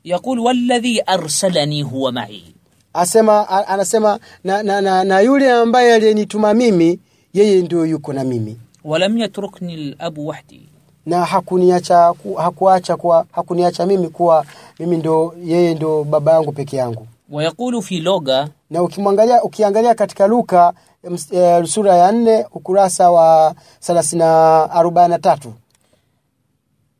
yaqul 0.04 0.38
walladhi 0.38 1.00
arsalani 1.00 1.82
huwa 1.82 2.12
ma'i, 2.12 2.54
asema 2.92 3.48
anasema 3.68 4.18
na, 4.44 4.62
na, 4.62 4.80
na, 4.80 5.04
na 5.04 5.20
yule 5.20 5.52
ambaye 5.52 5.94
aliyenituma 5.94 6.54
mimi 6.54 7.00
yeye 7.34 7.62
ndio 7.62 7.86
yuko 7.86 8.12
na 8.12 8.24
mimi, 8.24 8.58
walam 8.84 9.18
yatrukni 9.18 9.74
al-abu 9.74 10.26
wahdi, 10.26 10.68
na 11.06 11.24
hakuniacha 11.24 12.14
hakuacha 12.36 12.96
kwa 12.96 13.26
hakuniacha 13.32 13.86
mimi 13.86 14.08
kuwa 14.08 14.44
mimi 14.78 14.96
ndo 14.96 15.34
yeye 15.44 15.74
ndo 15.74 16.04
baba 16.04 16.32
yangu 16.32 16.52
peke 16.52 16.76
yangu. 16.76 17.06
Wayaqulu 17.30 17.82
fi 17.82 18.00
loga, 18.00 18.48
na 18.70 18.82
ukimwangalia 18.82 19.42
ukiangalia 19.42 19.94
katika 19.94 20.26
Luka 20.26 20.72
Eh, 21.02 21.64
sura 21.64 21.94
ya 21.96 22.12
nne 22.12 22.46
ukurasa 22.52 23.10
wa 23.10 23.54
thelathini 23.80 24.22
arobaini 24.22 25.10
na 25.10 25.18
tatu. 25.18 25.54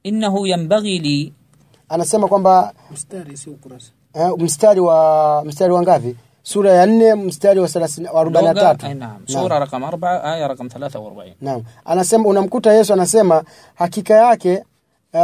Innahu 0.02 0.46
yambaghi 0.46 0.98
li 0.98 1.32
anasema 1.88 2.28
kwamba 2.28 2.72
mstari, 2.90 3.36
si 3.36 3.50
ukurasa. 3.50 3.90
Eh, 4.14 4.30
mstari 4.38 4.80
wa 4.80 5.42
mstari 5.44 5.72
wa 5.72 5.82
ngapi? 5.82 6.16
Sura 6.42 6.70
ya 6.72 6.86
nne 6.86 7.14
mstari 7.14 7.60
wa 7.60 7.68
43 7.68 8.90
eh, 8.90 8.96
naam. 11.40 11.62
Anasema 11.84 12.24
unamkuta 12.28 12.72
Yesu 12.72 12.92
anasema 12.92 13.44
hakika 13.74 14.14
yake 14.14 14.64
uh, 15.12 15.20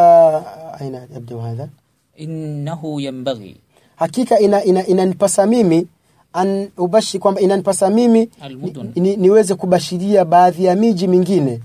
aina 0.80 1.06
yabda 1.14 1.36
hadha? 1.42 1.68
Innahu 2.16 3.00
yanbaghi. 3.00 3.60
Hakika 3.96 4.38
inanipasa 4.38 5.42
ina, 5.42 5.56
ina 5.56 5.64
mimi 5.64 5.88
an 6.34 6.68
kwamba 7.18 7.40
inanipasa 7.40 7.90
mimi 7.90 8.30
ni, 8.94 9.00
ni, 9.00 9.16
niweze 9.16 9.54
kubashiria 9.54 10.24
baadhi 10.24 10.64
ya 10.64 10.76
miji 10.76 11.08
mingine. 11.08 11.60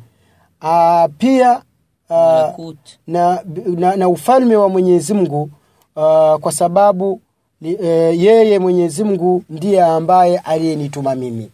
Uh, 0.61 1.05
pia 1.17 1.61
uh, 2.09 2.73
na, 3.07 3.43
na, 3.77 3.95
na 3.95 4.09
ufalme 4.09 4.55
wa 4.55 4.69
Mwenyezi 4.69 5.13
Mungu 5.13 5.49
ah, 5.95 6.37
kwa 6.41 6.51
sababu 6.51 7.21
e, 7.61 7.75
yeye 8.17 8.59
Mwenyezi 8.59 9.03
Mungu 9.03 9.43
ndiye 9.49 9.83
ambaye 9.83 10.37
aliyenituma 10.37 11.15
mimi. 11.15 11.51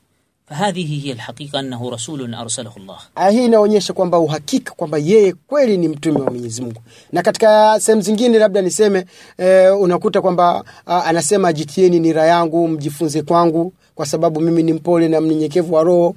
Fahadhihi 0.50 0.96
hiya 1.00 1.16
alhaqiqa 1.16 1.60
annahu 1.60 1.90
rasulun 1.90 2.34
arsalahu 2.34 2.80
Allah. 2.80 3.02
Aya 3.16 3.30
hii 3.32 3.46
inaonyesha 3.46 3.94
kwamba 3.94 4.20
uhakika 4.20 4.74
kwamba 4.76 4.98
yeye 4.98 5.34
kweli 5.48 5.78
ni 5.78 5.88
mtume 5.88 6.20
wa 6.22 6.32
Mwenyezi 6.32 6.62
Mungu. 6.62 6.82
Na 7.12 7.22
katika 7.22 7.80
sehemu 7.80 8.02
zingine 8.02 8.38
labda 8.40 8.62
niseme 8.62 9.06
e, 9.38 9.70
unakuta 9.70 10.22
kwamba 10.22 10.64
ah, 10.86 11.04
anasema 11.04 11.54
jitieni 11.54 12.00
nira 12.00 12.26
yangu 12.26 12.68
mjifunze 12.68 13.22
kwangu 13.22 13.74
kwa 13.96 14.06
sababu 14.06 14.42
mimi 14.42 14.64
ni 14.64 14.74
mpole 14.74 15.08
na 15.08 15.22
mnyenyekevu 15.22 15.74
wa 15.76 15.84
roho 15.84 16.16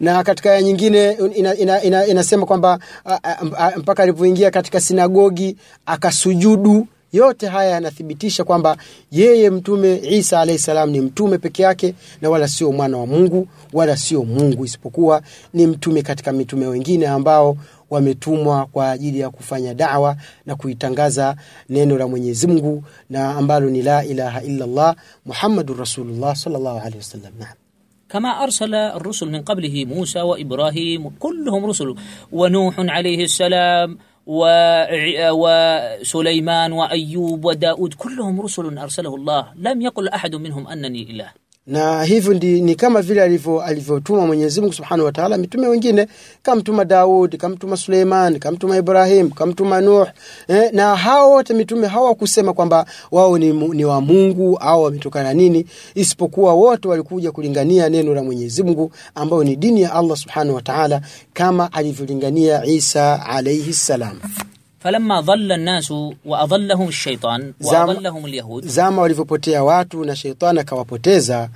na 0.00 0.22
katika 0.22 0.50
ya 0.50 0.62
nyingine 0.62 1.12
ina, 1.34 1.54
ina, 1.82 1.82
ina, 2.06 2.46
kwamba 2.46 2.78
ah, 3.04 3.18
ah, 3.58 3.78
mpaka 3.78 4.02
alipoingia 4.02 4.50
katika 4.50 4.80
sinagogi 4.80 5.56
akasujudu 5.86 6.86
yote 7.13 7.47
haya 7.47 7.69
yanathibitisha 7.71 8.43
kwamba 8.43 8.77
yeye 9.11 9.49
mtume 9.49 10.01
Isa 10.03 10.39
alayhi 10.39 10.59
salam 10.61 10.89
ni 10.89 11.01
mtume 11.01 11.37
peke 11.37 11.63
yake 11.63 11.95
na 12.21 12.29
wala 12.29 12.47
sio 12.47 12.71
mwana 12.71 12.97
wa 12.97 13.05
Mungu 13.07 13.47
wala 13.73 13.97
sio 13.97 14.23
Mungu 14.23 14.65
isipokuwa 14.65 15.21
ni 15.53 15.67
mtume 15.67 16.01
katika 16.01 16.31
mitume 16.31 16.67
wengine 16.67 17.07
ambao 17.07 17.57
wametumwa 17.89 18.65
kwa 18.65 18.91
ajili 18.91 19.19
ya 19.19 19.29
kufanya 19.29 19.73
dawa 19.73 20.15
na 20.45 20.55
kuitangaza 20.55 21.35
neno 21.69 21.97
la 21.97 22.07
Mwenyezi 22.07 22.47
Mungu 22.47 22.83
na 23.09 23.35
ambalo 23.35 23.69
ni 23.69 23.81
la 23.81 24.05
ilaha 24.05 24.43
illa 24.43 24.65
Allah 24.65 24.95
Muhammadur 25.25 25.77
Rasulullah 25.77 26.35
sallallahu 26.35 26.77
alaihi 26.79 26.97
wasallam. 26.97 27.33
Naam. 27.39 27.55
كما 28.09 28.29
أرسل 28.43 28.75
الرسل 28.75 29.31
من 29.31 29.41
قبله 29.41 29.85
موسى 29.85 30.21
وإبراهيم 30.21 31.09
كلهم 31.09 31.65
رسل 31.65 31.95
ونوح 32.31 32.75
عليه 32.79 33.23
السلام 33.23 33.89
وع- 33.91 33.97
وسليمان 35.32 36.72
وأيوب 36.72 37.44
وداود 37.44 37.94
كلهم 37.94 38.40
رسل 38.40 38.78
أرسله 38.78 39.14
الله. 39.14 39.52
لم 39.56 39.82
يقل 39.82 40.08
أحد 40.08 40.34
منهم 40.34 40.68
أنني 40.68 41.02
إله. 41.10 41.32
Na 41.66 42.04
hivyo 42.04 42.34
ndi, 42.34 42.60
ni 42.60 42.74
kama 42.74 43.02
vile 43.02 43.22
alivyotuma 43.64 44.26
Mwenyezi 44.26 44.60
Mungu 44.60 44.72
Subhanahu 44.72 45.06
wa 45.06 45.12
Ta'ala 45.12 45.36
mitume 45.38 45.66
wengine 45.68 46.06
kamtuma 46.42 46.84
Daudi, 46.84 47.36
kamtuma 47.36 47.76
Suleiman, 47.76 48.38
kamtuma 48.38 48.76
Ibrahim, 48.76 49.30
kamtuma 49.30 49.80
Nuh 49.80 50.06
eh, 50.48 50.70
na 50.72 50.96
hao 50.96 51.30
wote 51.30 51.54
mitume 51.54 51.86
hawakusema 51.86 52.52
kwamba 52.52 52.86
wao 53.10 53.38
ni, 53.38 53.52
ni 53.52 53.84
wa 53.84 54.00
Mungu 54.00 54.58
au 54.58 54.82
wametokana 54.82 55.34
nini, 55.34 55.66
isipokuwa 55.94 56.54
wote 56.54 56.88
walikuja 56.88 57.32
kulingania 57.32 57.88
neno 57.88 58.14
la 58.14 58.22
Mwenyezi 58.22 58.62
Mungu 58.62 58.92
ambayo 59.14 59.44
ni 59.44 59.56
dini 59.56 59.82
ya 59.82 59.92
Allah 59.94 60.16
Subhanahu 60.16 60.54
wa 60.56 60.62
Ta'ala 60.62 61.00
kama 61.32 61.72
alivyolingania 61.72 62.64
Isa 62.64 63.26
alayhi 63.26 63.72
salam 63.72 64.20
falamma 64.82 65.22
dhalla 65.22 65.56
nnasu 65.56 66.14
wa 66.24 66.38
adhallahum 66.40 66.90
shaitan 66.92 67.54
wa 67.64 67.82
adhallahum 67.82 68.26
lyahud, 68.26 68.64
zama 68.66 69.02
walivyopotea 69.02 69.64
watu 69.64 70.04
na 70.04 70.16
shaitani 70.16 70.60
akawapoteza. 70.60 71.48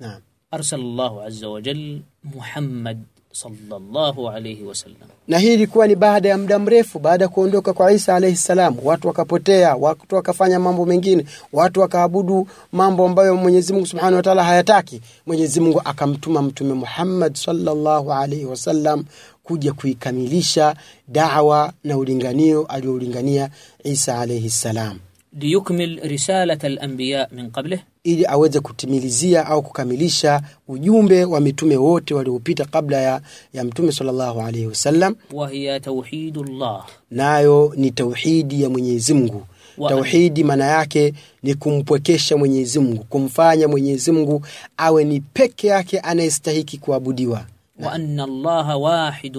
Naam, 0.00 0.20
arsala 0.50 0.82
llahu 0.82 1.20
azza 1.20 1.48
wa 1.48 1.60
jal 1.60 2.00
Muhammad 2.24 2.98
sallallahu 3.32 4.28
alayhi 4.28 4.62
wasallam. 4.62 5.08
Na 5.28 5.38
hii 5.38 5.54
ilikuwa 5.54 5.86
ni 5.86 5.96
baada 5.96 6.28
ya 6.28 6.38
muda 6.38 6.58
mrefu, 6.58 6.98
baada 6.98 7.24
ya 7.24 7.28
kuondoka 7.28 7.72
kwa 7.72 7.92
Isa 7.92 8.14
alayhi 8.16 8.36
salam. 8.36 8.76
Watu 8.82 9.08
wakapotea, 9.08 9.74
watu 9.74 10.14
wakafanya 10.14 10.58
mambo 10.60 10.86
mengine, 10.86 11.24
watu 11.52 11.80
wakaabudu 11.80 12.48
mambo 12.72 13.06
ambayo 13.06 13.36
Mwenyezi 13.36 13.72
Mungu 13.72 13.86
subhanahu 13.86 14.16
wa 14.16 14.22
taala 14.22 14.44
hayataki. 14.44 15.00
Mwenyezi 15.26 15.60
Mungu 15.60 15.82
akamtuma 15.84 16.42
Mtume 16.42 16.74
Muhammad 16.74 17.34
sallallahu 17.34 18.12
alayhi 18.12 18.44
wasallam 18.44 19.04
kuja 19.42 19.72
kuikamilisha 19.72 20.76
dawa 21.08 21.72
na 21.84 21.98
ulinganio 21.98 22.64
aliyoulingania 22.66 23.50
Isa 23.84 24.18
alayhi 24.20 24.50
salam 24.50 24.98
liyukmil 25.38 26.00
risalat 26.00 26.64
al-anbiya 26.64 27.28
min 27.32 27.50
qablih, 27.50 27.80
ili 28.04 28.26
aweze 28.26 28.60
kutimilizia 28.60 29.46
au 29.46 29.62
kukamilisha 29.62 30.42
ujumbe 30.68 31.24
wa 31.24 31.40
mitume 31.40 31.76
wote 31.76 32.14
waliopita 32.14 32.64
kabla 32.64 33.00
ya, 33.00 33.20
ya 33.52 33.64
mtume 33.64 33.92
sallallahu 33.92 34.40
alayhi 34.40 34.66
wasallam. 34.66 35.14
Wa 35.32 35.50
hiya 35.50 35.80
tauhidullah, 35.80 36.86
nayo 37.10 37.72
ni 37.76 37.90
tauhidi 37.90 38.62
ya 38.62 38.68
Mwenyezi 38.70 39.14
Mungu. 39.14 39.42
Tauhidi 39.88 40.44
maana 40.44 40.64
yake 40.64 41.14
ni 41.42 41.54
kumpwekesha 41.54 42.36
Mwenyezi 42.36 42.78
Mungu, 42.78 43.04
kumfanya 43.04 43.68
Mwenyezi 43.68 44.12
Mungu 44.12 44.42
awe 44.76 45.04
ni 45.04 45.20
peke 45.20 45.66
yake 45.66 45.98
anayestahiki 46.00 46.78
kuabudiwa 46.78 47.44
وأن 47.81 48.19
الله 48.19 48.75
واحد 48.77 49.37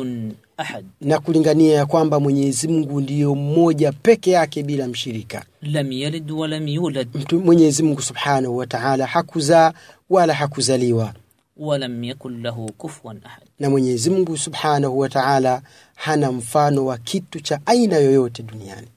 أحد 0.61 0.84
na 1.00 1.18
kulingania 1.20 1.74
ya 1.76 1.86
kwamba 1.86 2.20
Mwenyezi 2.20 2.68
Mungu 2.68 3.00
ndiyo 3.00 3.34
mmoja 3.34 3.92
peke 3.92 4.30
yake 4.30 4.62
bila 4.62 4.88
mshirika. 4.88 5.44
لم 5.62 5.92
يلد 5.92 6.30
ولم 6.30 6.68
يولد 6.68 7.09
Mtu 7.14 7.40
Mwenyezi 7.40 7.82
Mungu 7.82 8.02
Subhanahu 8.02 8.56
wa 8.56 8.66
Ta'ala 8.66 9.06
hakuzaa 9.06 9.72
wala 10.11 10.34
hakuzaliwa, 10.34 11.12
ولم 11.56 12.04
يكن 12.04 12.42
له 12.42 12.66
كفوا 12.82 13.12
أحد 13.26 13.42
na 13.61 13.70
Mwenyezi 13.70 14.11
Mungu 14.11 14.36
Subhanahu 14.36 14.98
wa 14.98 15.09
Ta'ala 15.09 15.62
hana 15.94 16.32
mfano 16.32 16.86
wa 16.86 16.98
kitu 16.98 17.40
cha 17.40 17.61
aina 17.66 17.96
yoyote 17.96 18.42
duniani. 18.42 18.88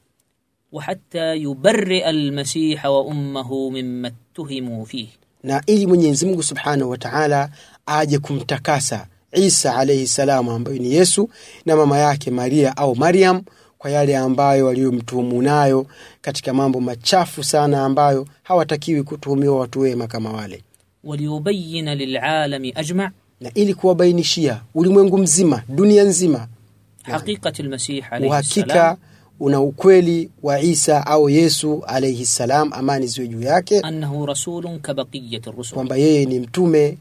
وحتى 0.71 1.35
يبرئ 1.35 2.09
المسيح 2.09 2.85
وأمه 2.85 3.69
مما 3.69 4.11
اتهموا 4.35 4.85
فيه 4.85 5.07
na 5.43 5.61
ili 5.65 5.87
Mwenyezi 5.87 6.25
Mungu 6.25 6.43
Subhanahu 6.43 6.89
wa 6.89 6.97
Ta'ala 6.97 7.49
aje 7.85 8.19
kumtakasa 8.19 9.07
Isa 9.36 9.76
alayhi 9.76 10.06
salamu 10.06 10.50
ambayo 10.50 10.78
ni 10.78 10.92
Yesu 10.94 11.30
na 11.66 11.76
mama 11.76 11.98
yake 11.98 12.30
Maria 12.30 12.76
au 12.76 12.96
Mariam 12.96 13.42
kwa 13.78 13.90
yale 13.90 14.16
ambayo 14.16 14.66
waliyomtuhumu 14.66 15.42
nayo 15.42 15.86
katika 16.20 16.54
mambo 16.54 16.80
machafu 16.80 17.44
sana 17.44 17.84
ambayo 17.84 18.26
hawatakiwi 18.42 19.02
kutuhumiwa 19.02 19.58
watu 19.58 19.80
wema 19.80 20.06
kama 20.06 20.32
wale. 20.32 20.62
Waliobayina 21.04 21.94
lilalami 21.94 22.72
ajma. 22.76 23.10
Na 23.40 23.50
ili 23.54 23.74
kuwabainishia 23.74 24.60
ulimwengu 24.74 25.18
mzima 25.18 25.62
dunia 25.68 26.04
nzima 26.04 26.48
uhakika 28.28 28.96
una 29.40 29.60
ukweli 29.60 30.30
wa 30.42 30.60
Isa 30.60 31.06
au 31.06 31.30
Yesu 31.30 31.82
alayhi 31.86 32.26
salam, 32.26 32.72
amani 32.72 33.06
ziwe 33.06 33.28
juu 33.28 33.40
yake, 33.42 33.80
annahu 33.80 34.26
rasulun 34.26 34.80
ka 34.80 34.92
rusul, 35.56 35.74
kwamba 35.74 35.96
yeye 35.96 36.24
ni 36.24 36.40
mtume 36.40 36.98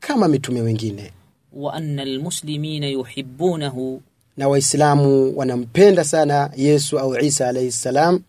kama 0.00 0.28
mitume 0.28 0.60
wengine 0.60 1.12
wa 1.58 1.74
anna 1.74 2.02
almuslimina 2.02 2.86
yuhibbunahu. 2.86 4.02
Na 4.36 4.48
waislamu 4.48 5.32
wanampenda 5.38 6.04
sana 6.04 6.50
Yesu 6.56 6.98
au 6.98 7.16
Isa 7.18 7.48
alayhi 7.48 7.72
salam. 7.72 8.20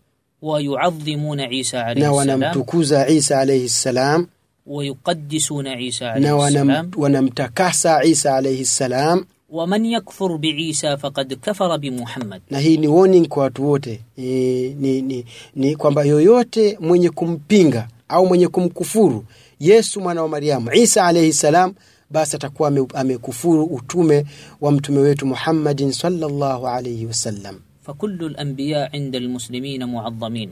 Wayuadhimuna 0.42 1.50
Isa 1.50 1.86
alayhi 1.86 2.00
salam. 2.00 2.12
na 2.12 2.12
wanamtukuza 2.12 3.08
Isa 3.08 3.38
alayhi 3.40 3.68
salam. 3.68 4.26
Wayuqaddisuna 4.66 5.80
Isa 5.80 6.12
alayhi 6.12 6.52
salam. 6.52 6.66
na 6.68 6.84
wanamtakasa 6.96 8.04
Isa 8.04 8.36
alayhi 8.36 8.64
salam. 8.64 9.24
Waman 9.50 9.86
yakfur 9.86 10.38
biisa 10.38 10.96
faqad 10.96 11.36
kafara 11.36 11.78
bimuhammad 11.78 12.42
na 12.50 12.58
hii 12.58 12.76
ni 12.76 12.88
warning 12.88 13.28
kwa 13.28 13.42
watu 13.42 13.68
wote. 13.68 14.00
Ni, 14.16 14.68
ni, 14.74 15.02
ni, 15.02 15.24
ni 15.56 15.76
kwamba 15.76 16.04
yoyote 16.04 16.78
mwenye 16.80 17.10
kumpinga 17.10 17.88
au 18.08 18.26
mwenye 18.26 18.48
kumkufuru 18.48 19.24
yesu 19.60 20.00
mwana 20.00 20.22
wa 20.22 20.28
mariamu 20.28 20.72
isa 20.72 21.04
alaihi 21.04 21.32
salam 21.32 21.74
basi 22.10 22.36
atakuwa 22.36 22.72
amekufuru 22.94 23.64
utume 23.64 24.24
wa 24.60 24.72
mtume 24.72 24.98
wetu 24.98 25.26
Muhammadin 25.26 25.92
sallallahu 25.92 26.68
alayhi 26.68 27.06
wasallam. 27.06 27.60
Fakullu 27.82 28.26
al-anbiya 28.26 28.90
'inda 28.96 29.18
al-muslimina 29.18 29.86
mu'azzamin. 29.86 30.50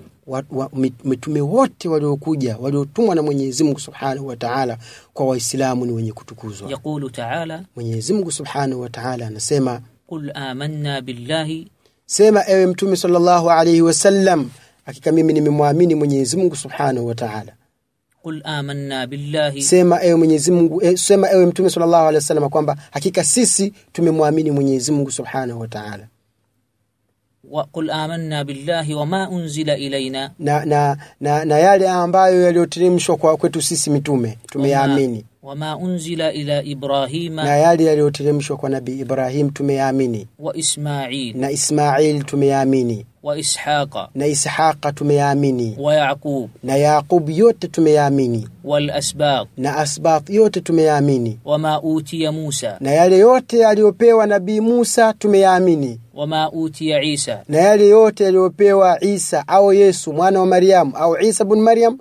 Mitume 1.04 1.40
wote 1.40 1.88
waliokuja 1.88 2.56
waliotumwa 2.56 3.14
na 3.14 3.22
Mwenyezi 3.22 3.64
Mungu 3.64 3.80
Subhanahu 3.80 4.26
wa 4.26 4.36
Ta'ala 4.36 4.78
kwa 5.14 5.26
Waislamu 5.26 5.86
ni 5.86 5.92
wenye 5.92 6.12
kutukuzwa. 6.12 6.70
Yaqulu 6.70 7.10
ta'ala 7.10 7.64
Mwenyezi 7.76 8.12
Mungu 8.12 8.32
Subhanahu 8.32 8.80
wa 8.80 8.88
Ta'ala 8.88 9.26
anasema 9.26 9.80
qul 10.06 10.30
amanna 10.34 11.00
billahi. 11.00 11.68
Sema 12.06 12.44
ewe 12.48 12.66
mtume 12.66 12.96
sallallahu 12.96 13.50
alayhi 13.50 13.82
wasallam 13.82 14.50
hakika 14.84 15.12
mimi 15.12 15.32
nimemwamini 15.32 15.94
Mwenyezi 15.94 16.36
Mungu 16.36 16.56
Subhanahu 16.56 17.06
wa 17.06 17.14
Ta'ala. 17.14 17.52
Qul 18.22 18.40
amanna 18.44 19.06
billahi, 19.06 19.62
sema 19.62 20.02
ewe 20.02 20.14
Mwenyezi 20.14 20.50
Mungu 20.52 20.82
e, 20.82 20.96
sema 20.96 21.30
ewe 21.30 21.46
Mtume 21.46 21.70
sallallahu 21.70 22.02
alaihi 22.02 22.16
wasallam 22.16 22.48
kwamba 22.48 22.76
hakika 22.90 23.24
sisi 23.24 23.72
tumemwamini 23.92 24.50
Mwenyezi 24.50 24.92
Mungu 24.92 25.10
subhanahu 25.10 25.60
wa 25.60 25.68
ta'ala. 25.68 26.06
Wa 27.50 27.64
qul 27.64 27.90
amanna 27.90 28.44
billahi 28.44 28.94
wama 28.94 29.30
unzila 29.30 29.76
ilaina, 29.76 30.30
na, 30.38 30.64
na, 30.64 30.96
na, 31.20 31.44
na 31.44 31.58
yale 31.58 31.88
ambayo 31.88 32.42
yaliyoteremshwa 32.42 33.16
kwa 33.16 33.36
kwetu 33.36 33.62
sisi 33.62 33.90
mitume 33.90 34.38
tumeyaamini 34.46 35.24
wama 35.48 35.76
unzila 35.76 36.32
ila 36.32 36.62
ibrahima 36.62 37.44
na 37.44 37.56
yale 37.56 37.84
yaliyoteremshwa 37.84 38.56
kwa 38.56 38.68
nabii 38.70 38.98
ibrahim 39.00 39.50
tumeyaamini. 39.50 40.26
Wa 40.38 40.56
ismail. 40.56 41.36
Na 41.36 41.50
ismail 41.50 42.22
tumeyaamini. 42.24 43.06
Wa 43.22 43.38
ishaqa. 43.38 44.08
Na 44.14 44.26
ishaqa 44.26 44.92
tumeyaamini. 44.92 45.76
Wa 45.80 45.94
yaqub. 45.94 46.50
Na 46.62 46.76
yaqub 46.76 47.30
yote 47.30 47.68
tumeyaamini. 47.68 48.48
Wal 48.64 48.90
asbaq 48.90 49.48
na 49.56 49.76
asbaq 49.76 50.30
yote 50.30 50.60
tumeyaamini. 50.60 51.38
Wama 51.44 51.82
utiya 51.82 52.32
musa. 52.32 52.76
Na 52.80 52.90
yale 52.90 53.18
yote 53.18 53.58
yaliyopewa 53.58 54.26
nabii 54.26 54.60
musa 54.60 55.12
tumeyaamini. 55.12 56.00
Wama 56.14 56.52
utiya 56.52 57.02
isa. 57.02 57.42
Na 57.48 57.58
yale 57.58 57.88
yote 57.88 58.24
yaliyopewa 58.24 59.04
isa 59.04 59.48
au 59.48 59.72
yesu 59.72 60.12
mwana 60.12 60.40
wa 60.40 60.46
mariamu 60.46 60.96
au 60.96 61.18
isa 61.20 61.44
bin 61.44 61.60
mariam 61.60 61.98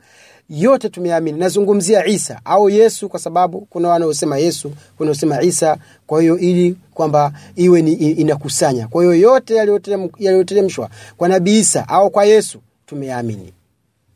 yote 0.50 0.88
tumeamini 0.88 1.38
nazungumzia 1.38 2.06
isa 2.06 2.40
au 2.44 2.70
yesu 2.70 3.08
kwa 3.08 3.20
sababu 3.20 3.60
kuna 3.60 3.88
wanaosema 3.88 4.38
yesu 4.38 4.68
kuna 4.68 4.80
wanaosema 4.98 5.42
isa 5.42 5.76
kwa 6.06 6.20
hiyo 6.20 6.38
ili 6.38 6.76
kwamba 6.94 7.32
iwe 7.56 7.82
ni 7.82 7.92
i- 7.92 8.10
inakusanya 8.12 8.88
kwa 8.88 9.02
hiyo 9.02 9.14
yote 9.14 9.54
yaliyoterem- 9.54 10.10
yaliyoteremshwa 10.18 10.90
kwa 11.16 11.28
nabii 11.28 11.58
isa 11.58 11.88
au 11.88 12.10
kwa 12.10 12.24
yesu 12.24 12.58
tumeamini 12.86 13.52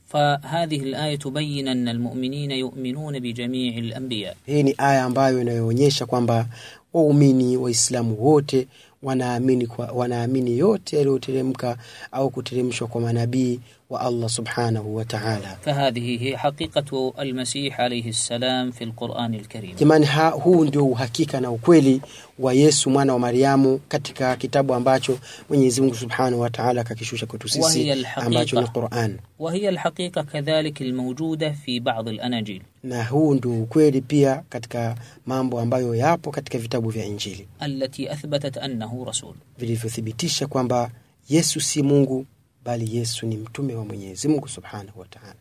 فهذه 0.08 0.76
الآية 0.80 1.16
تبين 1.18 1.68
أن 1.68 1.88
المؤمنين 1.88 2.50
يؤمنون 2.50 3.18
بجميع 3.18 3.78
الأنبياء 3.78 4.36
hii 4.46 4.62
ni 4.62 4.74
aya 4.78 5.04
ambayo 5.04 5.40
inayoonyesha 5.40 6.06
kwamba 6.06 6.46
waumini 6.92 7.56
waislamu 7.56 8.16
wote 8.26 8.66
wanaamini 9.02 9.66
kwa, 9.66 9.86
wanaamini 9.86 10.58
yote 10.58 10.96
yaliyoteremka 10.96 11.76
au 12.12 12.30
kuteremshwa 12.30 12.88
kwa 12.88 13.00
manabii 13.00 13.60
wa 13.90 14.00
allah 14.00 14.28
subhanahu 14.28 14.96
wa 14.96 15.04
taala 15.04 15.58
فهذه 15.64 16.22
هي 16.22 16.36
حقيقة 16.36 17.12
المسيح 17.20 17.80
عليه 17.80 18.08
السلام 18.08 18.70
في 18.70 18.84
القرآن 18.84 19.34
الكريم 19.34 19.76
jamani 19.76 20.06
ha, 20.06 20.28
huu 20.30 20.64
ndio 20.64 20.86
uhakika 20.86 21.40
na 21.40 21.50
ukweli 21.50 22.00
wa 22.38 22.52
yesu 22.54 22.90
mwana 22.90 23.12
wa 23.12 23.18
mariamu 23.18 23.80
katika 23.88 24.36
kitabu 24.36 24.74
ambacho 24.74 25.18
mwenyezi 25.48 25.80
mungu 25.80 25.94
subhanahu 25.94 26.40
wa 26.40 26.50
taala 26.50 26.80
akakishusha 26.80 27.26
kwetu 27.26 27.48
sisi 27.48 27.60
Wahiya 27.62 27.94
alhaqiqa. 27.94 28.26
ambacho 28.26 28.60
ni 28.60 28.66
quran 28.68 29.16
وهي 29.38 29.68
الحقيقة 29.68 30.22
كذلك 30.22 30.82
الموجودة 30.82 31.50
في 31.64 31.80
بعض 31.80 32.08
الأناجيل 32.08 32.62
na 32.84 33.04
huu 33.04 33.34
ndio 33.34 33.62
ukweli 33.62 34.00
pia 34.00 34.42
katika 34.48 34.96
mambo 35.26 35.60
ambayo 35.60 35.94
yapo 35.94 36.30
katika 36.30 36.58
vitabu 36.58 36.88
vya 36.90 37.04
injili 37.06 37.46
التي 37.62 38.12
أثبتت 38.12 38.58
أنه 38.58 39.04
رسول 39.08 39.34
vilivyothibitisha 39.58 40.46
kwamba 40.46 40.90
yesu 41.28 41.60
si 41.60 41.82
mungu 41.82 42.26
bali 42.63 42.95
yesu 42.97 43.25
ni 43.25 43.37
mtume 43.37 43.75
wa 43.75 43.85
mwenyezi 43.85 44.27
mungu 44.27 44.47
subhanahu 44.47 44.99
wa 44.99 45.07
taala 45.07 45.35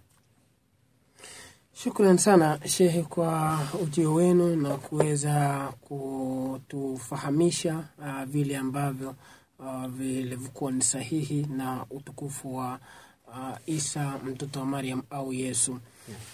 Shukran 1.72 2.18
sana 2.18 2.60
Shehe 2.68 3.02
kwa 3.02 3.58
ujio 3.82 4.14
wenu 4.14 4.56
na 4.56 4.76
kuweza 4.76 5.68
kutufahamisha 5.80 7.84
uh, 7.98 8.22
vile 8.24 8.56
ambavyo 8.56 9.14
uh, 9.58 9.86
vilivyokuwa 9.86 10.72
ni 10.72 10.82
sahihi 10.82 11.46
na 11.50 11.86
utukufu 11.90 12.56
wa 12.56 12.78
uh, 13.28 13.56
Isa 13.66 14.18
mtoto 14.24 14.60
wa 14.60 14.66
Mariam 14.66 15.02
au 15.10 15.32
Yesu. 15.32 15.80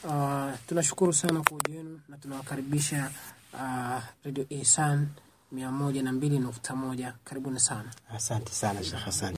Uh, 0.04 0.50
tunashukuru 0.66 1.12
sana 1.12 1.42
kwa 1.42 1.56
ujio 1.58 1.76
wenu 1.78 2.00
na 2.08 2.16
tunawakaribisha 2.16 3.10
uh, 3.54 4.02
Radio 4.24 4.46
Ihsan 4.48 5.08
mia 5.52 5.70
moja 5.72 6.02
na 6.02 6.12
mbili 6.12 6.38
nukta 6.38 6.76
moja. 6.76 7.14
Karibuni 7.24 7.60
sana. 7.60 7.90
asante 8.14 8.52
sana 8.52 8.84
shekh 8.84 8.98
hasan 9.00 9.36